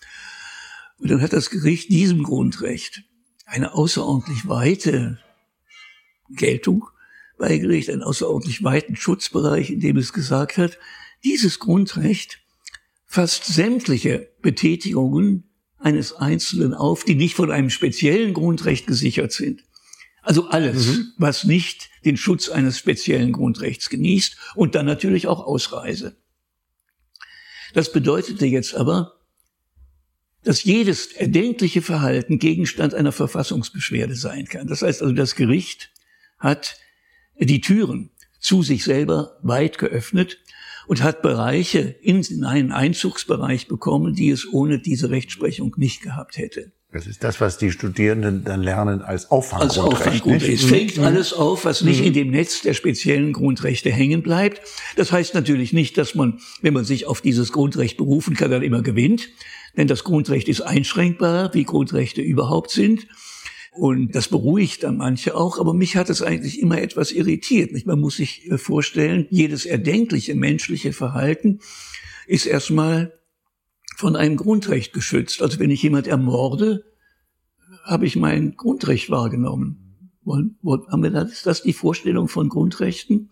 Und 0.98 1.10
dann 1.10 1.22
hat 1.22 1.32
das 1.32 1.50
Gericht 1.50 1.90
diesem 1.90 2.22
Grundrecht 2.22 3.02
eine 3.46 3.74
außerordentlich 3.74 4.48
weite 4.48 5.18
Geltung 6.30 6.86
beigelegt, 7.38 7.90
einen 7.90 8.02
außerordentlich 8.02 8.62
weiten 8.62 8.96
Schutzbereich, 8.96 9.70
in 9.70 9.80
dem 9.80 9.96
es 9.96 10.12
gesagt 10.12 10.56
hat, 10.56 10.78
dieses 11.24 11.58
Grundrecht 11.58 12.40
fasst 13.06 13.46
sämtliche 13.46 14.30
Betätigungen 14.40 15.50
eines 15.78 16.12
Einzelnen 16.12 16.74
auf, 16.74 17.04
die 17.04 17.14
nicht 17.14 17.34
von 17.34 17.50
einem 17.50 17.70
speziellen 17.70 18.34
Grundrecht 18.34 18.86
gesichert 18.86 19.32
sind. 19.32 19.64
Also 20.22 20.48
alles, 20.48 20.86
mhm. 20.86 21.12
was 21.16 21.44
nicht 21.44 21.90
den 22.04 22.16
Schutz 22.16 22.48
eines 22.48 22.78
speziellen 22.78 23.32
Grundrechts 23.32 23.88
genießt 23.88 24.36
und 24.54 24.74
dann 24.74 24.86
natürlich 24.86 25.26
auch 25.26 25.46
Ausreise. 25.46 26.16
Das 27.72 27.92
bedeutete 27.92 28.46
jetzt 28.46 28.74
aber, 28.74 29.20
dass 30.42 30.64
jedes 30.64 31.12
erdenkliche 31.12 31.82
Verhalten 31.82 32.38
Gegenstand 32.38 32.94
einer 32.94 33.12
Verfassungsbeschwerde 33.12 34.14
sein 34.14 34.46
kann. 34.46 34.66
Das 34.66 34.82
heißt 34.82 35.02
also, 35.02 35.14
das 35.14 35.34
Gericht 35.34 35.90
hat 36.38 36.78
die 37.38 37.60
Türen 37.60 38.10
zu 38.38 38.62
sich 38.62 38.84
selber 38.84 39.38
weit 39.42 39.78
geöffnet 39.78 40.38
und 40.86 41.02
hat 41.02 41.22
Bereiche 41.22 41.80
in 41.80 42.44
einen 42.44 42.72
Einzugsbereich 42.72 43.68
bekommen, 43.68 44.14
die 44.14 44.30
es 44.30 44.50
ohne 44.50 44.78
diese 44.78 45.10
Rechtsprechung 45.10 45.74
nicht 45.76 46.02
gehabt 46.02 46.38
hätte. 46.38 46.72
Das 46.92 47.06
ist 47.06 47.22
das, 47.22 47.40
was 47.40 47.56
die 47.56 47.70
Studierenden 47.70 48.42
dann 48.44 48.62
lernen 48.62 49.00
als 49.00 49.30
Auffanggrundrecht. 49.30 49.78
Als 49.78 49.94
Auffanggrundrecht. 49.94 50.64
Es 50.64 50.68
fängt 50.68 50.96
mhm. 50.96 51.04
alles 51.04 51.32
auf, 51.32 51.64
was 51.64 51.82
nicht 51.82 52.00
mhm. 52.00 52.06
in 52.06 52.12
dem 52.14 52.30
Netz 52.32 52.62
der 52.62 52.74
speziellen 52.74 53.32
Grundrechte 53.32 53.92
hängen 53.92 54.22
bleibt. 54.22 54.60
Das 54.96 55.12
heißt 55.12 55.34
natürlich 55.34 55.72
nicht, 55.72 55.96
dass 55.98 56.16
man, 56.16 56.40
wenn 56.62 56.74
man 56.74 56.84
sich 56.84 57.06
auf 57.06 57.20
dieses 57.20 57.52
Grundrecht 57.52 57.96
berufen 57.96 58.34
kann, 58.34 58.50
dann 58.50 58.62
immer 58.62 58.82
gewinnt. 58.82 59.28
Denn 59.76 59.86
das 59.86 60.02
Grundrecht 60.02 60.48
ist 60.48 60.62
einschränkbar, 60.62 61.54
wie 61.54 61.62
Grundrechte 61.62 62.22
überhaupt 62.22 62.72
sind. 62.72 63.06
Und 63.72 64.16
das 64.16 64.26
beruhigt 64.26 64.82
dann 64.82 64.96
manche 64.96 65.36
auch, 65.36 65.60
aber 65.60 65.74
mich 65.74 65.94
hat 65.94 66.10
es 66.10 66.22
eigentlich 66.22 66.60
immer 66.60 66.82
etwas 66.82 67.12
irritiert. 67.12 67.70
Man 67.86 68.00
muss 68.00 68.16
sich 68.16 68.50
äh, 68.50 68.58
vorstellen, 68.58 69.28
jedes 69.30 69.64
erdenkliche 69.64 70.34
menschliche 70.34 70.92
Verhalten 70.92 71.60
ist 72.26 72.46
erstmal 72.46 73.12
von 74.00 74.16
einem 74.16 74.36
Grundrecht 74.36 74.92
geschützt. 74.92 75.42
Also 75.42 75.58
wenn 75.58 75.70
ich 75.70 75.82
jemand 75.82 76.06
ermorde, 76.06 76.84
habe 77.84 78.06
ich 78.06 78.16
mein 78.16 78.56
Grundrecht 78.56 79.10
wahrgenommen. 79.10 80.16
Ist 80.24 81.46
das 81.46 81.62
die 81.62 81.72
Vorstellung 81.72 82.28
von 82.28 82.48
Grundrechten? 82.48 83.30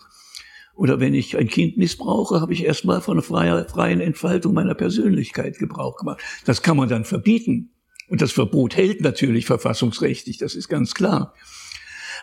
Oder 0.75 1.01
wenn 1.01 1.15
ich 1.15 1.37
ein 1.37 1.49
Kind 1.49 1.77
missbrauche, 1.77 2.41
habe 2.41 2.53
ich 2.53 2.65
erstmal 2.65 3.01
von 3.01 3.21
einer 3.21 3.65
freien 3.65 4.01
Entfaltung 4.01 4.55
meiner 4.55 4.75
Persönlichkeit 4.75 5.59
Gebrauch 5.59 5.97
gemacht. 5.97 6.21
Das 6.45 6.63
kann 6.63 6.77
man 6.77 6.89
dann 6.89 7.05
verbieten. 7.05 7.71
Und 8.09 8.23
das 8.23 8.33
Verbot 8.33 8.77
hält 8.77 9.01
natürlich 9.01 9.47
verfassungsrechtlich, 9.47 10.39
das 10.39 10.55
ist 10.55 10.69
ganz 10.69 10.95
klar. 10.95 11.35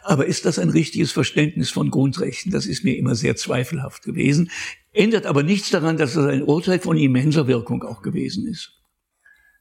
Aber 0.06 0.26
ist 0.26 0.46
das 0.46 0.60
ein 0.60 0.70
richtiges 0.70 1.12
Verständnis 1.12 1.72
von 1.72 1.90
Grundrechten? 1.90 2.52
Das 2.52 2.66
ist 2.66 2.84
mir 2.84 2.98
immer 2.98 3.16
sehr 3.16 3.36
zweifelhaft 3.36 4.04
gewesen. 4.04 4.52
Ändert 4.94 5.26
aber 5.26 5.44
nichts 5.44 5.72
daran, 5.72 5.98
dass 5.98 6.16
es 6.16 6.26
ein 6.26 6.44
Urteil 6.44 6.80
von 6.80 6.98
immenser 6.98 7.48
Wirkung 7.48 7.84
auch 7.84 8.02
gewesen 8.02 8.48
ist. 8.48 8.74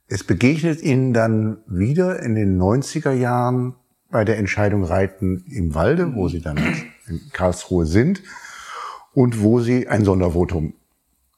Es 0.07 0.23
begegnet 0.23 0.83
Ihnen 0.83 1.15
dann 1.15 1.59
wieder 1.67 2.23
in 2.23 2.35
den 2.35 2.61
90er 2.61 3.13
Jahren 3.13 3.75
bei 4.11 4.25
der 4.25 4.37
Entscheidung 4.37 4.85
Reiten 4.85 5.45
im 5.51 5.75
Walde, 5.75 6.15
wo 6.15 6.29
Sie 6.29 6.41
dann 6.41 6.59
in 7.07 7.21
Karlsruhe 7.33 7.87
sind 7.87 8.23
und 9.15 9.41
wo 9.41 9.61
sie 9.61 9.89
ein 9.89 10.05
Sondervotum 10.05 10.75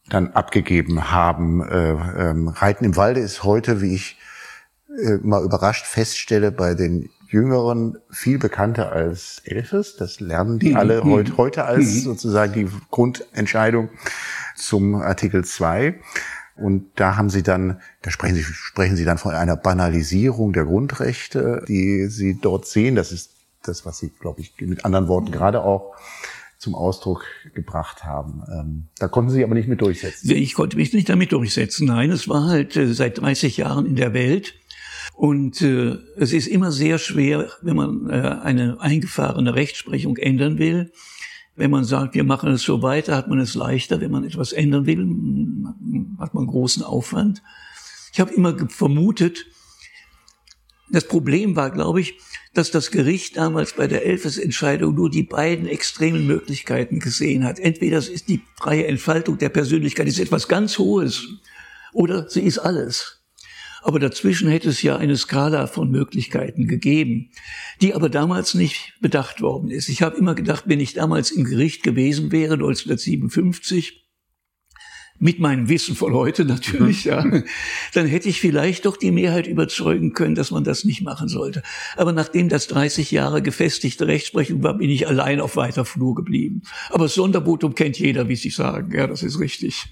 dann 0.09 0.29
abgegeben 0.33 1.11
haben. 1.11 1.63
Äh, 1.63 1.91
ähm, 1.91 2.49
Reiten 2.49 2.85
im 2.85 2.97
Walde 2.97 3.21
ist 3.21 3.45
heute, 3.45 3.81
wie 3.83 3.95
ich 3.95 4.19
äh, 4.89 5.19
mal 5.23 5.45
überrascht 5.45 5.87
feststelle, 5.87 6.53
bei 6.53 6.75
den 6.75 7.11
Jüngeren 7.29 7.99
viel 8.11 8.39
bekannter 8.39 8.93
als 8.93 9.41
Elfes. 9.45 9.97
Das 9.97 10.21
lernen 10.21 10.59
die 10.59 10.71
mhm. 10.71 10.77
alle 10.77 11.05
mhm. 11.05 11.11
heute, 11.11 11.37
heute 11.37 11.65
als 11.65 11.87
mhm. 11.87 12.01
sozusagen 12.01 12.53
die 12.53 12.69
Grundentscheidung 12.91 13.91
zum 14.55 14.97
Artikel 14.97 15.45
2. 15.45 16.01
Und 16.57 16.87
da 16.97 17.17
haben 17.17 17.29
sie 17.29 17.43
dann, 17.43 17.81
da 18.03 18.11
sprechen 18.11 18.35
sie, 18.35 18.43
sprechen 18.43 18.97
sie 18.97 19.05
dann 19.05 19.19
von 19.19 19.35
einer 19.35 19.57
Banalisierung 19.57 20.53
der 20.53 20.65
Grundrechte, 20.65 21.65
die 21.69 22.07
sie 22.07 22.39
dort 22.41 22.67
sehen. 22.67 22.95
Das 22.95 23.13
ist 23.13 23.31
das, 23.63 23.85
was 23.85 23.99
sie, 23.99 24.11
glaube 24.21 24.41
ich, 24.41 24.55
mit 24.61 24.85
anderen 24.85 25.09
Worten 25.09 25.33
gerade 25.33 25.63
auch 25.63 25.95
zum 26.59 26.75
Ausdruck 26.75 27.25
gebracht 27.55 28.05
haben. 28.05 28.43
Ähm, 28.51 28.85
da 28.99 29.09
konnten 29.09 29.31
Sie 29.31 29.45
aber 29.45 29.55
nicht 29.55 29.69
mit 29.69 29.83
durchsetzen. 29.83 30.31
Ich 30.31 30.55
konnte 30.55 30.77
mich 30.77 30.93
nicht 30.93 31.09
damit 31.09 31.33
durchsetzen. 31.33 31.87
Nein, 31.87 32.11
es 32.11 32.29
war 32.29 32.49
halt 32.49 32.77
äh, 32.77 32.93
seit 32.93 33.19
30 33.19 33.59
Jahren 33.59 33.85
in 33.85 33.97
der 33.97 34.15
Welt. 34.15 34.55
Und 35.17 35.63
äh, 35.63 35.97
es 36.17 36.35
ist 36.35 36.47
immer 36.47 36.71
sehr 36.71 36.99
schwer, 36.99 37.51
wenn 37.63 37.75
man 37.75 38.11
äh, 38.11 38.39
eine 38.43 38.79
eingefahrene 38.81 39.55
Rechtsprechung 39.55 40.19
ändern 40.19 40.59
will. 40.59 40.93
Wenn 41.55 41.71
man 41.71 41.85
sagt, 41.85 42.15
wir 42.15 42.23
machen 42.23 42.53
es 42.53 42.63
so 42.63 42.83
weiter, 42.83 43.17
hat 43.17 43.27
man 43.27 43.39
es 43.39 43.55
leichter. 43.55 44.03
Wenn 44.03 44.11
man 44.11 44.25
etwas 44.25 44.53
ändern 44.53 44.85
will, 44.85 45.09
hat 46.19 46.35
man 46.35 46.47
großen 46.47 46.83
Aufwand. 46.83 47.43
Ich 48.13 48.21
habe 48.21 48.35
immer 48.35 48.69
vermutet, 48.69 49.47
das 50.91 51.09
Problem 51.09 51.57
war, 51.57 51.71
glaube 51.71 52.03
ich, 52.03 52.19
dass 52.53 52.71
das 52.71 52.91
Gericht 52.91 53.39
damals 53.39 53.73
bei 53.73 53.87
der 53.87 54.05
Elfes-Entscheidung 54.05 54.95
nur 54.95 55.11
die 55.11 55.23
beiden 55.23 55.67
extremen 55.67 56.27
Möglichkeiten 56.27 57.01
gesehen 57.01 57.43
hat. 57.45 57.59
Entweder 57.59 57.97
es 57.97 58.11
ist 58.11 58.29
die 58.29 58.43
freie 58.57 58.87
Entfaltung 58.87 59.39
der 59.39 59.49
Persönlichkeit, 59.49 60.09
ist 60.09 60.21
etwas 60.21 60.47
ganz 60.47 60.79
Hohes, 60.79 61.27
oder 61.95 62.29
sie 62.29 62.43
ist 62.43 62.59
alles. 62.59 63.26
Aber 63.87 64.01
dazwischen 64.01 64.49
hätte 64.49 64.71
es 64.71 64.83
ja 64.83 64.97
eine 64.97 65.17
Skala 65.17 65.69
von 65.69 65.93
Möglichkeiten 65.93 66.67
gegeben, 66.67 67.31
die 67.81 67.95
aber 67.95 68.09
damals 68.09 68.55
nicht 68.55 68.95
bedacht 69.01 69.41
worden 69.41 69.71
ist. 69.71 69.89
Ich 69.89 70.03
habe 70.03 70.17
immer 70.17 70.35
gedacht, 70.35 70.65
wenn 70.67 70.81
ich 70.81 70.95
damals 70.95 71.31
im 71.31 71.45
Gericht 71.45 71.85
gewesen 71.85 72.33
wäre, 72.33 72.55
1957, 72.55 74.05
mit 75.21 75.39
meinem 75.39 75.69
Wissen 75.69 75.95
von 75.95 76.15
heute 76.15 76.45
natürlich, 76.45 77.05
ja, 77.05 77.25
dann 77.95 78.07
hätte 78.07 78.29
ich 78.29 78.41
vielleicht 78.41 78.87
doch 78.87 78.97
die 78.97 79.13
Mehrheit 79.13 79.47
überzeugen 79.47 80.15
können, 80.15 80.35
dass 80.35 80.51
man 80.51 80.65
das 80.65 80.85
nicht 80.85 81.03
machen 81.03 81.29
sollte. 81.29 81.63
Aber 81.97 82.13
nachdem 82.13 82.49
das 82.49 82.67
30 82.67 83.13
Jahre 83.13 83.41
gefestigte 83.41 84.09
Rechtsprechung 84.09 84.65
war, 84.65 84.77
bin 84.77 84.91
ich 84.91 85.07
allein 85.07 85.39
auf 85.39 85.55
weiter 85.55 85.85
Flur 85.85 86.17
geblieben. 86.17 86.63
Aber 86.91 87.05
das 87.05 87.15
Sondervotum 87.15 87.77
kennt 87.77 88.01
jeder, 88.01 88.27
wie 88.27 88.35
Sie 88.35 88.51
sagen. 88.51 88.93
Ja, 88.93 89.07
das 89.07 89.23
ist 89.23 89.39
richtig. 89.39 89.87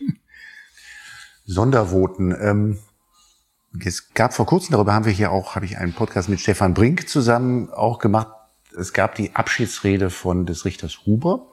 Sondervoten. 1.46 2.34
Ähm, 2.40 2.78
es 3.80 4.14
gab 4.14 4.34
vor 4.34 4.46
kurzem, 4.46 4.72
darüber 4.72 4.94
haben 4.94 5.04
wir 5.04 5.12
hier 5.12 5.32
auch, 5.32 5.56
habe 5.56 5.64
ich 5.64 5.78
einen 5.78 5.92
Podcast 5.92 6.28
mit 6.28 6.40
Stefan 6.40 6.74
Brink 6.74 7.08
zusammen 7.08 7.70
auch 7.70 7.98
gemacht. 7.98 8.28
Es 8.78 8.92
gab 8.92 9.14
die 9.14 9.34
Abschiedsrede 9.34 10.10
von 10.10 10.46
des 10.46 10.64
Richters 10.64 11.06
Huber, 11.06 11.46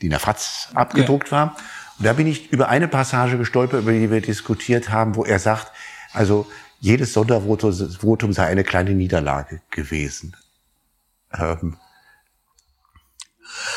die 0.00 0.06
in 0.06 0.10
der 0.10 0.20
FAZ 0.20 0.70
abgedruckt 0.74 1.28
ja. 1.28 1.32
war. 1.32 1.56
Und 1.98 2.04
da 2.06 2.12
bin 2.12 2.26
ich 2.26 2.52
über 2.52 2.68
eine 2.68 2.86
Passage 2.88 3.38
gestolpert, 3.38 3.82
über 3.82 3.92
die 3.92 4.10
wir 4.10 4.20
diskutiert 4.20 4.90
haben, 4.90 5.16
wo 5.16 5.24
er 5.24 5.38
sagt, 5.38 5.72
also 6.12 6.46
jedes 6.80 7.12
Sondervotum 7.12 8.32
sei 8.32 8.46
eine 8.46 8.64
kleine 8.64 8.92
Niederlage 8.92 9.60
gewesen. 9.70 10.36
Ähm. 11.36 11.76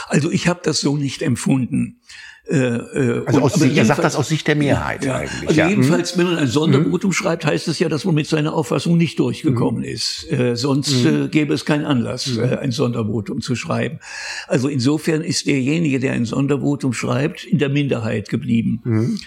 Also 0.07 0.31
ich 0.31 0.47
habe 0.47 0.61
das 0.63 0.81
so 0.81 0.97
nicht 0.97 1.21
empfunden. 1.21 2.01
Äh, 2.47 2.57
äh, 2.57 3.25
also 3.27 3.41
aus 3.41 3.61
er 3.61 3.85
sagt 3.85 4.03
das 4.03 4.15
aus 4.15 4.27
Sicht 4.27 4.47
der 4.47 4.55
Mehrheit 4.55 5.05
ja, 5.05 5.15
eigentlich. 5.17 5.47
Also 5.47 5.61
ja. 5.61 5.69
jedenfalls, 5.69 6.17
wenn 6.17 6.25
man 6.25 6.37
ein 6.37 6.47
Sondervotum 6.47 7.11
mhm. 7.11 7.13
schreibt, 7.13 7.45
heißt 7.45 7.67
es 7.67 7.77
ja, 7.79 7.87
dass 7.87 8.03
man 8.03 8.15
mit 8.15 8.27
seiner 8.27 8.53
Auffassung 8.53 8.97
nicht 8.97 9.19
durchgekommen 9.19 9.81
mhm. 9.81 9.87
ist. 9.87 10.29
Äh, 10.31 10.55
sonst 10.55 11.03
mhm. 11.03 11.25
äh, 11.25 11.27
gäbe 11.27 11.53
es 11.53 11.65
keinen 11.65 11.85
Anlass, 11.85 12.27
mhm. 12.27 12.43
äh, 12.43 12.57
ein 12.57 12.71
Sondervotum 12.71 13.41
zu 13.41 13.55
schreiben. 13.55 13.99
Also 14.47 14.69
insofern 14.69 15.21
ist 15.21 15.45
derjenige, 15.45 15.99
der 15.99 16.13
ein 16.13 16.25
Sondervotum 16.25 16.93
schreibt, 16.93 17.45
in 17.45 17.59
der 17.59 17.69
Minderheit 17.69 18.27
geblieben. 18.27 18.81
Mhm. 18.83 19.19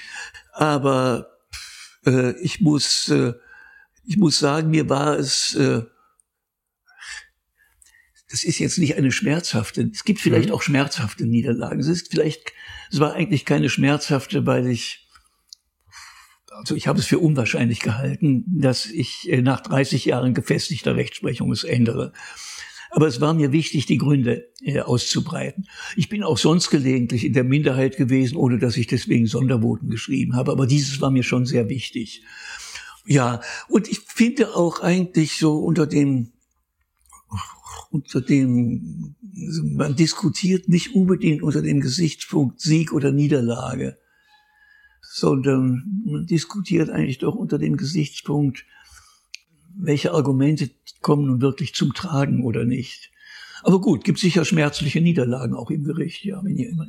Aber 0.52 1.28
äh, 2.04 2.32
ich 2.40 2.60
muss, 2.60 3.08
äh, 3.10 3.32
ich 4.04 4.16
muss 4.16 4.38
sagen, 4.38 4.70
mir 4.70 4.88
war 4.88 5.18
es 5.18 5.54
äh, 5.54 5.82
das 8.30 8.44
ist 8.44 8.58
jetzt 8.58 8.78
nicht 8.78 8.96
eine 8.96 9.12
schmerzhafte, 9.12 9.90
es 9.92 10.04
gibt 10.04 10.20
vielleicht 10.20 10.48
mhm. 10.48 10.54
auch 10.54 10.62
schmerzhafte 10.62 11.26
Niederlagen. 11.26 11.80
Es 11.80 11.88
ist 11.88 12.10
vielleicht, 12.10 12.52
es 12.90 13.00
war 13.00 13.14
eigentlich 13.14 13.44
keine 13.44 13.68
schmerzhafte, 13.68 14.46
weil 14.46 14.66
ich, 14.68 15.08
also 16.50 16.74
ich 16.74 16.86
habe 16.86 16.98
es 16.98 17.06
für 17.06 17.18
unwahrscheinlich 17.18 17.80
gehalten, 17.80 18.44
dass 18.46 18.86
ich 18.86 19.30
äh, 19.30 19.42
nach 19.42 19.60
30 19.60 20.04
Jahren 20.06 20.34
gefestigter 20.34 20.96
Rechtsprechung 20.96 21.52
es 21.52 21.64
ändere. 21.64 22.12
Aber 22.90 23.08
es 23.08 23.20
war 23.20 23.34
mir 23.34 23.50
wichtig, 23.50 23.86
die 23.86 23.98
Gründe 23.98 24.52
äh, 24.62 24.80
auszubreiten. 24.80 25.66
Ich 25.96 26.08
bin 26.08 26.22
auch 26.22 26.38
sonst 26.38 26.70
gelegentlich 26.70 27.24
in 27.24 27.32
der 27.32 27.42
Minderheit 27.42 27.96
gewesen, 27.96 28.36
ohne 28.36 28.58
dass 28.58 28.76
ich 28.76 28.86
deswegen 28.86 29.26
Sondervoten 29.26 29.90
geschrieben 29.90 30.36
habe. 30.36 30.52
Aber 30.52 30.66
dieses 30.66 31.00
war 31.00 31.10
mir 31.10 31.24
schon 31.24 31.44
sehr 31.44 31.68
wichtig. 31.68 32.22
Ja, 33.04 33.40
und 33.68 33.88
ich 33.88 34.00
finde 34.06 34.54
auch 34.54 34.80
eigentlich 34.80 35.38
so 35.38 35.58
unter 35.58 35.88
dem 35.88 36.33
unter 37.90 38.20
dem, 38.20 39.16
man 39.62 39.96
diskutiert 39.96 40.68
nicht 40.68 40.94
unbedingt 40.94 41.42
unter 41.42 41.62
dem 41.62 41.80
Gesichtspunkt 41.80 42.60
Sieg 42.60 42.92
oder 42.92 43.12
Niederlage, 43.12 43.98
sondern 45.00 46.02
man 46.04 46.26
diskutiert 46.26 46.90
eigentlich 46.90 47.18
doch 47.18 47.34
unter 47.34 47.58
dem 47.58 47.76
Gesichtspunkt, 47.76 48.64
welche 49.76 50.12
Argumente 50.12 50.70
kommen 51.00 51.26
nun 51.26 51.40
wirklich 51.40 51.74
zum 51.74 51.94
Tragen 51.94 52.44
oder 52.44 52.64
nicht. 52.64 53.10
Aber 53.62 53.80
gut, 53.80 54.04
gibt 54.04 54.18
sicher 54.18 54.44
schmerzliche 54.44 55.00
Niederlagen 55.00 55.54
auch 55.54 55.70
im 55.70 55.84
Gericht, 55.84 56.24
ja, 56.24 56.42
wenn 56.44 56.56
ihr 56.56 56.68
immer. 56.68 56.86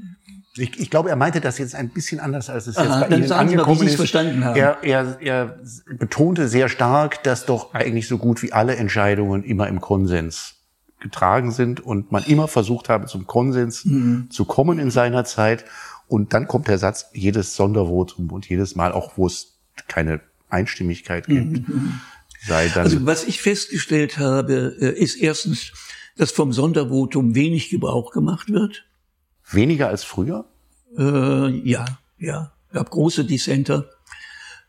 Ich, 0.57 0.79
ich 0.79 0.89
glaube, 0.89 1.09
er 1.09 1.15
meinte 1.15 1.41
das 1.41 1.57
jetzt 1.57 1.75
ein 1.75 1.89
bisschen 1.89 2.19
anders, 2.19 2.49
als 2.49 2.67
es 2.67 2.77
Aha, 2.77 3.01
jetzt 3.01 3.09
bei 3.09 3.17
Ihnen 3.17 3.31
angekommen 3.31 3.79
mal, 3.79 3.87
ist. 3.87 3.95
Verstanden 3.95 4.43
haben. 4.43 4.57
Er, 4.57 4.83
er, 4.83 5.17
er 5.21 5.59
betonte 5.97 6.47
sehr 6.47 6.69
stark, 6.69 7.23
dass 7.23 7.45
doch 7.45 7.73
eigentlich 7.73 8.07
so 8.07 8.17
gut 8.17 8.41
wie 8.41 8.51
alle 8.53 8.75
Entscheidungen 8.75 9.43
immer 9.43 9.67
im 9.67 9.81
Konsens 9.81 10.54
getragen 11.05 11.51
sind 11.51 11.79
und 11.79 12.11
man 12.11 12.23
immer 12.23 12.47
versucht 12.47 12.89
habe, 12.89 13.05
zum 13.05 13.27
Konsens 13.27 13.85
mhm. 13.85 14.27
zu 14.31 14.43
kommen 14.43 14.79
in 14.79 14.89
seiner 14.89 15.23
Zeit. 15.23 15.65
Und 16.07 16.33
dann 16.33 16.47
kommt 16.47 16.67
der 16.67 16.79
Satz, 16.79 17.11
jedes 17.13 17.55
Sondervotum 17.55 18.31
und 18.31 18.49
jedes 18.49 18.75
Mal, 18.75 18.91
auch 18.91 19.17
wo 19.17 19.27
es 19.27 19.59
keine 19.87 20.19
Einstimmigkeit 20.49 21.27
gibt, 21.27 21.69
mhm. 21.69 22.01
sei 22.47 22.69
dann. 22.69 22.85
Also 22.85 23.05
was 23.05 23.23
ich 23.23 23.39
festgestellt 23.39 24.17
habe, 24.17 24.75
äh, 24.79 24.99
ist 24.99 25.15
erstens, 25.15 25.73
dass 26.17 26.31
vom 26.31 26.51
Sondervotum 26.51 27.35
wenig 27.35 27.69
Gebrauch 27.69 28.11
gemacht 28.11 28.51
wird. 28.51 28.83
Weniger 29.51 29.89
als 29.89 30.03
früher? 30.03 30.45
Äh, 30.97 31.49
ja, 31.69 31.85
ja. 32.17 32.51
Es 32.69 32.73
gab 32.73 32.89
große 32.89 33.25
Dissenter. 33.25 33.89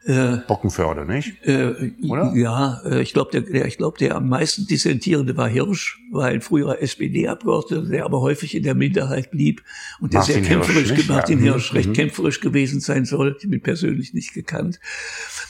Äh, 0.07 0.37
Bockenförde, 0.47 1.05
nicht? 1.05 1.45
Äh, 1.45 1.93
Oder? 2.09 2.33
Ja, 2.37 2.81
äh, 2.85 3.03
ich 3.03 3.13
glaube, 3.13 3.33
der, 3.33 3.41
der, 3.41 3.67
ich 3.67 3.77
glaube, 3.77 3.99
der 3.99 4.15
am 4.15 4.29
meisten 4.29 4.65
dissentierende 4.65 5.37
war 5.37 5.49
Hirsch, 5.49 6.01
war 6.13 6.27
ein 6.27 6.43
früherer 6.43 6.81
SPD-Abgeordneter, 6.81 7.89
der 7.89 8.05
aber 8.05 8.21
häufig 8.21 8.55
in 8.55 8.63
der 8.63 8.77
Minderheit 8.77 9.33
blieb 9.33 9.65
und 10.01 10.13
der 10.13 10.21
Martin 10.21 10.35
sehr 10.35 10.45
kämpferisch, 10.45 10.93
Hirsch, 10.93 11.09
Martin 11.09 11.39
ja. 11.45 11.53
Hirsch, 11.53 11.75
recht 11.75 11.89
mhm. 11.89 11.95
kämpferisch 11.95 12.41
gewesen 12.41 12.79
sein 12.79 13.05
soll. 13.05 13.37
Ich 13.41 13.51
bin 13.51 13.61
persönlich 13.61 14.15
nicht 14.15 14.33
gekannt. 14.33 14.79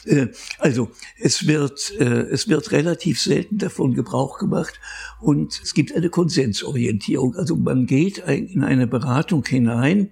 Äh, 0.07 0.29
also, 0.59 0.91
es 1.21 1.47
wird, 1.47 1.93
äh, 2.01 2.05
es 2.05 2.49
wird 2.49 2.73
relativ 2.73 3.21
selten 3.21 3.59
davon 3.59 3.93
Gebrauch 3.93 4.39
gemacht 4.39 4.81
und 5.21 5.61
es 5.63 5.75
gibt 5.75 5.95
eine 5.95 6.09
Konsensorientierung. 6.09 7.35
Also 7.37 7.57
man 7.57 7.85
geht 7.85 8.19
in 8.27 8.65
eine 8.65 8.87
Beratung 8.87 9.45
hinein, 9.45 10.09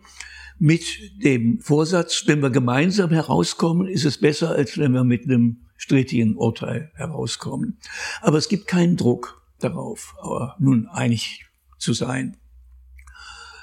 mit 0.64 1.22
dem 1.22 1.60
Vorsatz, 1.60 2.22
wenn 2.24 2.40
wir 2.40 2.48
gemeinsam 2.48 3.10
herauskommen, 3.10 3.86
ist 3.86 4.06
es 4.06 4.16
besser, 4.16 4.52
als 4.52 4.78
wenn 4.78 4.92
wir 4.92 5.04
mit 5.04 5.24
einem 5.24 5.58
strittigen 5.76 6.36
Urteil 6.36 6.90
herauskommen. 6.94 7.76
Aber 8.22 8.38
es 8.38 8.48
gibt 8.48 8.66
keinen 8.66 8.96
Druck 8.96 9.42
darauf, 9.58 10.14
aber 10.22 10.56
nun 10.58 10.86
einig 10.86 11.44
zu 11.76 11.92
sein. 11.92 12.38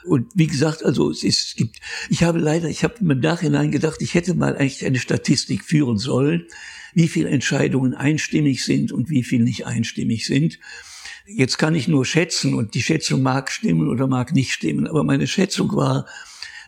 Und 0.06 0.28
wie 0.36 0.46
gesagt, 0.46 0.86
also 0.86 1.10
es, 1.10 1.24
ist, 1.24 1.48
es 1.48 1.56
gibt, 1.56 1.80
ich 2.12 2.22
habe 2.22 2.38
leider, 2.38 2.70
ich 2.70 2.84
habe 2.84 2.94
im 3.00 3.20
Nachhinein 3.20 3.72
gedacht, 3.72 4.00
ich 4.04 4.14
hätte 4.14 4.36
mal 4.36 4.56
eigentlich 4.56 4.86
eine 4.86 5.00
Statistik 5.00 5.66
führen 5.66 5.98
sollen, 5.98 6.46
wie 6.94 7.08
viele 7.08 7.30
Entscheidungen 7.30 7.96
einstimmig 7.96 8.64
sind 8.64 8.92
und 8.92 9.10
wie 9.10 9.24
viel 9.24 9.42
nicht 9.42 9.66
einstimmig 9.66 10.28
sind. 10.28 10.60
Jetzt 11.26 11.58
kann 11.58 11.74
ich 11.74 11.88
nur 11.88 12.06
schätzen 12.06 12.54
und 12.54 12.76
die 12.76 12.84
Schätzung 12.84 13.24
mag 13.24 13.52
stimmen 13.52 13.90
oder 13.90 14.06
mag 14.06 14.34
nicht 14.34 14.54
stimmen, 14.54 14.86
aber 14.86 15.04
meine 15.04 15.26
Schätzung 15.26 15.76
war, 15.76 16.06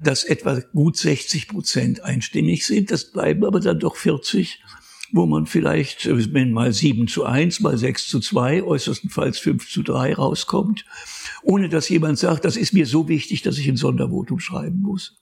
dass 0.03 0.23
etwa 0.23 0.59
gut 0.73 0.97
60 0.97 1.47
Prozent 1.47 2.01
einstimmig 2.03 2.65
sind. 2.65 2.91
Das 2.91 3.11
bleiben 3.11 3.45
aber 3.45 3.59
dann 3.59 3.79
doch 3.79 3.95
40, 3.95 4.61
wo 5.11 5.25
man 5.25 5.45
vielleicht, 5.45 6.07
wenn 6.33 6.51
mal 6.51 6.73
7 6.73 7.07
zu 7.07 7.25
1, 7.25 7.59
mal 7.59 7.77
6 7.77 8.07
zu 8.07 8.19
2, 8.19 8.63
äußerstenfalls 8.63 9.39
5 9.39 9.69
zu 9.69 9.83
3 9.83 10.15
rauskommt, 10.15 10.85
ohne 11.43 11.69
dass 11.69 11.89
jemand 11.89 12.19
sagt, 12.19 12.45
das 12.45 12.57
ist 12.57 12.73
mir 12.73 12.85
so 12.85 13.07
wichtig, 13.07 13.41
dass 13.41 13.57
ich 13.57 13.67
ein 13.67 13.77
Sondervotum 13.77 14.39
schreiben 14.39 14.81
muss. 14.81 15.19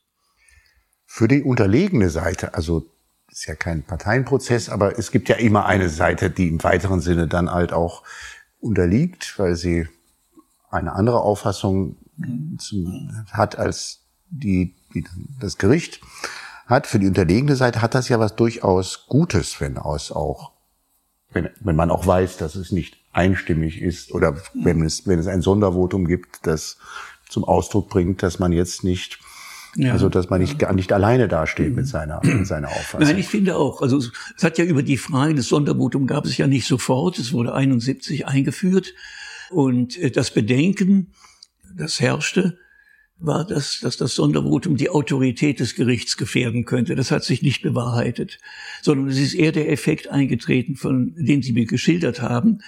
Für 1.06 1.28
die 1.28 1.44
unterlegene 1.44 2.10
Seite, 2.10 2.54
also 2.54 2.90
ist 3.30 3.46
ja 3.48 3.56
kein 3.56 3.84
Parteienprozess, 3.84 4.70
aber 4.70 4.98
es 5.00 5.12
gibt 5.12 5.30
ja 5.30 5.36
immer 5.36 5.66
eine 5.66 5.90
Seite, 5.90 6.30
die 6.30 6.48
im 6.48 6.64
weiteren 6.64 7.00
Sinne 7.00 7.28
dann 7.28 7.50
halt 7.50 7.72
auch 7.74 8.04
unterliegt, 8.60 9.38
weil 9.38 9.56
sie 9.56 9.88
eine 10.70 10.94
andere 10.94 11.22
Auffassung 11.22 11.98
hat 13.32 13.58
als 13.58 14.01
die, 14.32 14.74
die 14.94 15.06
das 15.40 15.58
Gericht 15.58 16.02
hat, 16.66 16.88
für 16.88 17.00
die 17.00 17.08
unterlegene 17.08 17.56
Seite 17.56 17.82
hat 17.82 17.94
das 17.94 18.10
ja 18.10 18.20
was 18.20 18.36
durchaus 18.36 19.06
Gutes, 19.08 19.60
wenn 19.62 19.78
aus 19.78 20.12
auch, 20.12 20.52
wenn, 21.32 21.50
wenn 21.60 21.76
man 21.76 21.92
auch 21.92 22.08
weiß, 22.08 22.38
dass 22.38 22.56
es 22.56 22.72
nicht 22.72 22.98
einstimmig 23.14 23.82
ist 23.82 24.14
oder 24.14 24.38
wenn 24.54 24.82
es, 24.84 25.06
wenn 25.06 25.20
es 25.20 25.28
ein 25.28 25.42
Sondervotum 25.42 26.08
gibt, 26.08 26.48
das 26.48 26.78
zum 27.30 27.44
Ausdruck 27.44 27.90
bringt, 27.90 28.24
dass 28.24 28.40
man 28.40 28.52
jetzt 28.52 28.84
nicht 28.84 29.20
ja. 29.76 29.94
Also, 29.94 30.10
dass 30.10 30.30
man 30.30 30.42
nicht, 30.42 30.62
nicht 30.74 30.92
alleine 30.92 31.30
dasteht 31.30 31.74
mit 31.74 31.88
seiner, 31.88 32.20
mit 32.24 32.46
seiner 32.46 32.68
Auffassung. 32.68 33.08
Nein, 33.08 33.18
ich 33.18 33.28
finde 33.28 33.56
auch. 33.56 33.82
Also, 33.82 34.00
es 34.36 34.44
hat 34.44 34.58
ja 34.58 34.66
über 34.66 34.84
die 34.84 34.98
Frage 34.98 35.34
des 35.34 35.48
Sondervotums 35.48 36.08
gab 36.08 36.26
es 36.26 36.36
ja 36.38 36.48
nicht 36.48 36.68
sofort. 36.68 37.18
Es 37.20 37.32
wurde 37.32 37.54
71 37.54 38.28
eingeführt. 38.28 38.94
Und 39.50 39.98
äh, 39.98 40.12
das 40.12 40.32
Bedenken, 40.32 41.14
das 41.74 42.02
herrschte, 42.02 42.58
war, 43.26 43.46
dass, 43.46 43.80
dass 43.80 43.98
das 43.98 44.16
Sondervotum 44.16 44.78
die 44.78 44.90
Autorität 44.90 45.60
des 45.60 45.76
Gerichts 45.76 46.18
gefährden 46.18 46.66
könnte. 46.66 46.96
Das 46.96 47.12
hat 47.12 47.24
sich 47.24 47.42
nicht 47.42 47.62
bewahrheitet, 47.62 48.40
sondern 48.82 49.08
es 49.08 49.20
ist 49.20 49.34
eher 49.34 49.52
der 49.52 49.72
Effekt 49.72 50.10
eingetreten, 50.10 50.76
von 50.76 51.14
den 51.16 51.42
Sie 51.42 51.54
mir 51.54 51.66
geschildert 51.66 52.22
haben. 52.22 52.60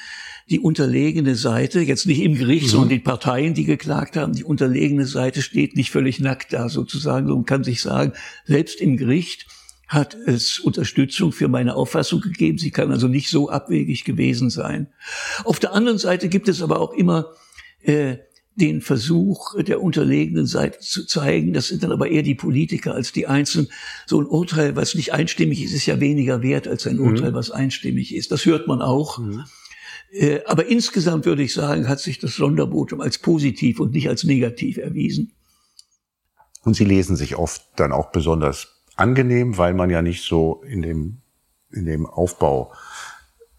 Die 0.50 0.60
unterlegene 0.60 1.36
Seite, 1.36 1.80
jetzt 1.82 2.06
nicht 2.06 2.22
im 2.22 2.36
Gericht, 2.36 2.68
mhm. 2.68 2.70
sondern 2.70 2.90
die 2.90 3.00
Parteien, 3.00 3.54
die 3.54 3.66
geklagt 3.66 4.18
haben, 4.18 4.34
die 4.34 4.44
unterlegene 4.44 5.06
Seite 5.06 5.42
steht 5.42 5.76
nicht 5.76 5.92
völlig 5.92 6.20
nackt 6.20 6.54
da 6.54 6.70
sozusagen 6.70 7.32
und 7.32 7.46
kann 7.46 7.64
sich 7.64 7.82
sagen, 7.82 8.14
selbst 8.46 8.82
im 8.82 8.98
Gericht 8.98 9.48
hat 9.88 10.16
es 10.16 10.60
Unterstützung 10.60 11.32
für 11.32 11.48
meine 11.48 11.76
Auffassung 11.76 12.22
gegeben. 12.22 12.58
Sie 12.58 12.72
kann 12.72 12.92
also 12.92 13.08
nicht 13.08 13.30
so 13.30 13.50
abwegig 13.50 14.06
gewesen 14.06 14.50
sein. 14.50 14.88
Auf 15.44 15.60
der 15.60 15.74
anderen 15.74 15.98
Seite 15.98 16.30
gibt 16.30 16.48
es 16.48 16.62
aber 16.62 16.80
auch 16.80 16.94
immer 16.94 17.32
äh, 17.82 18.18
den 18.56 18.82
Versuch 18.82 19.62
der 19.64 19.82
unterlegenen 19.82 20.46
Seite 20.46 20.80
zu 20.80 21.06
zeigen, 21.06 21.54
das 21.54 21.68
sind 21.68 21.84
dann 21.84 21.92
aber 21.92 22.10
eher 22.10 22.24
die 22.24 22.36
Politiker 22.36 22.94
als 22.94 23.12
die 23.12 23.28
Einzelnen. 23.28 23.70
So 24.06 24.22
ein 24.22 24.28
Urteil, 24.28 24.76
was 24.76 24.96
nicht 24.96 25.14
einstimmig 25.14 25.64
ist, 25.64 25.74
ist 25.74 25.86
ja 25.86 26.00
weniger 26.00 26.42
wert 26.42 26.68
als 26.68 26.86
ein 26.86 26.98
mhm. 26.98 27.08
Urteil, 27.08 27.34
was 27.34 27.52
einstimmig 27.52 28.14
ist. 28.14 28.32
Das 28.32 28.46
hört 28.46 28.68
man 28.68 28.82
auch. 28.82 29.18
Mhm. 29.18 29.44
Äh, 30.12 30.42
aber 30.46 30.68
insgesamt 30.68 31.26
würde 31.26 31.42
ich 31.42 31.54
sagen, 31.54 31.88
hat 31.88 32.00
sich 32.00 32.20
das 32.20 32.36
Sondervotum 32.36 33.02
als 33.02 33.18
positiv 33.18 33.80
und 33.80 33.94
nicht 33.94 34.10
als 34.10 34.24
negativ 34.24 34.78
erwiesen. 34.78 35.34
Und 36.64 36.76
sie 36.76 36.86
lesen 36.86 37.16
sich 37.16 37.36
oft 37.36 37.64
dann 37.76 37.92
auch 37.92 38.12
besonders 38.12 38.68
angenehm, 38.96 39.58
weil 39.58 39.74
man 39.74 39.90
ja 39.90 40.02
nicht 40.02 40.24
so 40.24 40.62
in 40.68 40.82
dem, 40.82 41.18
in 41.72 41.86
dem 41.86 42.06
Aufbau 42.06 42.72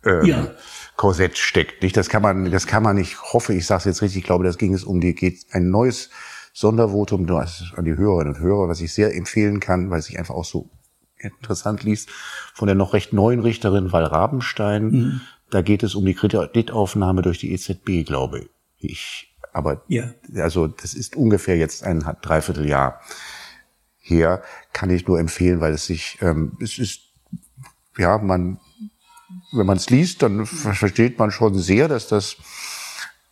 ähm, 0.05 0.25
ja. 0.25 0.55
Korsett 0.97 1.39
steckt. 1.39 1.83
Nicht? 1.83 1.97
Das 1.97 2.09
kann 2.09 2.23
man, 2.23 2.51
das 2.51 2.67
kann 2.67 2.83
man 2.83 2.97
nicht. 2.97 3.21
Hoffe, 3.33 3.55
ich 3.55 3.67
sage 3.67 3.79
es 3.81 3.85
jetzt 3.85 4.03
richtig. 4.03 4.19
Ich 4.19 4.25
glaube, 4.25 4.45
das 4.45 4.59
ging 4.59 4.75
es 4.75 4.85
um 4.85 5.01
die 5.01 5.15
geht 5.15 5.47
ein 5.51 5.71
neues 5.71 6.11
Sondervotum 6.53 7.29
an 7.29 7.85
die 7.85 7.97
Hörerinnen 7.97 8.35
und 8.35 8.41
Hörer, 8.41 8.69
was 8.69 8.81
ich 8.81 8.93
sehr 8.93 9.15
empfehlen 9.15 9.59
kann, 9.59 9.91
weil 9.91 9.99
es 9.99 10.07
sich 10.07 10.19
einfach 10.19 10.35
auch 10.35 10.45
so 10.45 10.71
interessant 11.19 11.83
liest, 11.83 12.11
von 12.53 12.67
der 12.67 12.77
noch 12.77 12.93
recht 12.93 13.13
neuen 13.13 13.41
Richterin 13.41 13.93
Val 13.93 14.05
Rabenstein. 14.05 14.85
Mhm. 14.85 15.21
Da 15.51 15.63
geht 15.63 15.83
es 15.83 15.95
um 15.95 16.05
die 16.05 16.15
Kreditaufnahme 16.15 17.23
durch 17.23 17.39
die 17.39 17.53
EZB, 17.53 18.07
glaube 18.07 18.49
ich. 18.79 19.35
Aber 19.53 19.83
ja. 19.89 20.13
also 20.37 20.67
das 20.69 20.95
ist 20.95 21.17
ungefähr 21.17 21.57
jetzt 21.57 21.85
ein 21.85 22.05
Dreivierteljahr 22.23 23.01
her, 23.99 24.43
kann 24.73 24.91
ich 24.91 25.07
nur 25.07 25.19
empfehlen, 25.19 25.61
weil 25.61 25.73
es 25.73 25.87
sich, 25.87 26.19
ähm, 26.21 26.57
es 26.61 26.79
ist, 26.79 27.01
ja, 27.97 28.19
man 28.19 28.59
wenn 29.53 29.67
man 29.67 29.77
es 29.77 29.91
liest, 29.91 30.23
dann 30.23 30.47
versteht 30.47 31.19
man 31.19 31.31
schon 31.31 31.55
sehr, 31.59 31.89
dass 31.89 32.09
das 32.09 32.37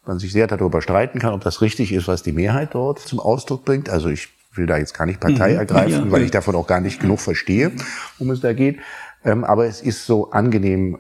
man 0.05 0.19
sich 0.19 0.33
sehr 0.33 0.47
darüber 0.47 0.83
streiten 0.83 1.19
kann, 1.21 1.33
ob 1.33 1.43
das 1.43 1.61
richtig 1.63 1.93
ist, 1.93 2.09
was 2.09 2.23
die 2.23 2.33
Mehrheit 2.33 2.75
dort 2.75 2.99
zum 2.99 3.21
Ausdruck 3.21 3.65
bringt. 3.65 3.89
Also 3.89 4.09
ich 4.09 4.29
will 4.55 4.67
da 4.67 4.77
jetzt 4.77 4.95
gar 4.95 5.07
nicht 5.07 5.21
Partei 5.21 5.53
mhm. 5.53 5.59
ergreifen, 5.59 6.05
ja, 6.07 6.11
weil 6.11 6.23
ich 6.23 6.31
davon 6.31 6.57
auch 6.57 6.67
gar 6.67 6.81
nicht 6.81 7.01
genug 7.01 7.21
verstehe, 7.21 7.73
um 8.19 8.31
es 8.31 8.41
da 8.41 8.53
geht. 8.53 8.81
Ähm, 9.25 9.45
aber 9.45 9.67
es 9.67 9.81
ist 9.81 10.07
so 10.07 10.31
angenehm 10.33 10.99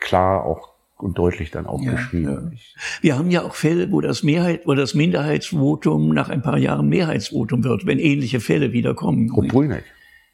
klar 0.00 0.44
auch 0.44 0.70
und 0.96 1.16
deutlich 1.16 1.52
dann 1.52 1.66
auch 1.66 1.80
ja, 1.80 1.92
geschrieben. 1.92 2.52
Ja. 2.52 2.58
Wir 3.02 3.18
haben 3.18 3.30
ja 3.30 3.42
auch 3.42 3.54
Fälle, 3.54 3.92
wo 3.92 4.00
das 4.00 4.24
Mehrheit, 4.24 4.62
wo 4.64 4.74
das 4.74 4.94
Minderheitsvotum 4.94 6.12
nach 6.12 6.28
ein 6.28 6.42
paar 6.42 6.58
Jahren 6.58 6.88
Mehrheitsvotum 6.88 7.62
wird, 7.62 7.86
wenn 7.86 8.00
ähnliche 8.00 8.40
Fälle 8.40 8.72
wiederkommen. 8.72 9.30
Rupp 9.30 9.48
Brüneck. 9.48 9.84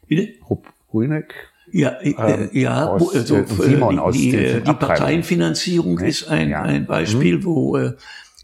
Bitte? 0.06 0.32
Rupp 0.48 0.66
Brüneck 0.90 1.34
ja, 1.74 1.90
äh, 2.00 2.10
ähm, 2.10 2.50
ja, 2.52 2.86
aus, 2.86 3.16
also 3.16 3.36
äh, 3.36 3.46
Simon 3.46 3.98
aus 3.98 4.14
die, 4.14 4.30
die, 4.30 4.60
die 4.64 4.72
Parteienfinanzierung 4.74 5.96
ne? 5.96 6.08
ist 6.08 6.28
ein, 6.28 6.50
ja. 6.50 6.62
ein 6.62 6.86
Beispiel, 6.86 7.38
mhm. 7.38 7.44
wo 7.44 7.76
äh, 7.76 7.96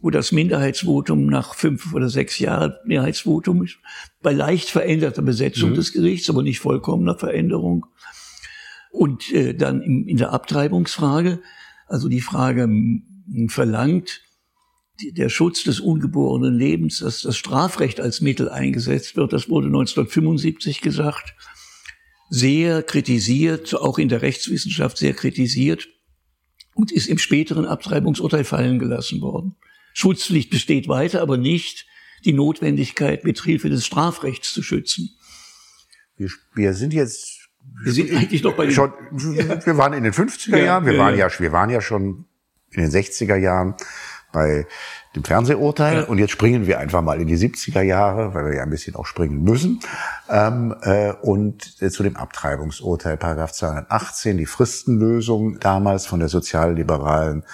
wo 0.03 0.11
das 0.11 0.33
Minderheitsvotum 0.33 1.27
nach 1.27 1.55
fünf 1.55 1.93
oder 1.93 2.09
sechs 2.09 2.39
Jahren 2.39 2.73
Mehrheitsvotum 2.87 3.63
ist, 3.63 3.77
bei 4.23 4.33
leicht 4.33 4.71
veränderter 4.71 5.21
Besetzung 5.21 5.71
mhm. 5.71 5.75
des 5.75 5.93
Gerichts, 5.93 6.29
aber 6.31 6.43
nicht 6.43 6.59
vollkommener 6.59 7.19
Veränderung. 7.19 7.87
Und 8.91 9.31
äh, 9.33 9.55
dann 9.55 9.83
in, 9.83 10.09
in 10.09 10.17
der 10.17 10.33
Abtreibungsfrage, 10.33 11.41
also 11.87 12.09
die 12.09 12.23
Frage 12.23 12.69
verlangt, 13.49 14.23
der 15.03 15.29
Schutz 15.29 15.63
des 15.65 15.81
ungeborenen 15.81 16.55
Lebens, 16.55 17.01
dass 17.01 17.23
das 17.23 17.37
Strafrecht 17.37 18.01
als 18.01 18.23
Mittel 18.23 18.49
eingesetzt 18.49 19.17
wird, 19.17 19.33
das 19.35 19.49
wurde 19.49 19.67
1975 19.67 20.81
gesagt 20.81 21.35
sehr 22.31 22.83
kritisiert, 22.83 23.75
auch 23.75 23.99
in 23.99 24.09
der 24.09 24.23
Rechtswissenschaft 24.23 24.97
sehr 24.97 25.13
kritisiert 25.13 25.89
und 26.75 26.93
ist 26.93 27.09
im 27.09 27.19
späteren 27.19 27.67
Abtreibungsurteil 27.67 28.45
fallen 28.45 28.79
gelassen 28.79 29.21
worden. 29.21 29.57
Schutzpflicht 29.93 30.49
besteht 30.49 30.89
weiter, 30.89 31.21
aber 31.21 31.37
nicht 31.37 31.87
die 32.25 32.33
Notwendigkeit, 32.33 33.25
mit 33.25 33.43
Hilfe 33.43 33.69
des 33.69 33.85
Strafrechts 33.85 34.53
zu 34.53 34.63
schützen. 34.63 35.11
Wir, 36.17 36.31
wir 36.55 36.73
sind 36.73 36.95
jetzt 36.95 37.41
wir 37.83 37.93
sind 37.93 38.13
eigentlich 38.13 38.43
noch 38.43 38.57
bei 38.57 38.67
den 38.67 38.75
schon, 38.75 38.93
wir 39.11 39.77
waren 39.77 39.93
in 39.93 40.05
den 40.05 40.13
50er 40.13 40.59
Jahren, 40.59 40.87
wir 40.87 40.97
waren 40.97 41.17
ja, 41.17 41.29
wir 41.39 41.53
waren 41.53 41.71
ja 41.71 41.81
schon 41.81 42.27
in 42.71 42.83
den 42.83 42.91
60er 42.91 43.37
Jahren 43.37 43.75
bei 44.33 44.67
dem 45.15 45.25
Fernsehurteil. 45.25 46.01
Ja. 46.01 46.05
Und 46.05 46.19
jetzt 46.19 46.31
springen 46.31 46.67
wir 46.67 46.79
einfach 46.79 47.03
mal 47.03 47.21
in 47.21 47.27
die 47.27 47.37
70er 47.37 47.83
Jahre, 47.83 48.35
weil 48.35 48.47
wir 48.47 48.55
ja 48.57 48.63
ein 48.63 48.71
bisschen 48.71 48.95
auch 48.95 49.07
springen 49.07 49.43
müssen. 49.43 49.81
Ähm, 50.29 50.75
äh, 50.83 51.13
und 51.13 51.83
äh, 51.83 51.91
zu 51.91 52.03
dem 52.03 52.17
Abtreibungsurteil, 52.17 53.17
Paragraph 53.17 53.53
218, 53.53 54.39
die 54.39 54.47
Fristenlösung 54.47 55.59
damals 55.61 56.07
von 56.07 56.21
der 56.21 56.29
sozialliberalen 56.29 57.45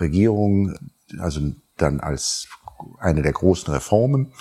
Regierung, 0.00 0.74
also 1.18 1.40
dann 1.76 2.00
als 2.00 2.48
eine 2.98 3.22
der 3.22 3.32
großen 3.32 3.72
Reformen 3.72 4.32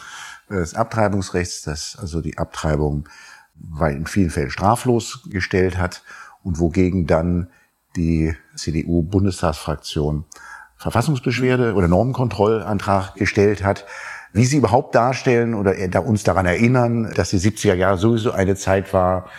äh, 0.50 0.56
des 0.56 0.74
Abtreibungsrechts, 0.74 1.62
das 1.64 1.98
also 2.00 2.22
die 2.22 2.38
Abtreibung 2.38 3.08
weil 3.56 3.96
in 3.96 4.08
vielen 4.08 4.30
Fällen 4.30 4.50
straflos 4.50 5.28
gestellt 5.30 5.78
hat 5.78 6.04
und 6.44 6.60
wogegen 6.60 7.08
dann 7.08 7.50
die 7.96 8.36
CDU-Bundestagsfraktion 8.56 10.26
Verfassungsbeschwerde 10.84 11.76
oder 11.76 11.88
Normenkontrollantrag 11.88 13.16
gestellt 13.16 13.64
hat, 13.64 13.86
wie 14.34 14.46
sie 14.46 14.58
überhaupt 14.58 14.96
darstellen 14.96 15.54
oder 15.54 15.76
uns 16.06 16.24
daran 16.24 16.46
erinnern, 16.46 17.14
dass 17.16 17.30
die 17.30 17.40
70er 17.40 17.74
Jahre 17.74 17.98
sowieso 17.98 18.32
eine 18.32 18.56
Zeit 18.56 18.94
war, 18.94 19.30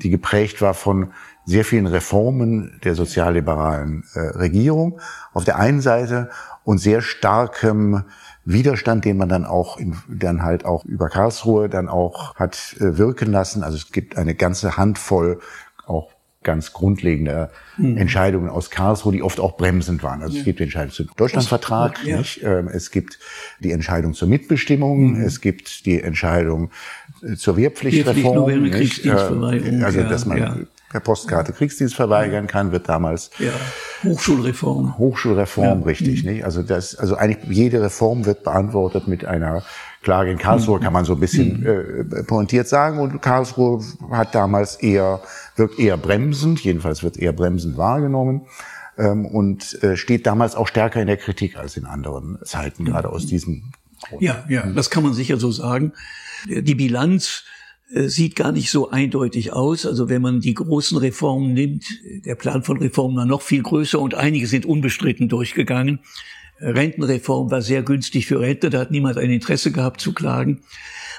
die 0.00 0.10
geprägt 0.10 0.62
war 0.62 0.74
von 0.74 1.12
sehr 1.44 1.64
vielen 1.64 1.88
Reformen 1.88 2.78
der 2.84 2.94
sozialliberalen 2.94 4.04
äh, 4.14 4.20
Regierung 4.20 5.00
auf 5.32 5.44
der 5.44 5.58
einen 5.58 5.80
Seite 5.80 6.30
und 6.62 6.78
sehr 6.78 7.02
starkem 7.02 8.04
Widerstand, 8.44 9.04
den 9.04 9.16
man 9.16 9.28
dann 9.28 9.44
auch 9.44 9.78
in, 9.78 9.96
dann 10.08 10.44
halt 10.44 10.64
auch 10.64 10.84
über 10.84 11.08
Karlsruhe 11.08 11.68
dann 11.68 11.88
auch 11.88 12.36
hat 12.36 12.76
äh, 12.78 12.96
wirken 12.96 13.32
lassen. 13.32 13.64
Also 13.64 13.76
es 13.76 13.90
gibt 13.90 14.16
eine 14.16 14.36
ganze 14.36 14.76
Handvoll 14.76 15.40
auch 15.84 16.12
ganz 16.42 16.72
grundlegende 16.72 17.50
mhm. 17.76 17.96
Entscheidungen 17.96 18.48
aus 18.48 18.70
Karlsruhe, 18.70 19.12
die 19.12 19.22
oft 19.22 19.40
auch 19.40 19.56
bremsend 19.56 20.02
waren. 20.02 20.22
Also 20.22 20.34
ja. 20.34 20.40
es 20.40 20.44
gibt 20.44 20.58
die 20.58 20.64
Entscheidung 20.64 20.92
zum 20.92 21.06
Deutschlandvertrag, 21.16 22.04
ja. 22.04 22.18
nicht? 22.18 22.42
Ähm, 22.42 22.68
es 22.68 22.90
gibt 22.90 23.18
die 23.60 23.72
Entscheidung 23.72 24.14
zur 24.14 24.28
Mitbestimmung, 24.28 25.14
mhm. 25.14 25.22
es 25.22 25.40
gibt 25.40 25.86
die 25.86 26.00
Entscheidung 26.00 26.70
äh, 27.22 27.36
zur 27.36 27.56
Wehrpflichtreform. 27.56 28.62
Nicht? 28.62 29.04
Ähm, 29.04 29.82
also 29.84 30.02
dass 30.02 30.26
man 30.26 30.38
ja. 30.38 30.56
per 30.90 31.00
Postkarte 31.00 31.52
Kriegsdienst 31.52 31.94
verweigern 31.94 32.46
kann, 32.46 32.72
wird 32.72 32.88
damals 32.88 33.30
ja. 33.38 33.52
Hochschulreform. 34.04 34.98
Hochschulreform, 34.98 35.82
richtig, 35.82 36.24
nicht? 36.24 36.44
Also 36.44 36.62
das, 36.62 36.96
also 36.96 37.16
eigentlich 37.16 37.50
jede 37.50 37.82
Reform 37.82 38.26
wird 38.26 38.42
beantwortet 38.42 39.08
mit 39.08 39.24
einer 39.24 39.62
Klage 40.02 40.30
in 40.30 40.38
Karlsruhe, 40.38 40.78
mhm. 40.78 40.82
kann 40.82 40.92
man 40.92 41.04
so 41.04 41.14
ein 41.14 41.20
bisschen 41.20 41.60
mhm. 41.60 42.12
äh, 42.12 42.22
pointiert 42.24 42.68
sagen. 42.68 42.98
Und 42.98 43.22
Karlsruhe 43.22 43.82
hat 44.10 44.34
damals 44.34 44.76
eher, 44.76 45.20
wirkt 45.56 45.78
eher 45.78 45.96
bremsend, 45.96 46.60
jedenfalls 46.60 47.02
wird 47.02 47.16
eher 47.16 47.32
bremsend 47.32 47.76
wahrgenommen 47.76 48.42
ähm, 48.98 49.26
und 49.26 49.82
äh, 49.82 49.96
steht 49.96 50.26
damals 50.26 50.54
auch 50.54 50.68
stärker 50.68 51.00
in 51.00 51.06
der 51.06 51.16
Kritik 51.16 51.56
als 51.56 51.76
in 51.76 51.86
anderen 51.86 52.38
Zeiten, 52.44 52.84
gerade 52.84 53.08
aus 53.08 53.26
diesem 53.26 53.72
Grund. 54.08 54.22
Ja, 54.22 54.44
ja, 54.48 54.66
das 54.66 54.90
kann 54.90 55.02
man 55.02 55.14
sicher 55.14 55.36
so 55.38 55.50
sagen. 55.50 55.92
Die 56.48 56.74
Bilanz 56.74 57.44
äh, 57.92 58.08
sieht 58.08 58.36
gar 58.36 58.52
nicht 58.52 58.70
so 58.70 58.90
eindeutig 58.90 59.52
aus. 59.52 59.86
Also 59.86 60.08
wenn 60.08 60.22
man 60.22 60.40
die 60.40 60.54
großen 60.54 60.98
Reformen 60.98 61.52
nimmt, 61.52 61.84
der 62.24 62.34
Plan 62.34 62.62
von 62.62 62.78
Reformen 62.78 63.16
war 63.16 63.26
noch 63.26 63.42
viel 63.42 63.62
größer 63.62 64.00
und 64.00 64.14
einige 64.14 64.46
sind 64.46 64.66
unbestritten 64.66 65.28
durchgegangen. 65.28 66.00
Rentenreform 66.62 67.50
war 67.50 67.62
sehr 67.62 67.82
günstig 67.82 68.26
für 68.26 68.40
Rentner, 68.40 68.70
da 68.70 68.80
hat 68.80 68.90
niemand 68.90 69.18
ein 69.18 69.30
Interesse 69.30 69.72
gehabt 69.72 70.00
zu 70.00 70.12
klagen. 70.12 70.60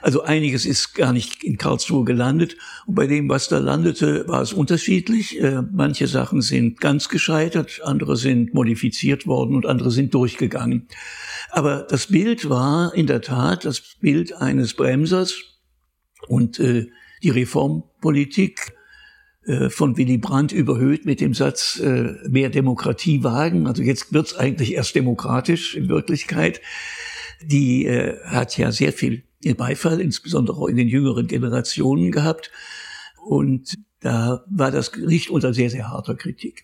Also 0.01 0.23
einiges 0.23 0.65
ist 0.65 0.95
gar 0.95 1.13
nicht 1.13 1.45
in 1.45 1.57
Karlsruhe 1.57 2.03
gelandet. 2.03 2.57
Und 2.85 2.95
bei 2.95 3.07
dem, 3.07 3.29
was 3.29 3.47
da 3.47 3.59
landete, 3.59 4.27
war 4.27 4.41
es 4.41 4.51
unterschiedlich. 4.51 5.39
Äh, 5.39 5.61
manche 5.71 6.07
Sachen 6.07 6.41
sind 6.41 6.81
ganz 6.81 7.07
gescheitert, 7.07 7.79
andere 7.85 8.17
sind 8.17 8.53
modifiziert 8.53 9.27
worden 9.27 9.55
und 9.55 9.65
andere 9.65 9.91
sind 9.91 10.13
durchgegangen. 10.13 10.87
Aber 11.51 11.87
das 11.89 12.07
Bild 12.07 12.49
war 12.49 12.93
in 12.93 13.07
der 13.07 13.21
Tat 13.21 13.63
das 13.63 13.81
Bild 14.01 14.33
eines 14.33 14.73
Bremsers 14.73 15.41
und 16.27 16.59
äh, 16.59 16.87
die 17.21 17.29
Reformpolitik 17.29 18.73
von 19.69 19.97
Willy 19.97 20.17
Brandt 20.17 20.53
überhöht 20.53 21.05
mit 21.05 21.19
dem 21.19 21.33
Satz 21.33 21.77
äh, 21.79 22.13
mehr 22.29 22.49
Demokratie 22.49 23.23
wagen. 23.23 23.67
Also 23.67 23.83
jetzt 23.83 24.13
wird's 24.13 24.35
eigentlich 24.35 24.73
erst 24.73 24.95
demokratisch 24.95 25.75
in 25.75 25.89
Wirklichkeit. 25.89 26.61
Die 27.45 27.85
äh, 27.85 28.17
hat 28.23 28.57
ja 28.57 28.71
sehr 28.71 28.93
viel 28.93 29.23
Beifall, 29.57 29.99
insbesondere 29.99 30.57
auch 30.57 30.67
in 30.67 30.77
den 30.77 30.87
jüngeren 30.87 31.27
Generationen 31.27 32.11
gehabt. 32.11 32.51
Und 33.25 33.75
da 33.99 34.45
war 34.49 34.71
das 34.71 34.93
Gericht 34.93 35.29
unter 35.29 35.53
sehr, 35.53 35.69
sehr 35.69 35.89
harter 35.89 36.15
Kritik. 36.15 36.63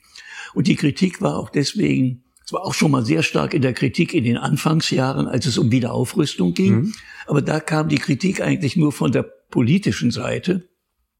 Und 0.53 0.67
die 0.67 0.75
Kritik 0.75 1.21
war 1.21 1.37
auch 1.37 1.49
deswegen, 1.49 2.23
es 2.45 2.53
war 2.53 2.65
auch 2.65 2.73
schon 2.73 2.91
mal 2.91 3.05
sehr 3.05 3.23
stark 3.23 3.53
in 3.53 3.61
der 3.61 3.73
Kritik 3.73 4.13
in 4.13 4.23
den 4.23 4.37
Anfangsjahren, 4.37 5.27
als 5.27 5.45
es 5.45 5.57
um 5.57 5.71
Wiederaufrüstung 5.71 6.53
ging. 6.53 6.75
Mhm. 6.75 6.93
Aber 7.27 7.41
da 7.41 7.59
kam 7.59 7.89
die 7.89 7.97
Kritik 7.97 8.41
eigentlich 8.41 8.77
nur 8.77 8.93
von 8.93 9.11
der 9.11 9.23
politischen 9.23 10.11
Seite. 10.11 10.68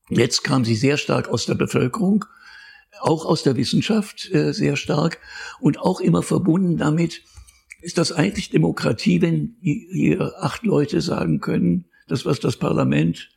Jetzt 0.10 0.44
kam 0.44 0.66
sie 0.66 0.76
sehr 0.76 0.98
stark 0.98 1.30
aus 1.30 1.46
der 1.46 1.56
Bevölkerung, 1.56 2.26
auch 3.02 3.26
aus 3.26 3.44
der 3.44 3.56
Wissenschaft 3.56 4.30
äh, 4.34 4.54
sehr 4.54 4.76
stark 4.76 5.20
und 5.60 5.80
auch 5.80 6.00
immer 6.02 6.24
verbunden 6.24 6.78
damit, 6.78 7.24
ist 7.82 7.98
das 7.98 8.12
eigentlich 8.12 8.50
Demokratie, 8.50 9.22
wenn 9.22 9.56
hier 9.62 10.34
acht 10.40 10.64
Leute 10.64 11.00
sagen 11.02 11.40
können, 11.40 11.86
das, 12.08 12.26
was 12.26 12.40
das 12.40 12.58
Parlament 12.58 13.30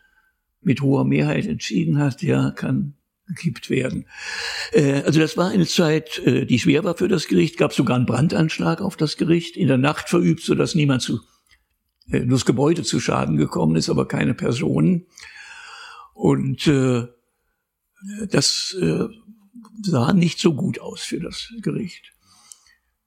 mit 0.62 0.81
hoher 0.81 1.05
Mehrheit 1.05 1.47
entschieden 1.47 1.99
hat, 1.99 2.23
ja, 2.23 2.51
kann 2.51 2.95
gekippt 3.29 3.70
werden. 3.70 4.07
Äh, 4.73 5.03
also 5.03 5.20
das 5.20 5.37
war 5.37 5.51
eine 5.51 5.66
Zeit, 5.66 6.18
äh, 6.27 6.45
die 6.45 6.59
schwer 6.59 6.85
war 6.85 6.97
für 6.97 7.09
das 7.09 7.29
Gericht. 7.29 7.57
Gab 7.57 7.73
sogar 7.73 7.97
einen 7.97 8.07
Brandanschlag 8.07 8.81
auf 8.81 8.97
das 8.97 9.16
Gericht, 9.16 9.57
in 9.57 9.68
der 9.68 9.79
Nacht 9.79 10.09
verübt, 10.09 10.43
so 10.43 10.55
dass 10.55 10.75
niemand 10.75 11.03
zu, 11.03 11.20
äh, 12.11 12.27
das 12.27 12.45
Gebäude 12.45 12.83
zu 12.83 13.01
Schaden 13.01 13.37
gekommen 13.37 13.77
ist, 13.77 13.91
aber 13.91 14.09
keine 14.09 14.35
Personen. 14.35 15.07
Und 16.15 16.67
äh, 16.67 17.07
das 18.29 18.77
äh, 18.81 19.07
sah 19.83 20.13
nicht 20.13 20.39
so 20.39 20.55
gut 20.55 20.81
aus 20.81 21.03
für 21.03 21.21
das 21.21 21.53
Gericht. 21.61 22.13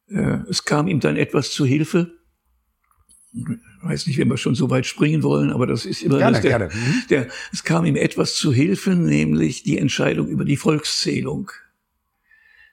Äh, 0.08 0.40
es 0.50 0.66
kam 0.66 0.88
ihm 0.88 1.00
dann 1.00 1.18
etwas 1.18 1.52
zu 1.52 1.66
Hilfe. 1.66 2.12
Ich 3.34 3.44
weiß 3.84 4.08
nicht, 4.08 4.18
wenn 4.18 4.30
wir 4.30 4.38
schon 4.38 4.56
so 4.56 4.70
weit 4.70 4.86
springen 4.86 5.22
wollen, 5.22 5.52
aber 5.52 5.68
das 5.68 5.86
ist 5.86 6.02
immer 6.04 6.20
gerne, 6.20 6.34
das, 6.34 6.42
der, 6.42 6.52
gerne. 6.52 6.74
Mhm. 6.74 7.04
Der, 7.10 7.28
es 7.52 7.64
kam 7.64 7.86
ihm 7.86 7.98
etwas 7.98 8.36
zu 8.36 8.54
Hilfe, 8.54 8.96
nämlich 8.96 9.64
die 9.64 9.78
Entscheidung 9.78 10.30
über 10.30 10.46
die 10.46 10.58
Volkszählung. 10.58 11.52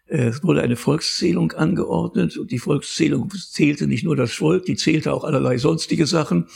Äh, 0.06 0.26
es 0.26 0.44
wurde 0.44 0.62
eine 0.62 0.76
Volkszählung 0.76 1.52
angeordnet 1.52 2.36
und 2.36 2.50
die 2.50 2.60
Volkszählung 2.60 3.30
zählte 3.30 3.86
nicht 3.86 4.04
nur 4.04 4.14
das 4.14 4.32
Volk, 4.32 4.66
die 4.66 4.76
zählte 4.76 5.12
auch 5.12 5.24
allerlei 5.24 5.58
sonstige 5.58 6.06
Sachen. 6.06 6.46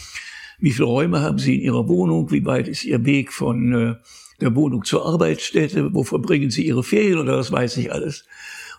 Wie 0.59 0.73
viele 0.73 0.87
Räume 0.87 1.21
haben 1.21 1.39
Sie 1.39 1.57
in 1.57 1.63
Ihrer 1.63 1.89
Wohnung? 1.89 2.31
Wie 2.31 2.45
weit 2.45 2.69
ist 2.69 2.85
Ihr 2.85 3.05
Weg 3.05 3.33
von 3.33 3.73
äh, 3.73 3.95
der 4.41 4.55
Wohnung 4.55 4.85
zur 4.85 5.07
Arbeitsstätte? 5.07 5.93
Wo 5.93 6.03
verbringen 6.03 6.51
Sie 6.51 6.67
Ihre 6.67 6.83
Ferien 6.83 7.19
oder 7.19 7.37
was 7.39 7.53
weiß 7.53 7.77
ich 7.79 7.93
alles? 7.93 8.25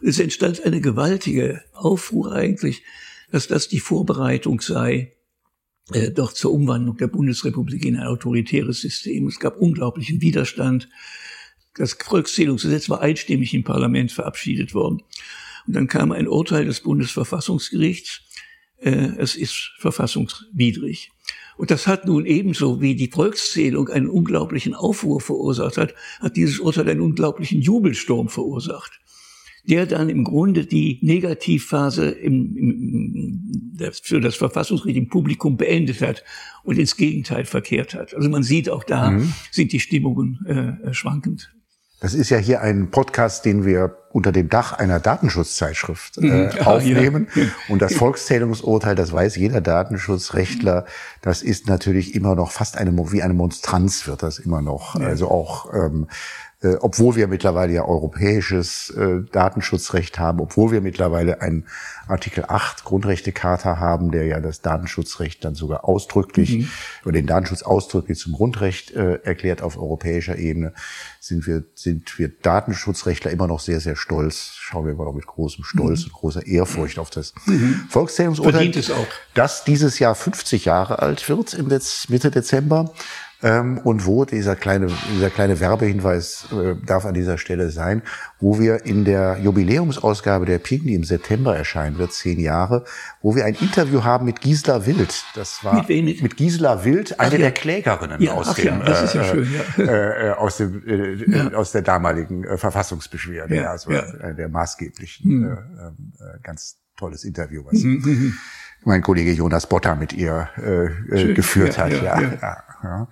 es 0.01 0.19
entstand 0.19 0.63
eine 0.63 0.81
gewaltige 0.81 1.63
Aufruhr 1.73 2.33
eigentlich, 2.33 2.83
dass 3.31 3.47
das 3.47 3.67
die 3.67 3.79
Vorbereitung 3.79 4.61
sei 4.61 5.13
äh, 5.91 6.11
doch 6.11 6.33
zur 6.33 6.53
Umwandlung 6.53 6.97
der 6.97 7.07
Bundesrepublik 7.07 7.85
in 7.85 7.97
ein 7.97 8.07
autoritäres 8.07 8.81
System. 8.81 9.27
Es 9.27 9.39
gab 9.39 9.57
unglaublichen 9.57 10.21
Widerstand. 10.21 10.89
Das 11.75 11.93
Volkszählungsgesetz 11.93 12.89
war 12.89 13.01
einstimmig 13.01 13.53
im 13.53 13.63
Parlament 13.63 14.11
verabschiedet 14.11 14.73
worden. 14.73 15.03
Und 15.65 15.75
dann 15.75 15.87
kam 15.87 16.11
ein 16.11 16.27
Urteil 16.27 16.65
des 16.65 16.81
Bundesverfassungsgerichts. 16.81 18.21
Äh, 18.79 19.11
es 19.17 19.35
ist 19.35 19.73
verfassungswidrig. 19.79 21.11
Und 21.57 21.71
das 21.71 21.87
hat 21.87 22.05
nun 22.05 22.25
ebenso 22.25 22.81
wie 22.81 22.95
die 22.95 23.09
Volkszählung 23.09 23.89
einen 23.89 24.09
unglaublichen 24.09 24.75
Aufruhr 24.75 25.19
verursacht 25.19 25.77
hat, 25.77 25.95
hat 26.19 26.35
dieses 26.35 26.59
Urteil 26.59 26.89
einen 26.89 27.01
unglaublichen 27.01 27.61
Jubelsturm 27.61 28.29
verursacht 28.29 28.99
der 29.67 29.85
dann 29.85 30.09
im 30.09 30.23
Grunde 30.23 30.65
die 30.65 30.97
Negativphase 31.01 32.09
im, 32.09 32.55
im, 32.55 33.79
für 34.01 34.21
das 34.21 34.35
Verfassungsrecht 34.35 34.95
im 34.95 35.09
Publikum 35.09 35.57
beendet 35.57 36.01
hat 36.01 36.23
und 36.63 36.79
ins 36.79 36.95
Gegenteil 36.95 37.45
verkehrt 37.45 37.93
hat. 37.93 38.13
Also 38.13 38.29
man 38.29 38.43
sieht 38.43 38.69
auch 38.69 38.85
da 38.85 39.11
mhm. 39.11 39.33
sind 39.51 39.73
die 39.73 39.81
Stimmungen 39.81 40.45
äh, 40.45 40.93
schwankend. 40.93 41.53
Das 41.99 42.13
ist 42.13 42.29
ja 42.29 42.37
hier 42.37 42.61
ein 42.61 42.91
Podcast, 42.91 43.43
den 43.45 43.65
wir 43.65 43.97
unter 44.11 44.31
dem 44.31 44.49
Dach 44.49 44.73
einer 44.73 44.99
Datenschutzzeitschrift 44.99 46.17
äh, 46.17 46.21
mhm. 46.21 46.49
aufnehmen. 46.63 47.27
Ja. 47.33 47.43
Und 47.69 47.81
das 47.81 47.95
Volkszählungsurteil, 47.95 48.95
das 48.95 49.11
weiß 49.11 49.35
jeder 49.35 49.61
Datenschutzrechtler, 49.61 50.85
das 51.21 51.41
ist 51.41 51.67
natürlich 51.67 52.13
immer 52.13 52.35
noch 52.35 52.51
fast 52.51 52.77
eine, 52.77 52.91
wie 53.11 53.23
eine 53.23 53.33
Monstranz 53.33 54.07
wird 54.07 54.21
das 54.21 54.37
immer 54.37 54.61
noch. 54.61 54.99
Ja. 54.99 55.07
Also 55.07 55.29
auch 55.29 55.73
ähm, 55.73 56.07
äh, 56.61 56.75
obwohl 56.79 57.15
wir 57.15 57.27
mittlerweile 57.27 57.73
ja 57.73 57.85
europäisches 57.85 58.89
äh, 58.89 59.21
Datenschutzrecht 59.31 60.17
haben, 60.17 60.39
obwohl 60.39 60.71
wir 60.71 60.81
mittlerweile 60.81 61.39
einen 61.41 61.67
Artikel 62.07 62.45
8 62.47 62.83
Grundrechtecharta 62.83 63.77
haben, 63.77 64.09
der 64.09 64.25
ja 64.25 64.39
das 64.39 64.61
Datenschutzrecht 64.61 65.45
dann 65.45 65.53
sogar 65.53 65.85
ausdrücklich 65.85 66.57
mhm. 66.57 66.69
oder 67.05 67.13
den 67.13 67.27
Datenschutz 67.27 67.61
ausdrücklich 67.61 68.17
zum 68.17 68.33
Grundrecht 68.33 68.89
äh, 68.91 69.19
erklärt 69.23 69.61
auf 69.61 69.77
europäischer 69.77 70.37
Ebene, 70.37 70.73
sind 71.19 71.45
wir, 71.45 71.63
sind 71.75 72.17
wir 72.17 72.29
Datenschutzrechtler 72.29 73.29
immer 73.29 73.45
noch 73.45 73.59
sehr, 73.59 73.79
sehr 73.79 73.95
stolz. 73.95 74.53
Schauen 74.55 74.85
wir 74.85 74.93
immer 74.93 75.05
noch 75.05 75.13
mit 75.13 75.27
großem 75.27 75.63
Stolz 75.63 75.99
mhm. 75.99 76.05
und 76.05 76.13
großer 76.13 76.47
Ehrfurcht 76.47 76.97
auf 76.97 77.11
das 77.11 77.35
mhm. 77.45 77.85
Volkszählungsurteil, 77.89 78.71
das 79.35 79.63
dieses 79.63 79.99
Jahr 79.99 80.15
50 80.15 80.65
Jahre 80.65 80.99
alt 80.99 81.29
wird 81.29 81.53
im 81.53 81.67
Mitte 81.67 82.31
Dezember. 82.31 82.93
Ähm, 83.43 83.77
und 83.83 84.07
wo 84.07 84.25
dieser 84.25 84.55
kleine, 84.55 84.87
dieser 85.13 85.29
kleine 85.29 85.59
Werbehinweis 85.59 86.47
äh, 86.51 86.73
darf 86.83 87.05
an 87.05 87.13
dieser 87.13 87.37
Stelle 87.37 87.69
sein, 87.69 88.01
wo 88.39 88.59
wir 88.59 88.85
in 88.85 89.05
der 89.05 89.37
Jubiläumsausgabe 89.39 90.47
der 90.47 90.57
Ping, 90.57 90.83
die 90.83 90.95
im 90.95 91.03
September 91.03 91.55
erscheinen 91.55 91.99
wird, 91.99 92.13
zehn 92.13 92.39
Jahre, 92.39 92.83
wo 93.21 93.35
wir 93.35 93.45
ein 93.45 93.53
Interview 93.53 94.03
haben 94.03 94.25
mit 94.25 94.41
Gisela 94.41 94.87
Wild. 94.87 95.23
Das 95.35 95.63
war 95.63 95.75
mit, 95.75 95.87
wem? 95.87 96.05
mit 96.05 96.35
Gisela 96.35 96.83
Wild, 96.83 97.19
eine 97.19 97.33
ja. 97.33 97.37
der 97.37 97.51
Klägerinnen 97.51 98.19
ja, 98.21 98.33
aus, 98.33 98.55
dem, 98.55 98.65
ja, 98.65 99.05
ja 99.05 99.23
schön, 99.23 99.47
äh, 99.77 100.29
äh, 100.29 100.31
aus 100.31 100.57
dem 100.57 100.81
äh, 100.87 101.53
aus 101.53 101.71
der 101.71 101.83
damaligen 101.83 102.43
äh, 102.43 102.57
Verfassungsbeschwerde, 102.57 103.69
also 103.69 103.91
äh, 103.91 104.33
der 104.33 104.49
maßgeblichen, 104.49 105.31
mhm. 105.31 105.57
äh, 106.19 106.39
ganz 106.41 106.77
tolles 106.97 107.23
Interview, 107.23 107.63
was 107.65 107.83
mhm. 107.83 108.35
Mhm. 108.81 108.89
mein 108.91 109.01
Kollege 109.01 109.31
Jonas 109.31 109.67
Botter 109.67 109.95
mit 109.95 110.13
ihr 110.13 110.49
äh, 110.57 111.33
geführt 111.33 111.77
hat. 111.77 111.91
ja. 111.91 112.21
ja. 112.21 112.57
Ja. 112.83 113.07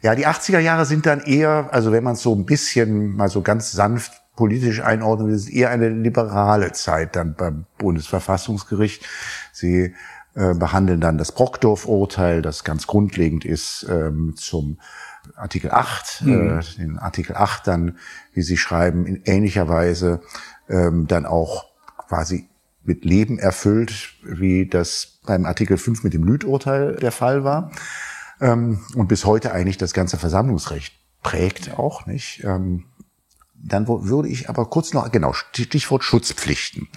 ja, 0.00 0.14
die 0.14 0.26
80er 0.26 0.58
Jahre 0.58 0.86
sind 0.86 1.06
dann 1.06 1.20
eher, 1.20 1.68
also 1.70 1.92
wenn 1.92 2.02
man 2.02 2.14
es 2.14 2.22
so 2.22 2.34
ein 2.34 2.44
bisschen 2.44 3.14
mal 3.14 3.28
so 3.28 3.42
ganz 3.42 3.72
sanft 3.72 4.12
politisch 4.36 4.80
einordnet, 4.80 5.30
ist 5.30 5.48
eher 5.48 5.70
eine 5.70 5.88
liberale 5.88 6.72
Zeit 6.72 7.14
dann 7.16 7.34
beim 7.34 7.66
Bundesverfassungsgericht. 7.78 9.06
Sie 9.52 9.94
äh, 10.34 10.54
behandeln 10.54 11.00
dann 11.00 11.18
das 11.18 11.32
Brockdorf-Urteil, 11.32 12.42
das 12.42 12.64
ganz 12.64 12.86
grundlegend 12.86 13.44
ist 13.44 13.86
ähm, 13.88 14.34
zum 14.36 14.78
Artikel 15.36 15.70
8, 15.70 16.22
mhm. 16.22 16.58
äh, 16.58 16.62
den 16.76 16.98
Artikel 16.98 17.36
8 17.36 17.66
dann, 17.66 17.98
wie 18.32 18.42
Sie 18.42 18.56
schreiben, 18.56 19.06
in 19.06 19.22
ähnlicher 19.24 19.68
Weise 19.68 20.20
ähm, 20.68 21.06
dann 21.06 21.24
auch 21.26 21.66
quasi 21.96 22.48
mit 22.84 23.04
Leben 23.04 23.38
erfüllt, 23.38 24.14
wie 24.22 24.66
das 24.66 25.18
beim 25.26 25.46
Artikel 25.46 25.78
5 25.78 26.04
mit 26.04 26.14
dem 26.14 26.24
Lüth-Urteil 26.24 26.96
der 26.96 27.12
Fall 27.12 27.44
war 27.44 27.72
ähm, 28.40 28.80
und 28.94 29.08
bis 29.08 29.24
heute 29.24 29.52
eigentlich 29.52 29.78
das 29.78 29.92
ganze 29.92 30.18
Versammlungsrecht 30.18 30.94
prägt 31.22 31.78
auch 31.78 32.06
nicht. 32.06 32.44
Ähm, 32.44 32.84
dann 33.54 33.88
würde 33.88 34.28
ich 34.28 34.48
aber 34.50 34.66
kurz 34.66 34.92
noch, 34.92 35.10
genau, 35.10 35.32
Stichwort 35.32 36.04
Schutzpflichten. 36.04 36.88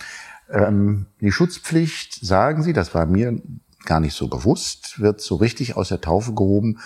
Ähm, 0.49 1.07
die 1.21 1.31
Schutzpflicht, 1.31 2.25
sagen 2.25 2.63
Sie, 2.63 2.73
das 2.73 2.93
war 2.93 3.05
mir 3.05 3.41
gar 3.85 3.99
nicht 4.01 4.15
so 4.15 4.27
bewusst, 4.27 4.99
wird 4.99 5.21
so 5.21 5.35
richtig 5.35 5.77
aus 5.77 5.89
der 5.89 6.01
Taufe 6.01 6.33
gehoben, 6.33 6.79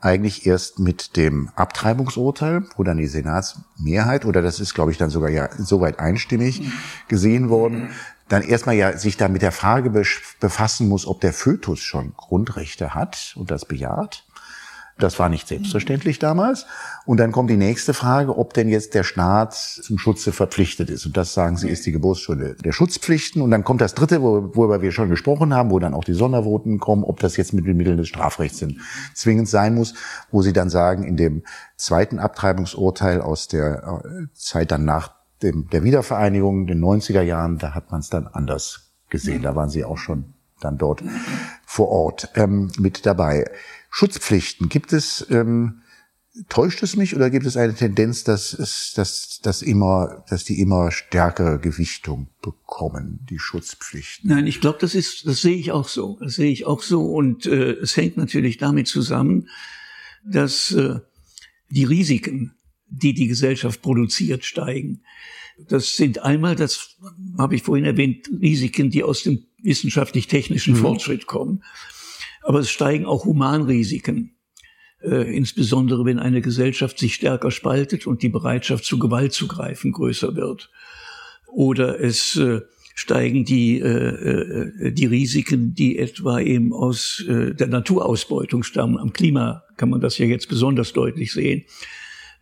eigentlich 0.00 0.46
erst 0.46 0.80
mit 0.80 1.16
dem 1.16 1.48
Abtreibungsurteil, 1.54 2.64
wo 2.76 2.82
dann 2.82 2.96
die 2.96 3.06
Senatsmehrheit, 3.06 4.24
oder 4.24 4.42
das 4.42 4.58
ist, 4.60 4.74
glaube 4.74 4.90
ich, 4.90 4.98
dann 4.98 5.10
sogar 5.10 5.30
ja 5.30 5.48
soweit 5.56 6.00
einstimmig 6.00 6.60
mhm. 6.60 6.72
gesehen 7.08 7.48
worden, 7.48 7.90
dann 8.32 8.42
erstmal 8.42 8.74
ja 8.76 8.96
sich 8.96 9.18
da 9.18 9.28
mit 9.28 9.42
der 9.42 9.52
Frage 9.52 9.90
befassen 10.40 10.88
muss, 10.88 11.06
ob 11.06 11.20
der 11.20 11.34
Fötus 11.34 11.80
schon 11.80 12.14
Grundrechte 12.16 12.94
hat 12.94 13.34
und 13.36 13.50
das 13.50 13.66
bejaht. 13.66 14.24
Das 14.98 15.18
war 15.18 15.28
nicht 15.28 15.48
selbstverständlich 15.48 16.18
damals. 16.18 16.66
Und 17.06 17.18
dann 17.18 17.32
kommt 17.32 17.50
die 17.50 17.56
nächste 17.56 17.92
Frage, 17.92 18.36
ob 18.36 18.54
denn 18.54 18.68
jetzt 18.68 18.94
der 18.94 19.04
Staat 19.04 19.54
zum 19.54 19.98
Schutze 19.98 20.32
verpflichtet 20.32 20.90
ist. 20.90 21.06
Und 21.06 21.16
das 21.16 21.34
sagen 21.34 21.56
Sie, 21.56 21.68
ist 21.68 21.84
die 21.86 21.92
Geburtsstunde 21.92 22.54
der 22.54 22.72
Schutzpflichten. 22.72 23.42
Und 23.42 23.50
dann 23.50 23.64
kommt 23.64 23.80
das 23.80 23.94
dritte, 23.94 24.22
worüber 24.22 24.80
wir 24.80 24.92
schon 24.92 25.10
gesprochen 25.10 25.54
haben, 25.54 25.70
wo 25.70 25.78
dann 25.78 25.94
auch 25.94 26.04
die 26.04 26.12
Sondervoten 26.12 26.78
kommen, 26.78 27.04
ob 27.04 27.20
das 27.20 27.36
jetzt 27.36 27.52
mit 27.52 27.66
den 27.66 27.76
Mitteln 27.76 27.96
des 27.96 28.08
Strafrechts 28.08 28.58
sind, 28.58 28.80
zwingend 29.14 29.48
sein 29.48 29.74
muss, 29.74 29.94
wo 30.30 30.42
Sie 30.42 30.52
dann 30.52 30.70
sagen, 30.70 31.04
in 31.04 31.16
dem 31.16 31.42
zweiten 31.76 32.18
Abtreibungsurteil 32.18 33.20
aus 33.20 33.48
der 33.48 34.02
äh, 34.04 34.26
Zeit 34.34 34.70
dann 34.70 34.84
nach 34.84 35.21
dem, 35.42 35.68
der 35.70 35.84
Wiedervereinigung, 35.84 36.66
den 36.66 36.82
90er 36.82 37.22
Jahren, 37.22 37.58
da 37.58 37.74
hat 37.74 37.90
man 37.90 38.00
es 38.00 38.08
dann 38.08 38.26
anders 38.26 38.92
gesehen. 39.08 39.42
Da 39.42 39.54
waren 39.56 39.70
Sie 39.70 39.84
auch 39.84 39.98
schon 39.98 40.34
dann 40.60 40.78
dort 40.78 41.02
vor 41.66 41.88
Ort 41.88 42.30
ähm, 42.34 42.70
mit 42.78 43.06
dabei. 43.06 43.50
Schutzpflichten, 43.90 44.68
gibt 44.68 44.92
es, 44.92 45.26
ähm, 45.30 45.82
täuscht 46.48 46.82
es 46.82 46.96
mich 46.96 47.14
oder 47.14 47.28
gibt 47.28 47.44
es 47.44 47.56
eine 47.56 47.74
Tendenz, 47.74 48.24
dass 48.24 48.54
es, 48.54 48.92
dass, 48.94 49.40
dass 49.42 49.60
immer, 49.60 50.24
dass 50.30 50.44
die 50.44 50.60
immer 50.60 50.90
stärkere 50.90 51.58
Gewichtung 51.58 52.28
bekommen, 52.40 53.26
die 53.28 53.38
Schutzpflichten? 53.38 54.30
Nein, 54.30 54.46
ich 54.46 54.60
glaube, 54.60 54.78
das 54.80 54.94
ist, 54.94 55.26
das 55.26 55.42
sehe 55.42 55.56
ich 55.56 55.72
auch 55.72 55.88
so. 55.88 56.18
Das 56.20 56.34
sehe 56.34 56.50
ich 56.50 56.64
auch 56.64 56.82
so 56.82 57.04
und 57.04 57.46
äh, 57.46 57.72
es 57.72 57.96
hängt 57.96 58.16
natürlich 58.16 58.56
damit 58.56 58.88
zusammen, 58.88 59.48
dass 60.24 60.72
äh, 60.72 61.00
die 61.68 61.84
Risiken, 61.84 62.54
die 62.92 63.14
die 63.14 63.26
Gesellschaft 63.26 63.82
produziert, 63.82 64.44
steigen. 64.44 65.02
Das 65.68 65.96
sind 65.96 66.22
einmal, 66.22 66.56
das 66.56 66.96
habe 67.38 67.54
ich 67.54 67.62
vorhin 67.62 67.84
erwähnt, 67.84 68.28
Risiken, 68.40 68.90
die 68.90 69.02
aus 69.02 69.22
dem 69.22 69.44
wissenschaftlich-technischen 69.62 70.74
mhm. 70.74 70.78
Fortschritt 70.78 71.26
kommen. 71.26 71.62
Aber 72.42 72.60
es 72.60 72.70
steigen 72.70 73.06
auch 73.06 73.24
Humanrisiken, 73.24 74.36
äh, 75.02 75.34
insbesondere 75.34 76.04
wenn 76.04 76.18
eine 76.18 76.40
Gesellschaft 76.40 76.98
sich 76.98 77.14
stärker 77.14 77.50
spaltet 77.50 78.06
und 78.06 78.22
die 78.22 78.28
Bereitschaft 78.28 78.84
zu 78.84 78.98
Gewalt 78.98 79.32
zu 79.32 79.46
greifen 79.46 79.92
größer 79.92 80.34
wird. 80.34 80.70
Oder 81.46 82.00
es 82.00 82.36
äh, 82.36 82.62
steigen 82.94 83.44
die, 83.44 83.78
äh, 83.78 83.86
äh, 83.86 84.92
die 84.92 85.06
Risiken, 85.06 85.74
die 85.74 85.98
etwa 85.98 86.40
eben 86.40 86.72
aus 86.72 87.24
äh, 87.28 87.54
der 87.54 87.68
Naturausbeutung 87.68 88.62
stammen. 88.62 88.98
Am 88.98 89.12
Klima 89.12 89.62
kann 89.76 89.90
man 89.90 90.00
das 90.00 90.18
ja 90.18 90.26
jetzt 90.26 90.48
besonders 90.48 90.92
deutlich 90.92 91.32
sehen. 91.32 91.64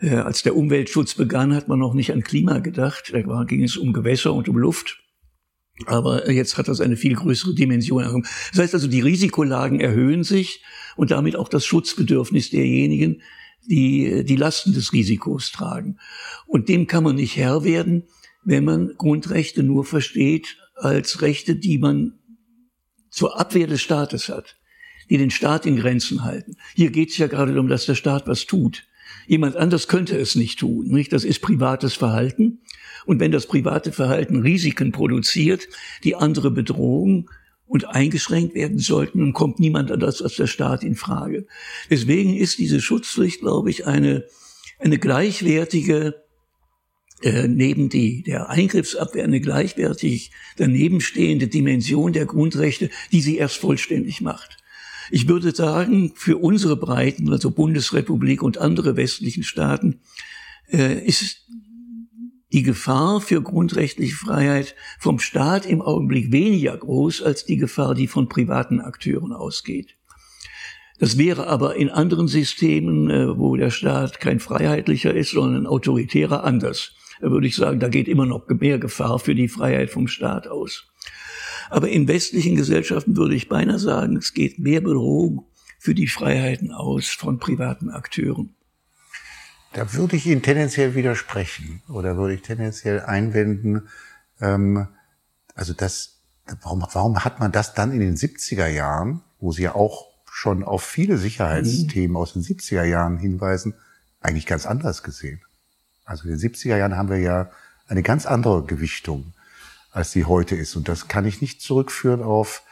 Äh, 0.00 0.16
als 0.16 0.42
der 0.42 0.56
Umweltschutz 0.56 1.14
begann, 1.14 1.54
hat 1.54 1.68
man 1.68 1.78
noch 1.78 1.94
nicht 1.94 2.12
an 2.12 2.22
Klima 2.22 2.58
gedacht. 2.58 3.12
Da 3.12 3.44
ging 3.44 3.62
es 3.62 3.76
um 3.76 3.92
Gewässer 3.92 4.32
und 4.32 4.48
um 4.48 4.56
Luft. 4.56 5.02
Aber 5.86 6.30
jetzt 6.30 6.58
hat 6.58 6.68
das 6.68 6.80
eine 6.80 6.96
viel 6.96 7.14
größere 7.14 7.54
Dimension. 7.54 8.24
Das 8.50 8.60
heißt 8.60 8.74
also, 8.74 8.88
die 8.88 9.00
Risikolagen 9.00 9.80
erhöhen 9.80 10.24
sich 10.24 10.62
und 10.96 11.10
damit 11.10 11.36
auch 11.36 11.48
das 11.48 11.64
Schutzbedürfnis 11.64 12.50
derjenigen, 12.50 13.22
die 13.66 14.24
die 14.24 14.36
Lasten 14.36 14.72
des 14.72 14.92
Risikos 14.92 15.52
tragen. 15.52 15.98
Und 16.46 16.68
dem 16.68 16.86
kann 16.86 17.04
man 17.04 17.16
nicht 17.16 17.36
Herr 17.36 17.64
werden, 17.64 18.04
wenn 18.44 18.64
man 18.64 18.94
Grundrechte 18.96 19.62
nur 19.62 19.84
versteht 19.84 20.58
als 20.74 21.22
Rechte, 21.22 21.56
die 21.56 21.78
man 21.78 22.18
zur 23.10 23.38
Abwehr 23.38 23.66
des 23.66 23.82
Staates 23.82 24.28
hat, 24.28 24.56
die 25.08 25.18
den 25.18 25.30
Staat 25.30 25.66
in 25.66 25.76
Grenzen 25.76 26.24
halten. 26.24 26.56
Hier 26.74 26.90
geht 26.90 27.10
es 27.10 27.18
ja 27.18 27.26
gerade 27.26 27.52
darum, 27.52 27.68
dass 27.68 27.86
der 27.86 27.94
Staat 27.94 28.26
was 28.26 28.46
tut. 28.46 28.86
Jemand 29.30 29.54
anders 29.54 29.86
könnte 29.86 30.18
es 30.18 30.34
nicht 30.34 30.58
tun. 30.58 30.88
Nicht? 30.88 31.12
Das 31.12 31.22
ist 31.22 31.38
privates 31.38 31.94
Verhalten. 31.94 32.62
Und 33.06 33.20
wenn 33.20 33.30
das 33.30 33.46
private 33.46 33.92
Verhalten 33.92 34.40
Risiken 34.40 34.90
produziert, 34.90 35.68
die 36.02 36.16
andere 36.16 36.50
Bedrohung 36.50 37.30
und 37.64 37.86
eingeschränkt 37.86 38.56
werden 38.56 38.80
sollten, 38.80 39.20
dann 39.20 39.32
kommt 39.32 39.60
niemand 39.60 39.92
anders 39.92 40.20
als 40.20 40.34
der 40.34 40.48
Staat 40.48 40.82
in 40.82 40.96
Frage. 40.96 41.46
Deswegen 41.88 42.36
ist 42.36 42.58
diese 42.58 42.80
Schutzpflicht, 42.80 43.38
glaube 43.38 43.70
ich, 43.70 43.86
eine, 43.86 44.24
eine 44.80 44.98
gleichwertige, 44.98 46.24
äh, 47.22 47.46
neben 47.46 47.88
die, 47.88 48.24
der 48.24 48.50
Eingriffsabwehr 48.50 49.22
eine 49.22 49.40
gleichwertig 49.40 50.32
daneben 50.56 51.00
stehende 51.00 51.46
Dimension 51.46 52.12
der 52.12 52.26
Grundrechte, 52.26 52.90
die 53.12 53.20
sie 53.20 53.36
erst 53.36 53.58
vollständig 53.58 54.22
macht. 54.22 54.59
Ich 55.10 55.28
würde 55.28 55.54
sagen, 55.54 56.12
für 56.14 56.38
unsere 56.38 56.76
Breiten, 56.76 57.32
also 57.32 57.50
Bundesrepublik 57.50 58.42
und 58.42 58.58
andere 58.58 58.96
westlichen 58.96 59.42
Staaten, 59.42 60.00
äh, 60.70 61.04
ist 61.04 61.46
die 62.52 62.62
Gefahr 62.62 63.20
für 63.20 63.42
grundrechtliche 63.42 64.14
Freiheit 64.14 64.74
vom 64.98 65.18
Staat 65.18 65.66
im 65.66 65.82
Augenblick 65.82 66.32
weniger 66.32 66.76
groß 66.76 67.22
als 67.22 67.44
die 67.44 67.56
Gefahr, 67.56 67.94
die 67.94 68.06
von 68.06 68.28
privaten 68.28 68.80
Akteuren 68.80 69.32
ausgeht. 69.32 69.96
Das 70.98 71.16
wäre 71.16 71.46
aber 71.46 71.76
in 71.76 71.88
anderen 71.88 72.28
Systemen, 72.28 73.08
äh, 73.10 73.38
wo 73.38 73.56
der 73.56 73.70
Staat 73.70 74.20
kein 74.20 74.38
freiheitlicher 74.38 75.14
ist, 75.14 75.30
sondern 75.30 75.62
ein 75.62 75.66
autoritärer, 75.66 76.44
anders. 76.44 76.92
Da 77.20 77.30
würde 77.30 77.46
ich 77.46 77.56
sagen, 77.56 77.80
da 77.80 77.88
geht 77.88 78.08
immer 78.08 78.26
noch 78.26 78.48
mehr 78.48 78.78
Gefahr 78.78 79.18
für 79.18 79.34
die 79.34 79.48
Freiheit 79.48 79.90
vom 79.90 80.08
Staat 80.08 80.46
aus. 80.46 80.89
Aber 81.70 81.88
in 81.88 82.08
westlichen 82.08 82.56
Gesellschaften 82.56 83.16
würde 83.16 83.34
ich 83.34 83.48
beinahe 83.48 83.78
sagen, 83.78 84.16
es 84.16 84.34
geht 84.34 84.58
mehr 84.58 84.80
Bedrohung 84.80 85.46
für 85.78 85.94
die 85.94 86.08
Freiheiten 86.08 86.72
aus 86.72 87.08
von 87.08 87.38
privaten 87.38 87.90
Akteuren. 87.90 88.54
Da 89.72 89.92
würde 89.94 90.16
ich 90.16 90.26
Ihnen 90.26 90.42
tendenziell 90.42 90.94
widersprechen 90.94 91.82
oder 91.88 92.16
würde 92.16 92.34
ich 92.34 92.42
tendenziell 92.42 93.00
einwenden, 93.00 93.88
ähm, 94.40 94.88
also 95.54 95.72
das, 95.72 96.20
warum, 96.62 96.84
warum 96.92 97.24
hat 97.24 97.38
man 97.38 97.52
das 97.52 97.74
dann 97.74 97.92
in 97.92 98.00
den 98.00 98.16
70er 98.16 98.66
Jahren, 98.66 99.22
wo 99.38 99.52
Sie 99.52 99.62
ja 99.62 99.74
auch 99.74 100.08
schon 100.30 100.64
auf 100.64 100.82
viele 100.82 101.18
Sicherheitsthemen 101.18 102.16
aus 102.16 102.32
den 102.32 102.42
70er 102.42 102.84
Jahren 102.84 103.18
hinweisen, 103.18 103.74
eigentlich 104.20 104.46
ganz 104.46 104.66
anders 104.66 105.04
gesehen? 105.04 105.40
Also 106.04 106.24
in 106.24 106.30
den 106.30 106.40
70er 106.40 106.76
Jahren 106.76 106.96
haben 106.96 107.08
wir 107.08 107.18
ja 107.18 107.50
eine 107.86 108.02
ganz 108.02 108.26
andere 108.26 108.64
Gewichtung, 108.64 109.34
als 109.90 110.12
sie 110.12 110.24
heute 110.24 110.54
ist. 110.54 110.76
Und 110.76 110.88
das 110.88 111.08
kann 111.08 111.24
ich 111.24 111.40
nicht 111.40 111.60
zurückführen 111.60 112.22
auf, 112.22 112.62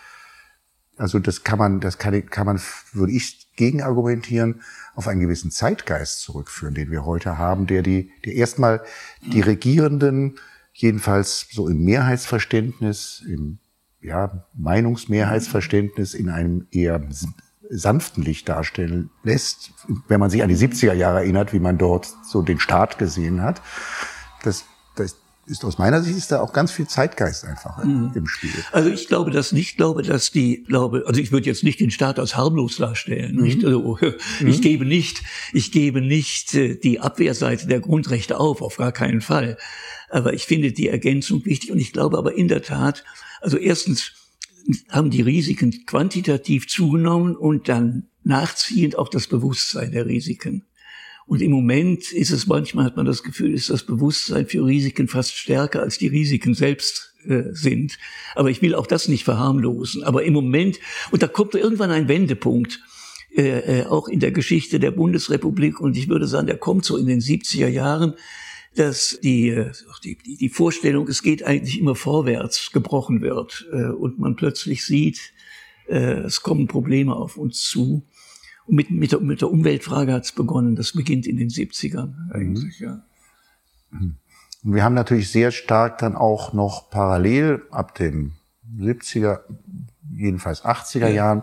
also 0.97 1.19
das 1.19 1.45
kann 1.45 1.59
man, 1.59 1.81
das 1.81 1.99
kann, 1.99 2.27
kann 2.27 2.47
man, 2.47 2.61
würde 2.93 3.13
ich 3.13 3.55
gegen 3.57 3.83
argumentieren, 3.83 4.63
auf 4.95 5.09
einen 5.09 5.21
gewissen 5.21 5.51
Zeitgeist 5.51 6.21
zurückführen, 6.21 6.75
den 6.75 6.91
wir 6.91 7.05
heute 7.05 7.39
haben, 7.39 7.67
der 7.67 7.83
die, 7.83 8.11
der 8.25 8.35
erstmal 8.35 8.83
die 9.21 9.41
Regierenden, 9.41 10.39
jedenfalls 10.73 11.47
so 11.51 11.69
im 11.69 11.85
Mehrheitsverständnis, 11.85 13.23
im 13.27 13.59
ja, 14.01 14.47
Meinungsmehrheitsverständnis 14.55 16.15
in 16.15 16.31
einem 16.31 16.67
eher 16.71 17.01
sanften 17.71 18.23
Licht 18.23 18.49
darstellen 18.49 19.11
lässt, 19.23 19.73
wenn 20.07 20.21
man 20.21 20.31
sich 20.31 20.43
an 20.43 20.49
die 20.49 20.57
70er 20.57 20.95
Jahre 20.95 21.19
erinnert, 21.19 21.53
wie 21.53 21.61
man 21.61 21.79
dort 21.79 22.09
so 22.25 22.43
den 22.43 22.61
Staat 22.61 22.99
gesehen 22.99 23.43
hat. 23.43 23.61
Das, 24.43 24.65
ist 25.51 25.65
aus 25.65 25.79
meiner 25.79 26.03
Sicht 26.03 26.17
ist 26.17 26.31
da 26.31 26.41
auch 26.41 26.53
ganz 26.53 26.71
viel 26.71 26.87
Zeitgeist 26.87 27.45
einfach 27.45 27.83
mhm. 27.85 28.13
im 28.15 28.27
Spiel. 28.27 28.51
Also 28.73 28.91
ich 28.91 29.09
glaube 29.09 29.31
das 29.31 29.53
nicht, 29.53 29.77
glaube, 29.77 30.03
dass 30.03 30.31
die, 30.31 30.65
glaube, 30.65 31.05
also 31.07 31.21
ich 31.21 31.33
würde 31.33 31.47
jetzt 31.47 31.65
nicht 31.65 31.81
den 31.81 31.91
Staat 31.91 32.19
als 32.19 32.37
harmlos 32.37 32.77
darstellen. 32.77 33.37
Mhm. 33.37 33.43
Nicht? 33.43 33.65
Also, 33.65 33.99
ich 34.41 34.59
mhm. 34.59 34.61
gebe 34.61 34.85
nicht, 34.85 35.23
ich 35.53 35.73
gebe 35.73 36.01
nicht 36.01 36.55
äh, 36.55 36.77
die 36.77 37.01
Abwehrseite 37.01 37.67
der 37.67 37.81
Grundrechte 37.81 38.39
auf, 38.39 38.63
auf 38.63 38.77
gar 38.77 38.93
keinen 38.93 39.21
Fall. 39.21 39.57
Aber 40.11 40.33
ich 40.33 40.45
finde 40.45 40.73
die 40.73 40.89
Ergänzung 40.89 41.45
wichtig 41.45 41.73
und 41.73 41.79
ich 41.79 41.93
glaube 41.93 42.19
aber 42.19 42.35
in 42.35 42.49
der 42.49 42.63
Tat, 42.63 43.05
also 43.41 43.57
erstens 43.57 44.13
haben 44.91 45.11
die 45.11 45.23
Risiken 45.23 45.87
quantitativ 45.87 46.69
zugenommen 46.69 47.37
und 47.37 47.69
dann 47.69 48.09
nachziehend 48.23 48.97
auch 48.99 49.09
das 49.09 49.27
Bewusstsein 49.27 49.93
der 49.93 50.07
Risiken. 50.07 50.68
Und 51.29 51.43
im 51.43 51.51
Moment 51.51 52.11
ist 52.11 52.31
es 52.31 52.47
manchmal, 52.47 52.87
hat 52.87 52.97
man 52.97 53.05
das 53.05 53.23
Gefühl, 53.23 53.53
ist 53.53 53.69
das 53.69 53.83
Bewusstsein 53.85 54.47
für 54.47 54.65
Risiken 54.65 55.09
fast 55.09 55.37
stärker 55.37 55.83
als 55.83 55.99
die 55.99 56.07
Risiken 56.07 56.55
selbst 56.55 57.15
äh, 57.27 57.53
sind. 57.53 57.99
Aber 58.35 58.49
ich 58.49 58.63
will 58.63 58.75
auch 58.75 58.87
das 58.87 59.09
nicht 59.09 59.25
verharmlosen. 59.25 60.03
Aber 60.05 60.25
im 60.25 60.33
Moment, 60.33 60.79
und 61.11 61.23
da 61.23 61.29
kommt 61.29 61.55
irgendwann 61.55 61.91
ein 61.91 62.09
Wendepunkt, 62.09 62.81
äh, 63.37 63.81
äh, 63.81 63.85
auch 63.85 64.09
in 64.09 64.21
der 64.21 64.33
Geschichte 64.33 64.81
der 64.81 64.91
Bundesrepublik, 64.91 65.81
und 65.81 65.99
ich 65.99 66.09
würde 66.09 66.27
sagen, 66.27 66.47
der 66.47 66.57
kommt 66.57 66.87
so 66.87 66.97
in 66.97 67.07
den 67.07 67.21
70er 67.21 67.69
Jahren, 67.69 68.15
dass 68.75 69.19
die, 69.23 69.51
äh, 69.51 69.71
die, 70.05 70.17
die 70.17 70.49
Vorstellung, 70.49 71.09
es 71.09 71.23
geht 71.23 71.43
eigentlich 71.43 71.79
immer 71.79 71.95
vorwärts, 71.95 72.71
gebrochen 72.73 73.21
wird 73.21 73.69
äh, 73.71 73.89
und 73.89 74.19
man 74.19 74.35
plötzlich 74.35 74.83
sieht, 74.83 75.35
äh, 75.89 76.21
es 76.23 76.41
kommen 76.41 76.69
Probleme 76.69 77.15
auf 77.15 77.37
uns 77.37 77.61
zu. 77.69 78.03
Mit, 78.69 78.91
mit, 78.91 79.13
der, 79.13 79.21
mit 79.21 79.41
der 79.41 79.51
Umweltfrage 79.51 80.13
hat 80.13 80.25
es 80.25 80.33
begonnen. 80.33 80.77
Das 80.77 80.93
beginnt 80.93 81.27
in 81.27 81.37
den 81.37 81.49
70ern 81.49 82.31
eigentlich, 82.33 82.81
mhm. 82.81 82.87
ja. 82.87 83.03
Und 83.91 84.75
wir 84.75 84.85
haben 84.85 84.95
natürlich 84.95 85.31
sehr 85.31 85.51
stark 85.51 85.99
dann 85.99 86.15
auch 86.15 86.53
noch 86.53 86.91
parallel 86.91 87.63
ab 87.71 87.95
den 87.95 88.33
70er, 88.79 89.41
jedenfalls 90.13 90.65
80er 90.65 91.01
ja. 91.01 91.09
Jahren 91.09 91.43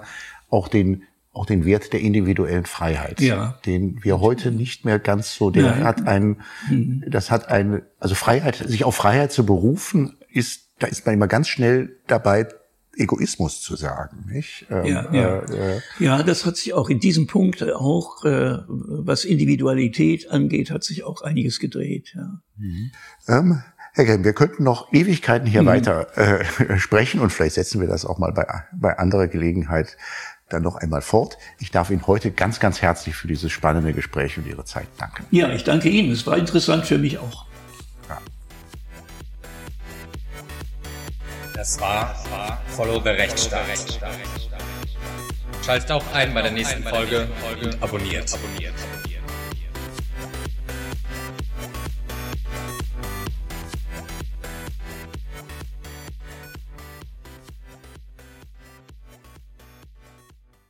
auch 0.49 0.67
den 0.67 1.03
auch 1.36 1.45
den 1.45 1.65
Wert 1.65 1.91
der 1.91 1.99
individuellen 1.99 2.65
Freiheit, 2.65 3.19
ja. 3.19 3.59
den 3.65 4.01
wir 4.03 4.21
heute 4.21 4.51
nicht 4.51 4.86
mehr 4.86 4.99
ganz 4.99 5.36
so, 5.36 5.49
der 5.49 5.63
Nein. 5.63 5.84
hat 5.84 6.07
ein, 6.07 6.38
mhm. 6.69 7.03
das 7.07 7.30
hat 7.30 7.49
ein, 7.49 7.82
also 7.99 8.15
Freiheit, 8.15 8.55
sich 8.55 8.86
auf 8.86 8.95
Freiheit 8.95 9.34
zu 9.34 9.45
berufen, 9.45 10.15
ist, 10.30 10.69
da 10.80 10.88
ist 10.88 11.05
man 11.05 11.15
immer 11.15 11.28
ganz 11.28 11.49
schnell 11.49 11.97
dabei, 12.07 12.47
Egoismus 12.98 13.62
zu 13.62 13.76
sagen. 13.76 14.26
Nicht? 14.32 14.66
Ähm, 14.70 14.86
ja, 14.86 15.14
ja. 15.14 15.39
Äh, 15.39 15.78
äh, 15.78 15.82
ja, 16.00 16.24
das 16.24 16.46
hat 16.46 16.58
sich 16.58 16.74
auch 16.74 16.89
in 16.89 17.00
diesem 17.00 17.28
Punkt 17.28 17.64
auch, 17.64 18.24
äh, 18.26 18.58
was 18.68 19.26
Individualität 19.26 20.30
angeht, 20.30 20.72
hat 20.72 20.84
sich 20.84 21.04
auch 21.04 21.22
einiges 21.22 21.60
gedreht. 21.60 22.14
Ja. 22.16 22.41
Mhm. 22.58 22.91
Ähm, 23.28 23.64
Herr 23.93 24.06
Grimm, 24.06 24.24
wir 24.26 24.34
könnten 24.34 24.64
noch 24.64 24.91
Ewigkeiten 24.91 25.48
hier 25.48 25.62
mhm. 25.62 25.68
weiter 25.68 26.18
äh, 26.18 26.78
sprechen 26.78 27.22
und 27.22 27.32
vielleicht 27.32 27.56
setzen 27.56 27.80
wir 27.80 27.88
das 27.88 28.06
auch 28.06 28.18
mal 28.18 28.34
bei, 28.34 28.46
bei 28.74 28.98
anderer 28.98 29.28
Gelegenheit 29.28 29.98
dann 30.50 30.64
noch 30.64 30.76
einmal 30.76 31.02
fort. 31.02 31.38
Ich 31.60 31.72
darf 31.72 31.89
Ihnen 31.89 32.06
heute 32.06 32.32
ganz, 32.32 32.60
ganz 32.60 32.82
herzlich 32.82 33.16
für 33.16 33.28
dieses 33.28 33.52
spannende 33.52 33.93
Gespräch 33.93 34.38
und 34.38 34.46
Ihre 34.48 34.66
Zeit 34.66 34.88
danken. 34.98 35.26
Ja, 35.32 35.52
ich 35.52 35.64
danke 35.64 35.89
Ihnen. 35.89 36.12
Es 36.12 36.28
war 36.28 36.38
interessant 36.38 36.86
für 36.86 36.98
mich 36.98 37.18
auch. 37.18 37.45
Das 41.56 41.80
war, 41.80 42.14
Follow 42.76 42.99
the 43.01 43.10
Rechtsstaat. 43.10 43.62
Schaltet 45.66 45.91
auch 45.91 46.03
ein 46.14 46.34
bei 46.34 46.41
der 46.41 46.51
nächsten 46.51 46.84
Folge 46.84 47.28
und 47.62 47.82
abonniert. 47.82 48.30